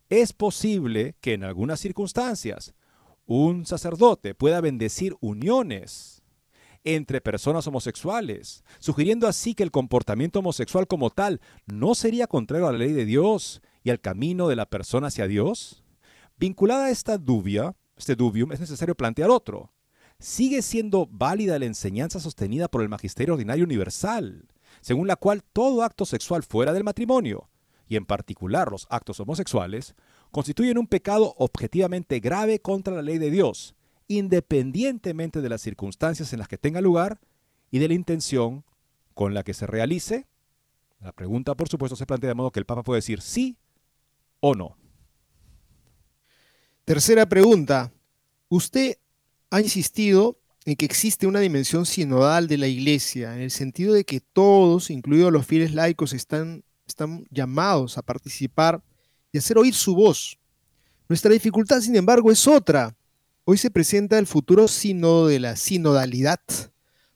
Es 0.09 0.33
posible 0.33 1.15
que 1.21 1.33
en 1.33 1.43
algunas 1.43 1.79
circunstancias 1.79 2.73
un 3.25 3.65
sacerdote 3.65 4.35
pueda 4.35 4.61
bendecir 4.61 5.15
uniones 5.21 6.20
entre 6.83 7.21
personas 7.21 7.67
homosexuales, 7.67 8.63
sugiriendo 8.79 9.27
así 9.27 9.53
que 9.53 9.63
el 9.63 9.71
comportamiento 9.71 10.39
homosexual 10.39 10.87
como 10.87 11.09
tal 11.09 11.41
no 11.65 11.95
sería 11.95 12.27
contrario 12.27 12.67
a 12.67 12.71
la 12.71 12.79
ley 12.79 12.93
de 12.93 13.05
Dios 13.05 13.61
y 13.83 13.89
al 13.89 13.99
camino 13.99 14.47
de 14.47 14.55
la 14.55 14.65
persona 14.65 15.07
hacia 15.07 15.27
Dios? 15.27 15.83
Vinculada 16.37 16.85
a 16.85 16.89
esta 16.89 17.17
dubia, 17.17 17.75
este 17.95 18.15
dubium, 18.15 18.51
es 18.51 18.59
necesario 18.59 18.95
plantear 18.95 19.29
otro. 19.29 19.71
Sigue 20.19 20.61
siendo 20.61 21.07
válida 21.11 21.59
la 21.59 21.65
enseñanza 21.65 22.19
sostenida 22.19 22.67
por 22.67 22.81
el 22.81 22.89
Magisterio 22.89 23.33
Ordinario 23.33 23.65
Universal, 23.65 24.47
según 24.81 25.07
la 25.07 25.15
cual 25.15 25.43
todo 25.43 25.83
acto 25.83 26.05
sexual 26.05 26.43
fuera 26.43 26.73
del 26.73 26.83
matrimonio, 26.83 27.49
y 27.87 27.95
en 27.95 28.05
particular 28.05 28.71
los 28.71 28.87
actos 28.89 29.19
homosexuales, 29.19 29.95
constituyen 30.31 30.77
un 30.77 30.87
pecado 30.87 31.35
objetivamente 31.37 32.19
grave 32.19 32.59
contra 32.59 32.95
la 32.95 33.01
ley 33.01 33.17
de 33.17 33.31
Dios, 33.31 33.75
independientemente 34.17 35.41
de 35.41 35.49
las 35.49 35.61
circunstancias 35.61 36.33
en 36.33 36.39
las 36.39 36.47
que 36.47 36.57
tenga 36.57 36.81
lugar 36.81 37.19
y 37.69 37.79
de 37.79 37.87
la 37.87 37.93
intención 37.93 38.63
con 39.13 39.33
la 39.33 39.43
que 39.43 39.53
se 39.53 39.67
realice. 39.67 40.27
La 40.99 41.11
pregunta, 41.11 41.55
por 41.55 41.69
supuesto, 41.69 41.95
se 41.95 42.05
plantea 42.05 42.29
de 42.29 42.35
modo 42.35 42.51
que 42.51 42.59
el 42.59 42.65
Papa 42.65 42.83
puede 42.83 42.99
decir 42.99 43.21
sí 43.21 43.57
o 44.39 44.55
no. 44.55 44.77
Tercera 46.85 47.25
pregunta. 47.27 47.91
Usted 48.49 48.97
ha 49.49 49.61
insistido 49.61 50.37
en 50.65 50.75
que 50.75 50.85
existe 50.85 51.25
una 51.25 51.39
dimensión 51.39 51.85
sinodal 51.85 52.47
de 52.47 52.57
la 52.57 52.67
Iglesia, 52.67 53.33
en 53.33 53.41
el 53.41 53.51
sentido 53.51 53.93
de 53.93 54.03
que 54.03 54.19
todos, 54.19 54.89
incluidos 54.89 55.31
los 55.31 55.45
fieles 55.45 55.73
laicos, 55.73 56.13
están, 56.13 56.63
están 56.85 57.25
llamados 57.31 57.97
a 57.97 58.01
participar 58.01 58.83
y 59.31 59.37
hacer 59.37 59.57
oír 59.57 59.73
su 59.73 59.95
voz. 59.95 60.37
Nuestra 61.07 61.31
dificultad, 61.31 61.81
sin 61.81 61.95
embargo, 61.95 62.31
es 62.31 62.47
otra. 62.47 62.95
Hoy 63.43 63.57
se 63.57 63.71
presenta 63.71 64.19
el 64.19 64.27
futuro 64.27 64.67
sínodo 64.67 65.25
de 65.25 65.39
la 65.39 65.55
sinodalidad, 65.55 66.39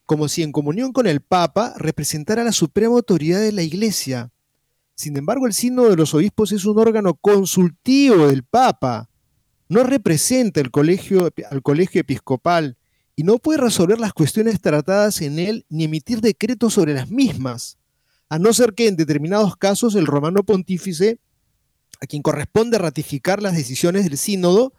como 0.07 0.27
si 0.27 0.41
en 0.41 0.51
comunión 0.51 0.91
con 0.91 1.05
el 1.05 1.21
Papa 1.21 1.75
representara 1.77 2.43
la 2.43 2.51
suprema 2.51 2.95
autoridad 2.95 3.39
de 3.39 3.51
la 3.51 3.61
Iglesia. 3.61 4.31
Sin 4.95 5.15
embargo, 5.17 5.45
el 5.45 5.53
sínodo 5.53 5.91
de 5.91 5.97
los 5.97 6.15
obispos 6.15 6.51
es 6.51 6.65
un 6.65 6.79
órgano 6.79 7.13
consultivo 7.13 8.27
del 8.27 8.43
Papa. 8.43 9.07
No 9.69 9.83
representa 9.83 10.61
al 10.61 10.71
colegio 10.71 11.31
episcopal 11.93 12.77
y 13.15 13.23
no 13.23 13.37
puede 13.37 13.59
resolver 13.59 13.99
las 13.99 14.13
cuestiones 14.13 14.59
tratadas 14.59 15.21
en 15.21 15.37
él 15.37 15.65
ni 15.69 15.83
emitir 15.83 16.21
decretos 16.21 16.73
sobre 16.73 16.95
las 16.95 17.11
mismas, 17.11 17.77
a 18.29 18.39
no 18.39 18.51
ser 18.51 18.73
que 18.73 18.87
en 18.87 18.95
determinados 18.95 19.57
casos 19.57 19.93
el 19.93 20.07
romano 20.07 20.43
pontífice 20.43 21.19
a 22.01 22.07
quien 22.07 22.23
corresponde 22.23 22.79
ratificar 22.79 23.43
las 23.43 23.55
decisiones 23.55 24.05
del 24.05 24.17
sínodo, 24.17 24.73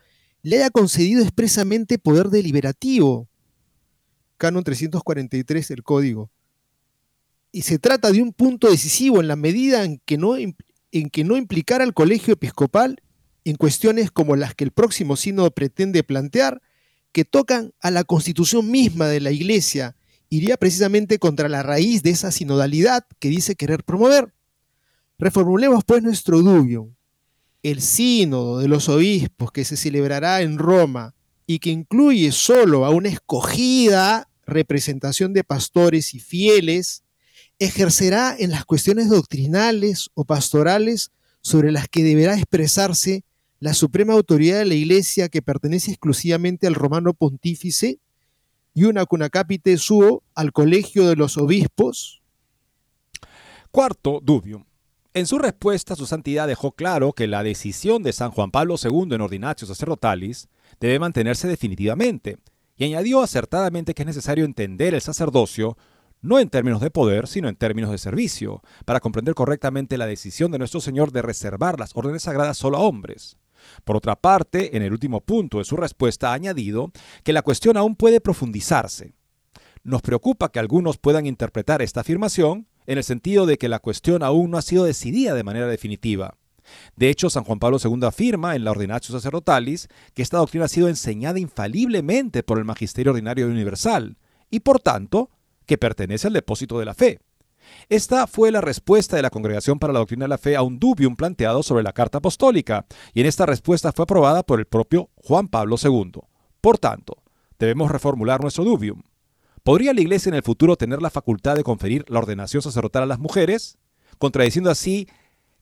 le 0.46 0.58
haya 0.58 0.70
concedido 0.70 1.22
expresamente 1.22 1.98
poder 1.98 2.28
deliberativo. 2.28 3.28
Canon 4.38 4.62
343 4.62 5.66
del 5.66 5.82
Código. 5.82 6.30
Y 7.50 7.62
se 7.62 7.80
trata 7.80 8.12
de 8.12 8.22
un 8.22 8.32
punto 8.32 8.70
decisivo 8.70 9.20
en 9.20 9.26
la 9.26 9.34
medida 9.34 9.82
en 9.82 10.00
que 10.04 10.18
no, 10.18 10.36
en 10.36 10.54
que 11.10 11.24
no 11.24 11.36
implicara 11.36 11.82
al 11.82 11.94
colegio 11.94 12.34
episcopal 12.34 13.02
en 13.42 13.56
cuestiones 13.56 14.12
como 14.12 14.36
las 14.36 14.54
que 14.54 14.62
el 14.62 14.70
próximo 14.70 15.16
sínodo 15.16 15.50
pretende 15.50 16.04
plantear, 16.04 16.62
que 17.10 17.24
tocan 17.24 17.72
a 17.80 17.90
la 17.90 18.04
constitución 18.04 18.70
misma 18.70 19.08
de 19.08 19.18
la 19.18 19.32
Iglesia, 19.32 19.96
iría 20.28 20.56
precisamente 20.58 21.18
contra 21.18 21.48
la 21.48 21.64
raíz 21.64 22.04
de 22.04 22.10
esa 22.10 22.30
sinodalidad 22.30 23.04
que 23.18 23.30
dice 23.30 23.56
querer 23.56 23.82
promover. 23.82 24.32
Reformulemos 25.18 25.82
pues 25.82 26.04
nuestro 26.04 26.40
dubio 26.40 26.95
el 27.70 27.82
sínodo 27.82 28.58
de 28.60 28.68
los 28.68 28.88
obispos 28.88 29.50
que 29.50 29.64
se 29.64 29.76
celebrará 29.76 30.40
en 30.40 30.56
Roma 30.56 31.16
y 31.48 31.58
que 31.58 31.70
incluye 31.70 32.30
solo 32.30 32.84
a 32.84 32.90
una 32.90 33.08
escogida 33.08 34.28
representación 34.46 35.32
de 35.32 35.42
pastores 35.42 36.14
y 36.14 36.20
fieles, 36.20 37.02
ejercerá 37.58 38.36
en 38.38 38.52
las 38.52 38.64
cuestiones 38.64 39.08
doctrinales 39.08 40.10
o 40.14 40.24
pastorales 40.24 41.10
sobre 41.40 41.72
las 41.72 41.88
que 41.88 42.04
deberá 42.04 42.36
expresarse 42.36 43.24
la 43.58 43.74
suprema 43.74 44.12
autoridad 44.12 44.58
de 44.58 44.66
la 44.66 44.74
Iglesia 44.74 45.28
que 45.28 45.42
pertenece 45.42 45.90
exclusivamente 45.90 46.68
al 46.68 46.74
romano 46.76 47.14
pontífice 47.14 47.98
y 48.74 48.84
una 48.84 49.06
cunacapite 49.06 49.76
suo 49.76 50.22
al 50.36 50.52
colegio 50.52 51.08
de 51.08 51.16
los 51.16 51.36
obispos. 51.36 52.22
Cuarto, 53.72 54.20
dubium. 54.22 54.64
En 55.16 55.26
su 55.26 55.38
respuesta, 55.38 55.96
su 55.96 56.04
santidad 56.04 56.46
dejó 56.46 56.72
claro 56.72 57.14
que 57.14 57.26
la 57.26 57.42
decisión 57.42 58.02
de 58.02 58.12
San 58.12 58.32
Juan 58.32 58.50
Pablo 58.50 58.74
II 58.78 59.14
en 59.14 59.22
Ordinatio 59.22 59.66
Sacerdotalis 59.66 60.46
debe 60.78 60.98
mantenerse 60.98 61.48
definitivamente, 61.48 62.36
y 62.76 62.84
añadió 62.84 63.22
acertadamente 63.22 63.94
que 63.94 64.02
es 64.02 64.06
necesario 64.06 64.44
entender 64.44 64.92
el 64.92 65.00
sacerdocio 65.00 65.78
no 66.20 66.38
en 66.38 66.50
términos 66.50 66.82
de 66.82 66.90
poder, 66.90 67.28
sino 67.28 67.48
en 67.48 67.56
términos 67.56 67.92
de 67.92 67.96
servicio, 67.96 68.60
para 68.84 69.00
comprender 69.00 69.32
correctamente 69.34 69.96
la 69.96 70.06
decisión 70.06 70.50
de 70.50 70.58
nuestro 70.58 70.82
Señor 70.82 71.12
de 71.12 71.22
reservar 71.22 71.80
las 71.80 71.96
órdenes 71.96 72.24
sagradas 72.24 72.58
solo 72.58 72.76
a 72.76 72.80
hombres. 72.80 73.38
Por 73.84 73.96
otra 73.96 74.16
parte, 74.16 74.76
en 74.76 74.82
el 74.82 74.92
último 74.92 75.22
punto 75.22 75.56
de 75.56 75.64
su 75.64 75.78
respuesta 75.78 76.32
ha 76.32 76.34
añadido 76.34 76.92
que 77.24 77.32
la 77.32 77.40
cuestión 77.40 77.78
aún 77.78 77.96
puede 77.96 78.20
profundizarse. 78.20 79.14
Nos 79.82 80.02
preocupa 80.02 80.52
que 80.52 80.58
algunos 80.58 80.98
puedan 80.98 81.24
interpretar 81.24 81.80
esta 81.80 82.02
afirmación 82.02 82.66
en 82.86 82.98
el 82.98 83.04
sentido 83.04 83.46
de 83.46 83.58
que 83.58 83.68
la 83.68 83.78
cuestión 83.78 84.22
aún 84.22 84.50
no 84.50 84.58
ha 84.58 84.62
sido 84.62 84.84
decidida 84.84 85.34
de 85.34 85.44
manera 85.44 85.66
definitiva. 85.66 86.34
De 86.96 87.08
hecho, 87.08 87.30
San 87.30 87.44
Juan 87.44 87.58
Pablo 87.58 87.78
II 87.82 88.00
afirma 88.04 88.56
en 88.56 88.64
la 88.64 88.72
Ordinatio 88.72 89.12
Sacerdotalis 89.12 89.88
que 90.14 90.22
esta 90.22 90.38
doctrina 90.38 90.64
ha 90.64 90.68
sido 90.68 90.88
enseñada 90.88 91.38
infaliblemente 91.38 92.42
por 92.42 92.58
el 92.58 92.64
Magisterio 92.64 93.12
Ordinario 93.12 93.46
Universal 93.46 94.16
y, 94.50 94.60
por 94.60 94.80
tanto, 94.80 95.30
que 95.66 95.78
pertenece 95.78 96.26
al 96.26 96.32
depósito 96.32 96.78
de 96.78 96.84
la 96.84 96.94
fe. 96.94 97.20
Esta 97.88 98.26
fue 98.26 98.50
la 98.50 98.60
respuesta 98.60 99.16
de 99.16 99.22
la 99.22 99.30
Congregación 99.30 99.78
para 99.78 99.92
la 99.92 99.98
Doctrina 99.98 100.24
de 100.24 100.28
la 100.28 100.38
Fe 100.38 100.56
a 100.56 100.62
un 100.62 100.78
dubium 100.78 101.16
planteado 101.16 101.62
sobre 101.62 101.82
la 101.82 101.92
Carta 101.92 102.18
Apostólica, 102.18 102.86
y 103.12 103.20
en 103.20 103.26
esta 103.26 103.46
respuesta 103.46 103.92
fue 103.92 104.04
aprobada 104.04 104.42
por 104.42 104.60
el 104.60 104.66
propio 104.66 105.10
Juan 105.16 105.48
Pablo 105.48 105.76
II. 105.82 106.20
Por 106.60 106.78
tanto, 106.78 107.22
debemos 107.58 107.90
reformular 107.90 108.40
nuestro 108.40 108.64
dubium. 108.64 109.02
¿Podría 109.66 109.92
la 109.92 110.00
Iglesia 110.00 110.28
en 110.28 110.36
el 110.36 110.44
futuro 110.44 110.76
tener 110.76 111.02
la 111.02 111.10
facultad 111.10 111.56
de 111.56 111.64
conferir 111.64 112.04
la 112.06 112.20
ordenación 112.20 112.62
sacerdotal 112.62 113.02
a 113.02 113.06
las 113.06 113.18
mujeres, 113.18 113.78
contradiciendo 114.16 114.70
así 114.70 115.08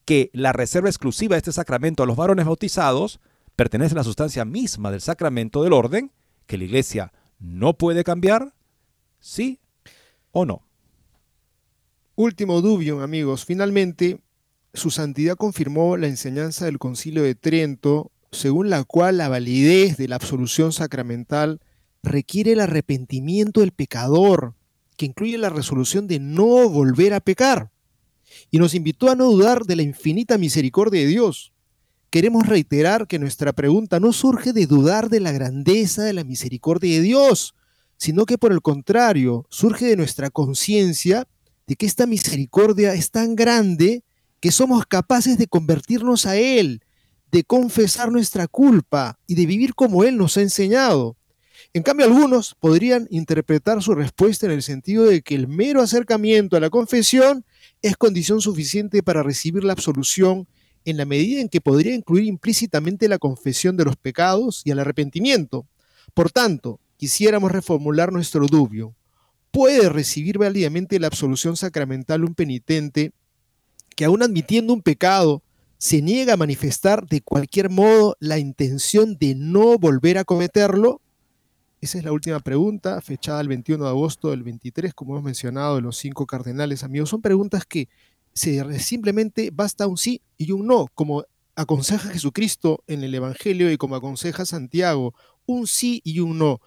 que 0.05 0.29
la 0.35 0.53
reserva 0.53 0.91
exclusiva 0.91 1.37
de 1.37 1.39
este 1.39 1.53
sacramento 1.53 2.03
a 2.03 2.07
los 2.07 2.15
varones 2.15 2.45
bautizados 2.45 3.19
pertenece 3.57 3.95
a 3.95 3.97
la 3.97 4.05
sustancia 4.05 4.45
misma 4.45 4.91
del 4.91 5.01
sacramento 5.01 5.63
del 5.63 5.73
orden, 5.73 6.13
que 6.47 6.59
la 6.59 6.65
Iglesia 6.65 7.15
no 7.39 7.79
puede 7.79 8.05
cambiar? 8.05 8.53
¿Sí 9.21 9.59
o 10.33 10.45
no? 10.45 10.67
Último 12.15 12.61
dubio, 12.61 13.01
amigos. 13.01 13.47
Finalmente, 13.47 14.21
su 14.75 14.91
santidad 14.91 15.37
confirmó 15.37 15.97
la 15.97 16.09
enseñanza 16.09 16.67
del 16.67 16.79
Concilio 16.79 17.23
de 17.23 17.37
Trento, 17.37 18.13
según 18.33 18.69
la 18.69 18.85
cual 18.85 19.17
la 19.17 19.31
validez 19.31 19.97
de 19.97 20.09
la 20.09 20.17
absolución 20.17 20.75
sacramental 20.75 21.59
requiere 22.05 22.53
el 22.53 22.61
arrepentimiento 22.61 23.61
del 23.61 23.73
pecador, 23.73 24.55
que 24.97 25.07
incluye 25.07 25.39
la 25.39 25.51
resolución 25.51 26.07
de 26.07 26.21
no 26.21 26.69
volver 26.69 27.15
a 27.15 27.21
pecar. 27.21 27.71
Y 28.51 28.59
nos 28.59 28.75
invitó 28.75 29.11
a 29.11 29.17
no 29.17 29.27
dudar 29.27 29.65
de 29.65 29.77
la 29.77 29.83
infinita 29.83 30.39
misericordia 30.39 31.01
de 31.01 31.07
Dios. 31.07 31.53
Queremos 32.11 32.47
reiterar 32.47 33.09
que 33.09 33.19
nuestra 33.19 33.53
pregunta 33.53 33.99
no 33.99 34.13
surge 34.13 34.53
de 34.53 34.67
dudar 34.67 35.09
de 35.09 35.21
la 35.21 35.33
grandeza 35.33 36.05
de 36.05 36.13
la 36.13 36.25
misericordia 36.25 36.95
de 36.95 37.01
Dios, 37.01 37.55
sino 37.97 38.25
que 38.27 38.39
por 38.39 38.53
el 38.53 38.61
contrario, 38.61 39.47
surge 39.51 39.87
de 39.87 39.97
nuestra 39.97 40.31
conciencia 40.31 41.27
de 41.67 41.77
que 41.77 41.87
esta 41.87 42.07
misericordia 42.07 42.95
es 42.95 43.11
tan 43.11 43.35
grande 43.35 44.05
que 44.41 44.53
somos 44.53 44.87
capaces 44.87 45.39
de 45.39 45.47
convertirnos 45.47 46.27
a 46.27 46.37
Él, 46.37 46.83
de 47.33 47.45
confesar 47.45 48.13
nuestra 48.13 48.47
culpa 48.47 49.19
y 49.27 49.35
de 49.35 49.47
vivir 49.47 49.75
como 49.75 50.05
Él 50.05 50.17
nos 50.17 50.37
ha 50.37 50.43
enseñado. 50.43 51.17
En 51.77 51.83
cambio, 51.83 52.07
algunos 52.07 52.55
podrían 52.55 53.09
interpretar 53.11 53.83
su 53.83 53.97
respuesta 53.97 54.47
en 54.47 54.53
el 54.53 54.63
sentido 54.63 55.07
de 55.07 55.23
que 55.23 55.35
el 55.35 55.49
mero 55.49 55.83
acercamiento 55.83 56.57
a 56.57 56.61
la 56.61 56.71
confesión 56.71 57.45
es 57.83 57.97
condición 57.97 58.41
suficiente 58.41 59.03
para 59.03 59.25
recibir 59.25 59.65
la 59.65 59.73
absolución 59.73 60.47
en 60.85 60.97
la 60.97 61.05
medida 61.05 61.41
en 61.41 61.49
que 61.49 61.61
podría 61.61 61.93
incluir 61.93 62.27
implícitamente 62.27 63.09
la 63.09 63.19
confesión 63.19 63.77
de 63.77 63.85
los 63.85 63.97
pecados 63.97 64.63
y 64.65 64.71
el 64.71 64.79
arrepentimiento. 64.79 65.67
Por 66.15 66.31
tanto, 66.31 66.79
quisiéramos 66.97 67.51
reformular 67.51 68.13
nuestro 68.13 68.47
dubio, 68.47 68.95
¿puede 69.51 69.89
recibir 69.89 70.39
válidamente 70.39 71.01
la 71.01 71.09
absolución 71.09 71.57
sacramental 71.57 72.23
un 72.23 72.37
penitente 72.37 73.11
que 73.97 74.05
aún 74.05 74.23
admitiendo 74.23 74.73
un 74.73 74.83
pecado, 74.83 75.43
se 75.79 76.03
niega 76.03 76.35
a 76.35 76.37
manifestar 76.37 77.05
de 77.09 77.21
cualquier 77.21 77.69
modo 77.69 78.17
la 78.21 78.39
intención 78.39 79.17
de 79.19 79.35
no 79.35 79.77
volver 79.77 80.19
a 80.19 80.25
cometerlo? 80.25 81.01
Esa 81.85 81.99
es 81.99 82.05
la 82.05 82.13
última 82.13 82.41
pregunta, 82.41 82.99
fechada 83.03 83.43
el 83.43 83.49
21 83.49 83.85
de 83.85 83.91
agosto 83.91 84.31
del 84.31 84.43
23, 84.43 84.95
como 84.95 85.13
hemos 85.13 85.25
mencionado, 85.25 85.77
de 85.77 85.83
los 85.83 85.99
cinco 85.99 86.25
cardenales 86.25 86.83
amigos. 86.83 87.11
Son 87.11 87.21
preguntas 87.21 87.67
que 87.67 87.91
se, 88.33 88.81
simplemente 88.81 89.51
basta 89.53 89.87
un 89.87 89.99
sí 89.99 90.23
y 90.39 90.53
un 90.53 90.67
no, 90.67 90.87
como 90.95 91.25
aconseja 91.55 92.09
Jesucristo 92.09 92.83
en 92.87 93.05
el 93.05 93.15
Evangelio 93.15 93.71
y 93.71 93.77
como 93.77 93.97
aconseja 93.97 94.47
Santiago, 94.47 95.13
un 95.45 95.67
sí 95.67 96.01
y 96.05 96.21
un 96.21 96.39
no. 96.39 96.63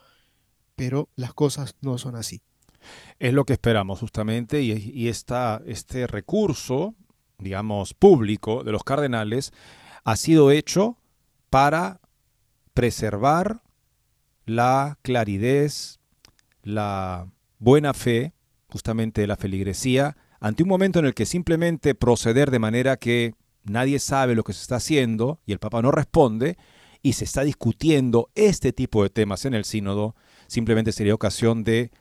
Pero 0.75 1.09
las 1.15 1.33
cosas 1.33 1.75
no 1.81 1.97
son 1.97 2.15
así. 2.15 2.43
Es 3.17 3.33
lo 3.33 3.43
que 3.43 3.53
esperamos 3.53 3.99
justamente 3.99 4.61
y, 4.61 4.71
y 4.71 5.07
este 5.07 6.05
recurso 6.05 6.93
digamos, 7.39 7.95
público 7.95 8.63
de 8.63 8.71
los 8.71 8.83
cardenales 8.83 9.51
ha 10.03 10.15
sido 10.15 10.51
hecho 10.51 10.97
para 11.49 12.01
preservar 12.75 13.63
la 14.47 14.97
claridad, 15.03 15.69
la 16.63 17.27
buena 17.59 17.93
fe, 17.93 18.33
justamente 18.69 19.27
la 19.27 19.35
feligresía, 19.35 20.17
ante 20.39 20.63
un 20.63 20.69
momento 20.69 20.99
en 20.99 21.05
el 21.05 21.13
que 21.13 21.25
simplemente 21.25 21.93
proceder 21.95 22.49
de 22.49 22.59
manera 22.59 22.97
que 22.97 23.35
nadie 23.65 23.99
sabe 23.99 24.35
lo 24.35 24.43
que 24.43 24.53
se 24.53 24.61
está 24.61 24.77
haciendo 24.77 25.41
y 25.45 25.51
el 25.51 25.59
Papa 25.59 25.81
no 25.81 25.91
responde 25.91 26.57
y 27.03 27.13
se 27.13 27.25
está 27.25 27.43
discutiendo 27.43 28.29
este 28.35 28.71
tipo 28.71 29.03
de 29.03 29.09
temas 29.09 29.43
en 29.45 29.53
el 29.53 29.65
sínodo, 29.65 30.15
simplemente 30.47 30.93
sería 30.93 31.13
ocasión 31.13 31.63
de 31.63 31.91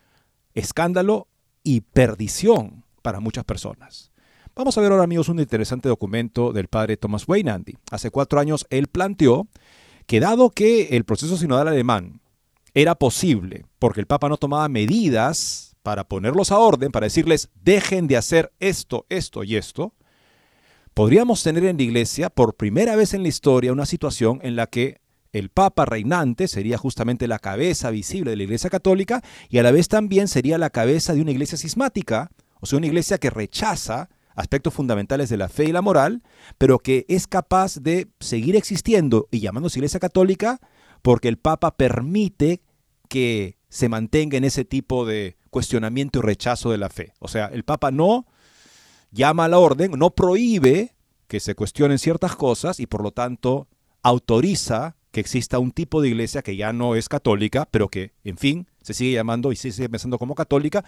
escándalo 0.53 1.27
y 1.63 1.81
perdición 1.81 2.85
para 3.01 3.19
muchas 3.19 3.43
personas. 3.43 4.11
Vamos 4.55 4.77
a 4.77 4.81
ver 4.81 4.91
ahora, 4.91 5.03
amigos, 5.03 5.27
un 5.27 5.39
interesante 5.39 5.89
documento 5.89 6.53
del 6.53 6.67
padre 6.67 6.95
Thomas 6.97 7.27
Weinandy. 7.27 7.77
Hace 7.91 8.09
cuatro 8.09 8.39
años 8.39 8.65
él 8.69 8.87
planteó 8.87 9.47
que 10.05 10.21
dado 10.21 10.49
que 10.49 10.95
el 10.95 11.03
proceso 11.03 11.37
sinodal 11.37 11.67
alemán 11.67 12.21
era 12.81 12.93
posible 12.93 13.65
porque 13.79 13.99
el 13.99 14.05
Papa 14.05 14.29
no 14.29 14.37
tomaba 14.37 14.69
medidas 14.69 15.75
para 15.81 16.07
ponerlos 16.07 16.51
a 16.51 16.59
orden, 16.59 16.91
para 16.91 17.07
decirles 17.07 17.49
dejen 17.55 18.05
de 18.05 18.17
hacer 18.17 18.53
esto, 18.59 19.07
esto 19.09 19.43
y 19.43 19.55
esto, 19.55 19.95
podríamos 20.93 21.41
tener 21.41 21.65
en 21.65 21.77
la 21.77 21.83
Iglesia 21.83 22.29
por 22.29 22.55
primera 22.55 22.95
vez 22.95 23.15
en 23.15 23.23
la 23.23 23.29
historia 23.29 23.73
una 23.73 23.87
situación 23.87 24.39
en 24.43 24.55
la 24.55 24.67
que 24.67 25.01
el 25.33 25.49
Papa 25.49 25.85
reinante 25.85 26.47
sería 26.47 26.77
justamente 26.77 27.27
la 27.27 27.39
cabeza 27.39 27.89
visible 27.89 28.29
de 28.29 28.37
la 28.37 28.43
Iglesia 28.43 28.69
Católica 28.69 29.23
y 29.49 29.57
a 29.57 29.63
la 29.63 29.71
vez 29.71 29.87
también 29.87 30.27
sería 30.27 30.59
la 30.59 30.69
cabeza 30.69 31.15
de 31.15 31.21
una 31.21 31.31
iglesia 31.31 31.57
cismática, 31.57 32.29
o 32.59 32.67
sea, 32.67 32.77
una 32.77 32.87
iglesia 32.87 33.17
que 33.17 33.31
rechaza 33.31 34.09
aspectos 34.35 34.75
fundamentales 34.75 35.29
de 35.29 35.37
la 35.37 35.49
fe 35.49 35.63
y 35.63 35.71
la 35.71 35.81
moral, 35.81 36.21
pero 36.59 36.77
que 36.77 37.07
es 37.09 37.25
capaz 37.25 37.77
de 37.77 38.07
seguir 38.19 38.55
existiendo 38.55 39.27
y 39.31 39.39
llamándose 39.39 39.79
Iglesia 39.79 39.99
Católica 39.99 40.59
porque 41.01 41.27
el 41.27 41.37
Papa 41.37 41.75
permite 41.75 42.61
que 43.07 43.57
se 43.69 43.89
mantenga 43.89 44.37
en 44.37 44.43
ese 44.43 44.65
tipo 44.65 45.05
de 45.05 45.37
cuestionamiento 45.49 46.19
y 46.19 46.21
rechazo 46.21 46.71
de 46.71 46.77
la 46.77 46.89
fe. 46.89 47.13
O 47.19 47.27
sea, 47.27 47.47
el 47.47 47.63
Papa 47.63 47.91
no 47.91 48.25
llama 49.11 49.45
a 49.45 49.47
la 49.47 49.59
orden, 49.59 49.91
no 49.97 50.11
prohíbe 50.11 50.95
que 51.27 51.39
se 51.39 51.55
cuestionen 51.55 51.99
ciertas 51.99 52.35
cosas 52.35 52.79
y 52.79 52.87
por 52.87 53.03
lo 53.03 53.11
tanto 53.11 53.67
autoriza 54.03 54.95
que 55.11 55.19
exista 55.19 55.59
un 55.59 55.71
tipo 55.71 56.01
de 56.01 56.09
iglesia 56.09 56.41
que 56.41 56.55
ya 56.55 56.73
no 56.73 56.95
es 56.95 57.09
católica, 57.09 57.67
pero 57.71 57.89
que, 57.89 58.13
en 58.23 58.37
fin, 58.37 58.67
se 58.81 58.93
sigue 58.93 59.13
llamando 59.13 59.51
y 59.51 59.55
se 59.55 59.71
sigue 59.71 59.89
pensando 59.89 60.19
como 60.19 60.35
católica, 60.35 60.85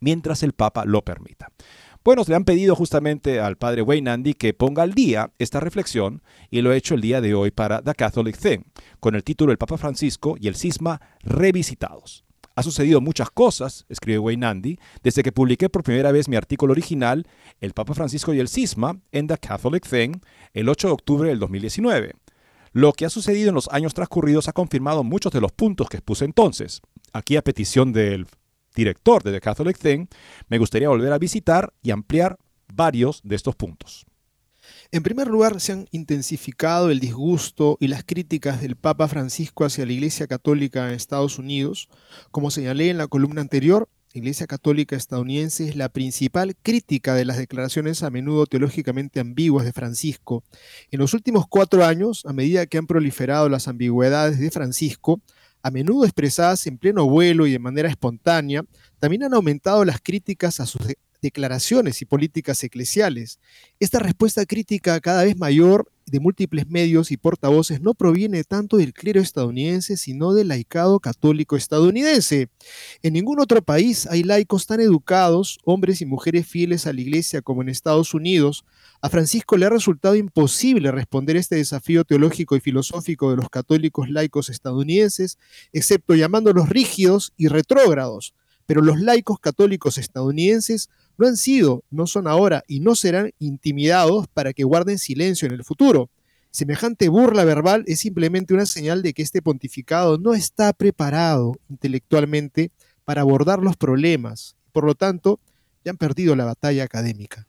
mientras 0.00 0.42
el 0.42 0.52
Papa 0.52 0.84
lo 0.84 1.02
permita. 1.02 1.48
Bueno, 2.04 2.22
le 2.26 2.34
han 2.34 2.44
pedido 2.44 2.76
justamente 2.76 3.40
al 3.40 3.56
padre 3.56 3.80
Wayne 3.80 4.10
Andy 4.10 4.34
que 4.34 4.52
ponga 4.52 4.82
al 4.82 4.92
día 4.92 5.30
esta 5.38 5.58
reflexión 5.58 6.22
y 6.50 6.60
lo 6.60 6.70
he 6.70 6.76
hecho 6.76 6.94
el 6.94 7.00
día 7.00 7.22
de 7.22 7.32
hoy 7.32 7.50
para 7.50 7.80
The 7.80 7.94
Catholic 7.94 8.36
Thing, 8.36 8.64
con 9.00 9.14
el 9.14 9.24
título 9.24 9.52
El 9.52 9.56
Papa 9.56 9.78
Francisco 9.78 10.36
y 10.38 10.48
el 10.48 10.54
Cisma 10.54 11.00
revisitados. 11.22 12.26
Ha 12.56 12.62
sucedido 12.62 13.00
muchas 13.00 13.30
cosas, 13.30 13.86
escribe 13.88 14.18
Wayne 14.18 14.44
Andy, 14.44 14.78
desde 15.02 15.22
que 15.22 15.32
publiqué 15.32 15.70
por 15.70 15.82
primera 15.82 16.12
vez 16.12 16.28
mi 16.28 16.36
artículo 16.36 16.72
original, 16.72 17.26
El 17.62 17.72
Papa 17.72 17.94
Francisco 17.94 18.34
y 18.34 18.38
el 18.38 18.48
Cisma, 18.48 19.00
en 19.10 19.26
The 19.26 19.38
Catholic 19.38 19.88
Thing, 19.88 20.20
el 20.52 20.68
8 20.68 20.88
de 20.88 20.92
octubre 20.92 21.28
del 21.30 21.38
2019. 21.38 22.12
Lo 22.72 22.92
que 22.92 23.06
ha 23.06 23.10
sucedido 23.10 23.48
en 23.48 23.54
los 23.54 23.68
años 23.68 23.94
transcurridos 23.94 24.46
ha 24.48 24.52
confirmado 24.52 25.04
muchos 25.04 25.32
de 25.32 25.40
los 25.40 25.52
puntos 25.52 25.88
que 25.88 25.96
expuse 25.96 26.26
entonces. 26.26 26.82
Aquí 27.14 27.36
a 27.36 27.42
petición 27.42 27.94
del 27.94 28.26
director 28.74 29.22
de 29.22 29.32
The 29.32 29.40
Catholic 29.40 29.78
Thing, 29.78 30.06
me 30.48 30.58
gustaría 30.58 30.88
volver 30.88 31.12
a 31.12 31.18
visitar 31.18 31.72
y 31.82 31.90
ampliar 31.90 32.38
varios 32.72 33.20
de 33.24 33.36
estos 33.36 33.54
puntos. 33.56 34.06
En 34.90 35.02
primer 35.02 35.28
lugar, 35.28 35.60
se 35.60 35.72
han 35.72 35.86
intensificado 35.90 36.90
el 36.90 37.00
disgusto 37.00 37.76
y 37.80 37.88
las 37.88 38.04
críticas 38.04 38.60
del 38.60 38.76
Papa 38.76 39.08
Francisco 39.08 39.64
hacia 39.64 39.86
la 39.86 39.92
Iglesia 39.92 40.26
Católica 40.26 40.88
en 40.88 40.94
Estados 40.94 41.38
Unidos. 41.38 41.88
Como 42.30 42.50
señalé 42.50 42.90
en 42.90 42.98
la 42.98 43.06
columna 43.06 43.40
anterior, 43.40 43.88
la 44.14 44.20
Iglesia 44.20 44.46
Católica 44.46 44.94
estadounidense 44.94 45.68
es 45.68 45.74
la 45.74 45.88
principal 45.88 46.54
crítica 46.62 47.14
de 47.14 47.24
las 47.24 47.36
declaraciones 47.36 48.04
a 48.04 48.10
menudo 48.10 48.46
teológicamente 48.46 49.18
ambiguas 49.18 49.64
de 49.64 49.72
Francisco. 49.72 50.44
En 50.92 51.00
los 51.00 51.14
últimos 51.14 51.46
cuatro 51.48 51.84
años, 51.84 52.24
a 52.24 52.32
medida 52.32 52.66
que 52.66 52.78
han 52.78 52.86
proliferado 52.86 53.48
las 53.48 53.66
ambigüedades 53.66 54.38
de 54.38 54.52
Francisco, 54.52 55.20
a 55.64 55.70
menudo 55.70 56.04
expresadas 56.04 56.66
en 56.66 56.76
pleno 56.76 57.08
vuelo 57.08 57.46
y 57.46 57.52
de 57.52 57.58
manera 57.58 57.88
espontánea, 57.88 58.66
también 58.98 59.24
han 59.24 59.32
aumentado 59.32 59.82
las 59.86 59.98
críticas 59.98 60.60
a 60.60 60.66
sus 60.66 60.82
declaraciones 61.22 62.02
y 62.02 62.04
políticas 62.04 62.62
eclesiales. 62.62 63.40
Esta 63.80 63.98
respuesta 63.98 64.44
crítica 64.44 65.00
cada 65.00 65.24
vez 65.24 65.38
mayor 65.38 65.90
de 66.14 66.20
múltiples 66.20 66.68
medios 66.68 67.10
y 67.10 67.16
portavoces 67.16 67.80
no 67.80 67.92
proviene 67.92 68.44
tanto 68.44 68.76
del 68.76 68.92
clero 68.92 69.20
estadounidense, 69.20 69.96
sino 69.96 70.32
del 70.32 70.46
laicado 70.46 71.00
católico 71.00 71.56
estadounidense. 71.56 72.50
En 73.02 73.14
ningún 73.14 73.40
otro 73.40 73.62
país 73.62 74.06
hay 74.06 74.22
laicos 74.22 74.68
tan 74.68 74.78
educados, 74.78 75.58
hombres 75.64 76.00
y 76.02 76.06
mujeres 76.06 76.46
fieles 76.46 76.86
a 76.86 76.92
la 76.92 77.00
iglesia 77.00 77.42
como 77.42 77.62
en 77.62 77.68
Estados 77.68 78.14
Unidos. 78.14 78.64
A 79.02 79.10
Francisco 79.10 79.56
le 79.56 79.66
ha 79.66 79.70
resultado 79.70 80.14
imposible 80.14 80.92
responder 80.92 81.36
este 81.36 81.56
desafío 81.56 82.04
teológico 82.04 82.54
y 82.54 82.60
filosófico 82.60 83.30
de 83.30 83.36
los 83.38 83.50
católicos 83.50 84.08
laicos 84.08 84.50
estadounidenses, 84.50 85.36
excepto 85.72 86.14
llamándolos 86.14 86.68
rígidos 86.68 87.32
y 87.36 87.48
retrógrados. 87.48 88.34
Pero 88.66 88.82
los 88.82 89.00
laicos 89.00 89.40
católicos 89.40 89.98
estadounidenses 89.98 90.90
no 91.16 91.26
han 91.26 91.36
sido, 91.36 91.84
no 91.90 92.06
son 92.06 92.26
ahora 92.26 92.64
y 92.66 92.80
no 92.80 92.94
serán 92.94 93.32
intimidados 93.38 94.26
para 94.28 94.52
que 94.52 94.64
guarden 94.64 94.98
silencio 94.98 95.46
en 95.46 95.54
el 95.54 95.64
futuro. 95.64 96.10
Semejante 96.50 97.08
burla 97.08 97.44
verbal 97.44 97.84
es 97.86 98.00
simplemente 98.00 98.54
una 98.54 98.66
señal 98.66 99.02
de 99.02 99.12
que 99.12 99.22
este 99.22 99.42
pontificado 99.42 100.18
no 100.18 100.34
está 100.34 100.72
preparado 100.72 101.56
intelectualmente 101.68 102.70
para 103.04 103.22
abordar 103.22 103.60
los 103.60 103.76
problemas. 103.76 104.56
Por 104.72 104.84
lo 104.84 104.94
tanto, 104.94 105.40
ya 105.84 105.90
han 105.90 105.96
perdido 105.96 106.36
la 106.36 106.44
batalla 106.44 106.84
académica. 106.84 107.46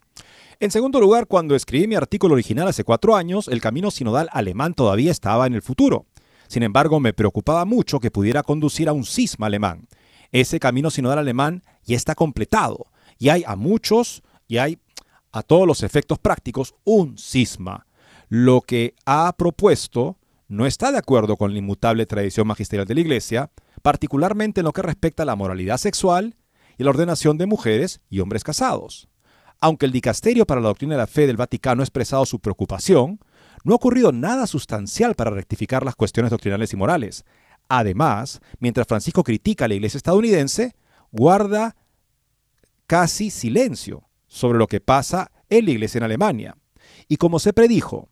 En 0.59 0.71
segundo 0.71 0.99
lugar, 0.99 1.27
cuando 1.27 1.55
escribí 1.55 1.87
mi 1.87 1.95
artículo 1.95 2.33
original 2.33 2.67
hace 2.67 2.83
cuatro 2.83 3.15
años, 3.15 3.47
el 3.47 3.61
camino 3.61 3.91
sinodal 3.91 4.29
alemán 4.31 4.73
todavía 4.73 5.11
estaba 5.11 5.47
en 5.47 5.53
el 5.53 5.61
futuro. 5.61 6.05
Sin 6.47 6.63
embargo, 6.63 6.99
me 6.99 7.13
preocupaba 7.13 7.65
mucho 7.65 7.99
que 7.99 8.11
pudiera 8.11 8.41
conducir 8.41 8.87
a 8.87 8.93
un 8.93 9.05
cisma 9.05 9.47
alemán. 9.47 9.87
Ese 10.31 10.59
camino 10.59 10.89
sinodal 10.89 11.19
alemán 11.19 11.63
ya 11.83 11.95
está 11.95 12.15
completado 12.15 12.87
y 13.17 13.29
hay 13.29 13.43
a 13.45 13.55
muchos 13.55 14.23
y 14.47 14.57
hay 14.57 14.79
a 15.31 15.43
todos 15.43 15.67
los 15.67 15.83
efectos 15.83 16.19
prácticos 16.19 16.75
un 16.83 17.17
cisma. 17.17 17.87
Lo 18.29 18.61
que 18.61 18.95
ha 19.05 19.33
propuesto 19.37 20.17
no 20.47 20.65
está 20.65 20.91
de 20.91 20.97
acuerdo 20.97 21.37
con 21.37 21.51
la 21.51 21.59
inmutable 21.59 22.05
tradición 22.05 22.47
magisterial 22.47 22.87
de 22.87 22.95
la 22.95 23.01
Iglesia, 23.01 23.51
particularmente 23.81 24.61
en 24.61 24.65
lo 24.65 24.73
que 24.73 24.81
respecta 24.81 25.23
a 25.23 25.25
la 25.25 25.35
moralidad 25.35 25.77
sexual 25.77 26.35
y 26.77 26.83
la 26.83 26.89
ordenación 26.91 27.37
de 27.37 27.45
mujeres 27.45 28.01
y 28.09 28.19
hombres 28.19 28.43
casados. 28.43 29.07
Aunque 29.59 29.85
el 29.85 29.91
Dicasterio 29.91 30.45
para 30.45 30.61
la 30.61 30.67
Doctrina 30.67 30.95
de 30.95 30.99
la 30.99 31.07
Fe 31.07 31.27
del 31.27 31.37
Vaticano 31.37 31.81
ha 31.81 31.85
expresado 31.85 32.25
su 32.25 32.39
preocupación, 32.39 33.19
no 33.63 33.73
ha 33.73 33.77
ocurrido 33.77 34.11
nada 34.11 34.47
sustancial 34.47 35.15
para 35.15 35.31
rectificar 35.31 35.83
las 35.83 35.95
cuestiones 35.95 36.29
doctrinales 36.29 36.73
y 36.73 36.75
morales. 36.75 37.25
Además, 37.67 38.41
mientras 38.59 38.87
Francisco 38.87 39.23
critica 39.23 39.65
a 39.65 39.67
la 39.67 39.73
Iglesia 39.73 39.97
estadounidense, 39.97 40.75
guarda 41.11 41.75
casi 42.87 43.29
silencio 43.29 44.09
sobre 44.27 44.57
lo 44.57 44.67
que 44.67 44.79
pasa 44.79 45.31
en 45.49 45.65
la 45.65 45.71
iglesia 45.71 45.99
en 45.99 46.03
Alemania. 46.03 46.57
Y 47.07 47.17
como 47.17 47.39
se 47.39 47.53
predijo, 47.53 48.09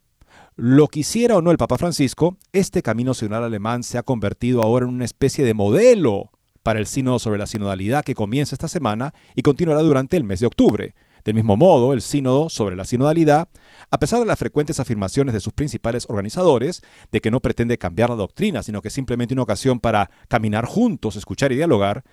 lo 0.55 0.87
quisiera 0.87 1.35
o 1.35 1.41
no 1.41 1.51
el 1.51 1.57
Papa 1.57 1.77
Francisco, 1.77 2.37
este 2.51 2.81
camino 2.81 3.13
sinodal 3.13 3.43
alemán 3.43 3.83
se 3.83 3.97
ha 3.97 4.03
convertido 4.03 4.61
ahora 4.61 4.85
en 4.85 4.93
una 4.93 5.05
especie 5.05 5.43
de 5.43 5.53
modelo 5.53 6.31
para 6.61 6.79
el 6.79 6.87
sínodo 6.87 7.19
sobre 7.19 7.39
la 7.39 7.47
sinodalidad 7.47 8.05
que 8.05 8.15
comienza 8.15 8.55
esta 8.55 8.67
semana 8.67 9.13
y 9.35 9.41
continuará 9.41 9.81
durante 9.81 10.15
el 10.15 10.23
mes 10.23 10.39
de 10.39 10.47
octubre. 10.47 10.95
Del 11.25 11.35
mismo 11.35 11.55
modo, 11.55 11.93
el 11.93 12.01
sínodo 12.01 12.49
sobre 12.49 12.75
la 12.75 12.83
sinodalidad, 12.83 13.47
a 13.89 13.97
pesar 13.97 14.19
de 14.19 14.25
las 14.25 14.37
frecuentes 14.37 14.79
afirmaciones 14.79 15.33
de 15.33 15.39
sus 15.39 15.53
principales 15.53 16.05
organizadores 16.09 16.81
de 17.11 17.21
que 17.21 17.31
no 17.31 17.39
pretende 17.39 17.77
cambiar 17.77 18.09
la 18.09 18.17
doctrina, 18.17 18.61
sino 18.61 18.81
que 18.81 18.89
es 18.89 18.93
simplemente 18.93 19.33
una 19.33 19.43
ocasión 19.43 19.79
para 19.79 20.09
caminar 20.27 20.65
juntos, 20.65 21.15
escuchar 21.15 21.53
y 21.53 21.55
dialogar, 21.55 22.03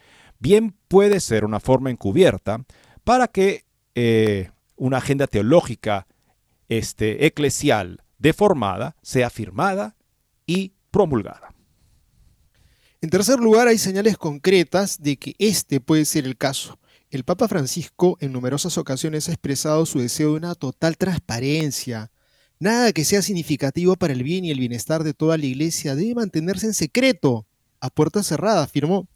bien 0.40 0.74
puede 0.88 1.20
ser 1.20 1.44
una 1.44 1.60
forma 1.60 1.90
encubierta 1.90 2.64
para 3.04 3.28
que 3.28 3.64
eh, 3.94 4.50
una 4.76 4.96
agenda 4.96 5.26
teológica 5.26 6.06
este, 6.68 7.26
eclesial 7.26 8.02
deformada 8.18 8.96
sea 9.02 9.30
firmada 9.30 9.96
y 10.46 10.72
promulgada. 10.90 11.54
En 13.02 13.08
tercer 13.08 13.38
lugar, 13.38 13.66
hay 13.68 13.78
señales 13.78 14.18
concretas 14.18 15.00
de 15.00 15.16
que 15.16 15.34
este 15.38 15.80
puede 15.80 16.04
ser 16.04 16.26
el 16.26 16.36
caso. 16.36 16.78
El 17.10 17.24
Papa 17.24 17.48
Francisco 17.48 18.18
en 18.20 18.32
numerosas 18.32 18.76
ocasiones 18.78 19.28
ha 19.28 19.32
expresado 19.32 19.86
su 19.86 20.00
deseo 20.00 20.32
de 20.32 20.36
una 20.36 20.54
total 20.54 20.96
transparencia. 20.96 22.10
Nada 22.58 22.92
que 22.92 23.06
sea 23.06 23.22
significativo 23.22 23.96
para 23.96 24.12
el 24.12 24.22
bien 24.22 24.44
y 24.44 24.50
el 24.50 24.60
bienestar 24.60 25.02
de 25.02 25.14
toda 25.14 25.38
la 25.38 25.46
Iglesia 25.46 25.94
debe 25.94 26.14
mantenerse 26.14 26.66
en 26.66 26.74
secreto, 26.74 27.46
a 27.80 27.88
puerta 27.88 28.22
cerrada, 28.22 28.62
afirmó. 28.62 29.08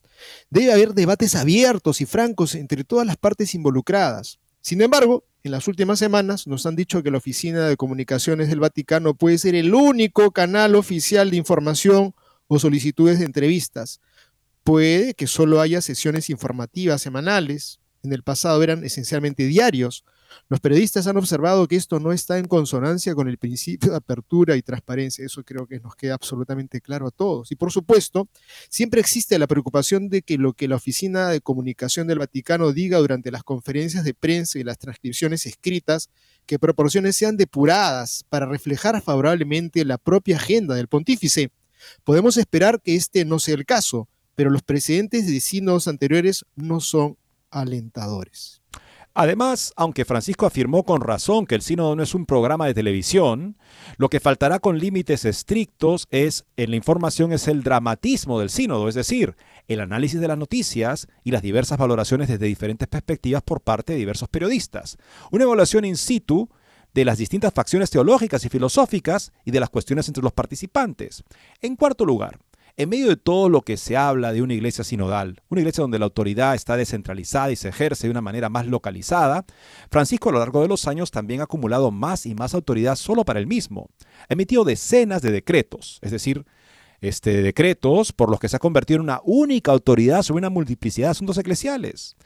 Debe 0.50 0.72
haber 0.72 0.94
debates 0.94 1.34
abiertos 1.34 2.00
y 2.00 2.06
francos 2.06 2.54
entre 2.54 2.84
todas 2.84 3.06
las 3.06 3.16
partes 3.16 3.54
involucradas. 3.54 4.38
Sin 4.60 4.80
embargo, 4.80 5.24
en 5.42 5.52
las 5.52 5.68
últimas 5.68 5.98
semanas 5.98 6.46
nos 6.46 6.64
han 6.64 6.74
dicho 6.74 7.02
que 7.02 7.10
la 7.10 7.18
Oficina 7.18 7.68
de 7.68 7.76
Comunicaciones 7.76 8.48
del 8.48 8.60
Vaticano 8.60 9.14
puede 9.14 9.36
ser 9.36 9.54
el 9.54 9.74
único 9.74 10.30
canal 10.30 10.74
oficial 10.74 11.30
de 11.30 11.36
información 11.36 12.14
o 12.46 12.58
solicitudes 12.58 13.18
de 13.18 13.26
entrevistas. 13.26 14.00
Puede 14.62 15.12
que 15.12 15.26
solo 15.26 15.60
haya 15.60 15.82
sesiones 15.82 16.30
informativas 16.30 17.02
semanales, 17.02 17.80
en 18.02 18.12
el 18.12 18.22
pasado 18.22 18.62
eran 18.62 18.84
esencialmente 18.84 19.44
diarios. 19.44 20.04
Los 20.48 20.60
periodistas 20.60 21.06
han 21.06 21.16
observado 21.16 21.66
que 21.66 21.76
esto 21.76 22.00
no 22.00 22.12
está 22.12 22.38
en 22.38 22.46
consonancia 22.46 23.14
con 23.14 23.28
el 23.28 23.38
principio 23.38 23.90
de 23.90 23.96
apertura 23.96 24.56
y 24.56 24.62
transparencia. 24.62 25.24
Eso 25.24 25.42
creo 25.42 25.66
que 25.66 25.80
nos 25.80 25.96
queda 25.96 26.14
absolutamente 26.14 26.82
claro 26.82 27.06
a 27.06 27.10
todos. 27.10 27.50
Y 27.50 27.56
por 27.56 27.72
supuesto, 27.72 28.28
siempre 28.68 29.00
existe 29.00 29.38
la 29.38 29.46
preocupación 29.46 30.10
de 30.10 30.20
que 30.20 30.36
lo 30.36 30.52
que 30.52 30.68
la 30.68 30.76
Oficina 30.76 31.28
de 31.28 31.40
Comunicación 31.40 32.06
del 32.06 32.18
Vaticano 32.18 32.72
diga 32.72 32.98
durante 32.98 33.30
las 33.30 33.42
conferencias 33.42 34.04
de 34.04 34.12
prensa 34.12 34.58
y 34.58 34.64
las 34.64 34.78
transcripciones 34.78 35.46
escritas, 35.46 36.10
que 36.44 36.58
proporciones 36.58 37.16
sean 37.16 37.38
depuradas 37.38 38.24
para 38.28 38.44
reflejar 38.44 39.00
favorablemente 39.00 39.84
la 39.84 39.96
propia 39.96 40.36
agenda 40.36 40.74
del 40.74 40.88
pontífice. 40.88 41.50
Podemos 42.04 42.36
esperar 42.36 42.82
que 42.82 42.96
este 42.96 43.24
no 43.24 43.38
sea 43.38 43.54
el 43.54 43.64
caso, 43.64 44.08
pero 44.34 44.50
los 44.50 44.62
precedentes 44.62 45.26
de 45.26 45.40
sínodos 45.40 45.88
anteriores 45.88 46.44
no 46.54 46.80
son 46.80 47.16
alentadores. 47.50 48.60
Además, 49.16 49.72
aunque 49.76 50.04
Francisco 50.04 50.44
afirmó 50.44 50.82
con 50.82 51.00
razón 51.00 51.46
que 51.46 51.54
el 51.54 51.62
sínodo 51.62 51.94
no 51.94 52.02
es 52.02 52.16
un 52.16 52.26
programa 52.26 52.66
de 52.66 52.74
televisión, 52.74 53.56
lo 53.96 54.08
que 54.08 54.18
faltará 54.18 54.58
con 54.58 54.80
límites 54.80 55.24
estrictos 55.24 56.08
es 56.10 56.44
en 56.56 56.70
la 56.70 56.76
información 56.76 57.32
es 57.32 57.46
el 57.46 57.62
dramatismo 57.62 58.40
del 58.40 58.50
sínodo, 58.50 58.88
es 58.88 58.96
decir, 58.96 59.36
el 59.68 59.80
análisis 59.80 60.20
de 60.20 60.26
las 60.26 60.36
noticias 60.36 61.06
y 61.22 61.30
las 61.30 61.42
diversas 61.42 61.78
valoraciones 61.78 62.26
desde 62.26 62.46
diferentes 62.46 62.88
perspectivas 62.88 63.44
por 63.44 63.60
parte 63.60 63.92
de 63.92 64.00
diversos 64.00 64.28
periodistas. 64.28 64.98
Una 65.30 65.44
evaluación 65.44 65.84
in 65.84 65.96
situ 65.96 66.48
de 66.92 67.04
las 67.04 67.18
distintas 67.18 67.54
facciones 67.54 67.90
teológicas 67.90 68.44
y 68.44 68.48
filosóficas 68.48 69.32
y 69.44 69.52
de 69.52 69.60
las 69.60 69.70
cuestiones 69.70 70.08
entre 70.08 70.24
los 70.24 70.32
participantes. 70.32 71.22
En 71.60 71.76
cuarto 71.76 72.04
lugar, 72.04 72.40
en 72.76 72.88
medio 72.88 73.08
de 73.08 73.16
todo 73.16 73.48
lo 73.48 73.62
que 73.62 73.76
se 73.76 73.96
habla 73.96 74.32
de 74.32 74.42
una 74.42 74.54
iglesia 74.54 74.82
sinodal, 74.82 75.42
una 75.48 75.60
iglesia 75.60 75.82
donde 75.82 75.98
la 75.98 76.06
autoridad 76.06 76.54
está 76.54 76.76
descentralizada 76.76 77.52
y 77.52 77.56
se 77.56 77.68
ejerce 77.68 78.06
de 78.06 78.10
una 78.10 78.20
manera 78.20 78.48
más 78.48 78.66
localizada, 78.66 79.44
Francisco 79.90 80.28
a 80.28 80.32
lo 80.32 80.38
largo 80.40 80.62
de 80.62 80.68
los 80.68 80.88
años 80.88 81.10
también 81.10 81.40
ha 81.40 81.44
acumulado 81.44 81.90
más 81.90 82.26
y 82.26 82.34
más 82.34 82.54
autoridad 82.54 82.96
solo 82.96 83.24
para 83.24 83.38
él 83.38 83.46
mismo. 83.46 83.90
Ha 84.28 84.34
emitido 84.34 84.64
decenas 84.64 85.22
de 85.22 85.30
decretos, 85.30 85.98
es 86.02 86.10
decir, 86.10 86.44
este, 87.00 87.42
decretos 87.42 88.12
por 88.12 88.30
los 88.30 88.40
que 88.40 88.48
se 88.48 88.56
ha 88.56 88.60
convertido 88.60 88.96
en 88.96 89.04
una 89.04 89.20
única 89.24 89.70
autoridad 89.70 90.22
sobre 90.22 90.40
una 90.40 90.50
multiplicidad 90.50 91.08
de 91.08 91.12
asuntos 91.12 91.38
eclesiales. 91.38 92.16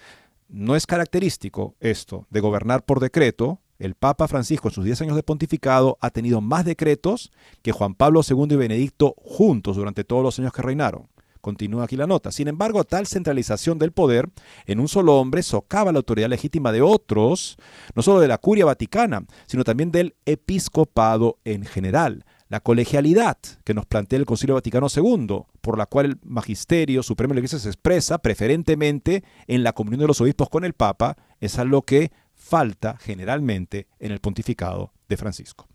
No 0.49 0.77
es 0.77 0.87
característico 0.87 1.75
esto 1.81 2.27
de 2.31 2.41
gobernar 2.41 2.85
por 2.85 3.01
decreto, 3.01 3.61
el 3.79 3.95
Papa 3.95 4.29
Francisco 4.29 4.69
en 4.69 4.75
sus 4.75 4.85
10 4.85 5.03
años 5.03 5.17
de 5.17 5.23
pontificado 5.23 5.99
ha 6.01 6.11
tenido 6.11 6.41
más 6.41 6.65
decretos 6.65 7.31
que 7.63 7.73
Juan 7.73 7.95
Pablo 7.95 8.23
II 8.29 8.47
y 8.51 8.57
Benedicto 8.57 9.15
juntos 9.19 9.77
durante 9.77 10.05
todos 10.05 10.23
los 10.23 10.39
años 10.39 10.53
que 10.53 10.63
reinaron. 10.63 11.09
Continúa 11.41 11.85
aquí 11.85 11.97
la 11.97 12.09
nota. 12.09 12.33
Sin 12.33 12.49
embargo, 12.49 12.83
tal 12.83 13.07
centralización 13.07 13.79
del 13.79 13.93
poder 13.93 14.29
en 14.67 14.81
un 14.81 14.89
solo 14.89 15.17
hombre 15.17 15.43
socava 15.43 15.93
la 15.93 15.99
autoridad 15.99 16.29
legítima 16.29 16.73
de 16.73 16.83
otros, 16.83 17.57
no 17.95 18.03
solo 18.03 18.21
de 18.21 18.29
la 18.29 18.39
curia 18.39 18.65
vaticana, 18.65 19.25
sino 19.47 19.63
también 19.63 19.93
del 19.93 20.17
episcopado 20.27 21.39
en 21.45 21.65
general. 21.65 22.25
La 22.49 22.61
colegialidad 22.61 23.37
que 23.63 23.75
nos 23.75 23.87
plantea 23.87 24.19
el 24.19 24.27
Concilio 24.27 24.55
Vaticano 24.55 24.89
II, 24.95 25.43
por 25.61 25.79
la 25.79 25.87
cual 25.87 26.07
el 26.07 26.19
magisterio 26.25 27.03
supremo 27.03 27.33
de 27.33 27.37
la 27.37 27.41
Iglesia 27.41 27.59
se 27.59 27.69
expresa 27.69 28.19
preferentemente 28.19 29.23
en 29.47 29.63
la 29.63 29.75
comunión 29.75 30.01
de 30.01 30.07
los 30.07 30.21
obispos 30.21 30.49
con 30.49 30.65
el 30.65 30.73
Papa, 30.73 31.17
es 31.41 31.59
algo 31.59 31.83
que 31.83 32.11
falta 32.49 32.97
generalmente 32.99 33.89
en 33.99 34.11
el 34.11 34.21
pontificado 34.21 34.95
de 35.07 35.19
Francisco. 35.19 35.69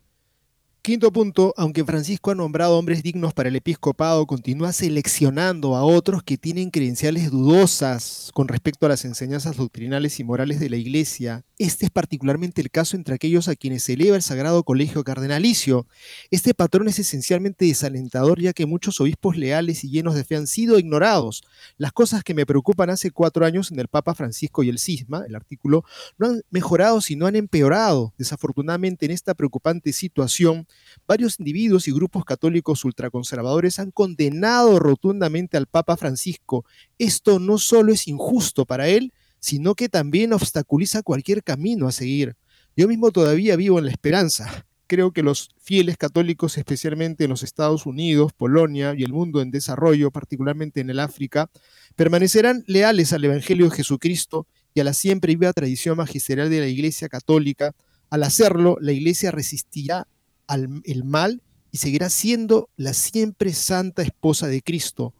Quinto 0.86 1.14
punto, 1.14 1.54
aunque 1.56 1.86
Francisco 1.86 2.32
ha 2.32 2.36
nombrado 2.36 2.78
hombres 2.78 3.04
dignos 3.04 3.34
para 3.34 3.48
el 3.48 3.56
episcopado, 3.56 4.28
continúa 4.28 4.74
seleccionando 4.74 5.78
a 5.78 5.86
otros 5.86 6.24
que 6.24 6.38
tienen 6.38 6.72
credenciales 6.72 7.32
dudosas 7.32 8.32
con 8.34 8.50
respecto 8.50 8.86
a 8.86 8.90
las 8.90 9.06
enseñanzas 9.06 9.56
doctrinales 9.56 10.20
y 10.20 10.26
morales 10.26 10.60
de 10.60 10.70
la 10.70 10.76
Iglesia. 10.76 11.46
Este 11.58 11.86
es 11.86 11.92
particularmente 11.92 12.60
el 12.60 12.70
caso 12.70 12.98
entre 12.98 13.16
aquellos 13.16 13.48
a 13.48 13.56
quienes 13.56 13.84
se 13.84 13.94
eleva 13.94 14.18
el 14.18 14.22
Sagrado 14.22 14.64
Colegio 14.64 15.06
Cardenalicio. 15.06 15.88
Este 16.32 16.54
patrón 16.54 16.90
es 16.90 17.00
esencialmente 17.00 17.64
desalentador 17.64 18.42
ya 18.42 18.52
que 18.52 18.66
muchos 18.66 19.00
obispos 19.00 19.38
leales 19.38 19.86
y 19.86 19.90
llenos 19.90 20.16
de 20.16 20.26
fe 20.26 20.36
han 20.36 20.48
sido 20.48 20.80
ignorados. 20.80 21.46
Las 21.78 21.94
cosas 21.94 22.26
que 22.26 22.34
me 22.34 22.46
preocupan 22.46 22.90
hace 22.90 23.10
cuatro 23.12 23.46
años 23.46 23.72
en 23.72 23.80
el 23.80 23.88
Papa 23.88 24.16
Francisco 24.16 24.64
y 24.64 24.70
el 24.70 24.80
Cisma, 24.80 25.24
el 25.26 25.36
artículo, 25.36 25.86
no 26.18 26.28
han 26.28 26.42
mejorado 26.50 27.00
sino 27.00 27.26
han 27.26 27.38
empeorado. 27.38 28.14
Desafortunadamente 28.18 29.06
en 29.06 29.12
esta 29.12 29.34
preocupante 29.34 29.94
situación, 29.94 30.68
varios 31.08 31.40
individuos 31.40 31.88
y 31.88 31.92
grupos 31.92 32.26
católicos 32.26 32.86
ultraconservadores 32.86 33.80
han 33.80 33.92
condenado 33.92 34.80
rotundamente 34.80 35.58
al 35.58 35.68
Papa 35.68 35.98
Francisco. 35.98 36.66
Esto 36.98 37.40
no 37.40 37.58
solo 37.58 37.92
es 37.94 38.08
injusto 38.08 38.66
para 38.66 38.88
él, 38.88 39.14
sino 39.40 39.76
que 39.76 39.90
también 39.90 40.34
obstaculiza 40.34 41.04
cualquier 41.04 41.44
camino 41.44 41.88
a 41.88 41.92
seguir. 41.92 42.36
Yo 42.76 42.88
mismo 42.88 43.12
todavía 43.12 43.56
vivo 43.56 43.78
en 43.78 43.86
la 43.86 43.92
esperanza. 43.92 44.66
Creo 44.88 45.12
que 45.12 45.24
los 45.24 45.50
fieles 45.60 45.98
católicos, 45.98 46.58
especialmente 46.58 47.24
en 47.24 47.30
los 47.30 47.44
Estados 47.44 47.86
Unidos, 47.86 48.34
Polonia 48.34 48.94
y 48.98 49.04
el 49.04 49.14
mundo 49.14 49.42
en 49.42 49.52
desarrollo, 49.52 50.12
particularmente 50.12 50.82
en 50.82 50.90
el 50.90 51.00
África, 51.00 51.50
permanecerán 51.96 52.64
leales 52.68 53.14
al 53.14 53.24
Evangelio 53.26 53.70
de 53.70 53.76
Jesucristo 53.76 54.48
y 54.74 54.80
a 54.80 54.84
la 54.84 54.94
siempre 54.94 55.36
viva 55.36 55.54
tradición 55.54 55.98
magisterial 55.98 56.50
de 56.50 56.60
la 56.60 56.68
Iglesia 56.68 57.10
Católica. 57.10 57.74
Al 58.10 58.24
hacerlo, 58.24 58.78
la 58.82 58.92
Iglesia 58.92 59.32
resistirá 59.32 60.08
el 60.48 61.04
mal 61.04 61.42
y 61.72 61.78
seguirá 61.78 62.10
siendo 62.10 62.70
la 62.78 62.94
siempre 62.94 63.52
santa 63.54 64.04
esposa 64.04 64.48
de 64.48 64.62
Cristo. 64.62 65.14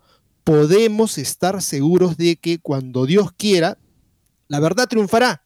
Podemos 0.44 1.18
estar 1.18 1.62
seguros 1.62 2.16
de 2.16 2.36
que 2.36 2.60
cuando 2.60 3.06
Dios 3.06 3.32
quiera, 3.34 3.78
la 4.48 4.60
verdad 4.60 4.88
triunfará 4.88 5.44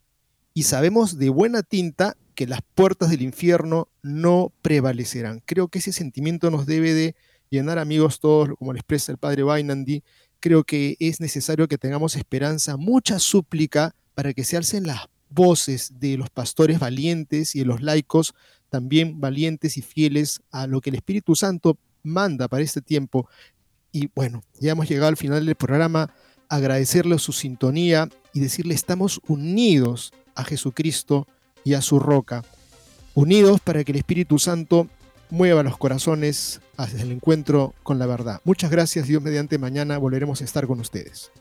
y 0.53 0.63
sabemos 0.63 1.17
de 1.17 1.30
buena 1.30 1.63
tinta 1.63 2.17
que 2.36 2.45
las 2.45 2.61
puertas 2.75 3.09
del 3.09 3.21
infierno 3.21 3.88
no 4.03 4.51
prevalecerán. 4.61 5.41
Creo 5.45 5.69
que 5.69 5.80
ese 5.80 5.93
sentimiento 5.93 6.51
nos 6.51 6.65
debe 6.65 6.93
de 6.93 7.15
llenar 7.49 7.80
amigos 7.80 8.19
todos, 8.19 8.49
como 8.57 8.73
le 8.73 8.80
expresa 8.80 9.11
el 9.11 9.17
padre 9.17 9.43
Bainandi. 9.43 10.03
Creo 10.39 10.63
que 10.63 10.97
es 10.99 11.21
necesario 11.21 11.67
que 11.67 11.78
tengamos 11.78 12.15
esperanza, 12.15 12.75
mucha 12.75 13.17
súplica 13.19 13.95
para 14.13 14.34
que 14.34 14.43
se 14.43 14.57
alcen 14.57 14.86
las 14.86 15.07
voces 15.30 15.99
de 15.99 16.17
los 16.17 16.30
pastores 16.30 16.80
valientes 16.80 17.55
y 17.55 17.59
de 17.59 17.65
los 17.65 17.82
laicos 17.82 18.36
también 18.70 19.20
valientes 19.20 19.78
y 19.78 19.82
fieles 19.82 20.41
a 20.51 20.68
lo 20.68 20.82
que 20.82 20.89
el 20.89 20.95
Espíritu 20.95 21.36
Santo 21.36 21.78
manda 22.03 22.47
para 22.47 22.63
este 22.63 22.82
tiempo. 22.82 23.28
Y 23.91 24.09
bueno, 24.15 24.43
ya 24.59 24.72
hemos 24.72 24.89
llegado 24.89 25.07
al 25.07 25.18
final 25.18 25.45
del 25.45 25.55
programa. 25.55 26.13
Agradecerle 26.49 27.20
su 27.20 27.34
sintonía 27.34 28.09
y 28.34 28.39
decirle 28.39 28.74
estamos 28.74 29.20
unidos 29.28 30.13
a 30.36 30.43
Jesucristo 30.43 31.28
y 31.63 31.74
a 31.74 31.82
su 31.82 31.99
roca. 31.99 32.43
Unidos 33.13 33.59
para 33.59 33.84
que 33.84 33.91
el 33.91 33.97
Espíritu 33.97 34.39
Santo 34.39 34.88
mueva 35.30 35.63
los 35.63 35.78
corazones 35.78 36.61
hacia 36.78 37.01
el 37.01 37.11
encuentro 37.11 37.74
con 37.84 37.99
la 37.99 38.05
verdad. 38.05 38.39
Muchas 38.43 38.72
gracias, 38.72 39.07
Dios 39.07 39.22
mediante 39.22 39.57
mañana 39.57 39.97
volveremos 39.97 40.41
a 40.41 40.45
estar 40.45 40.68
con 40.68 40.80
ustedes. 40.80 41.32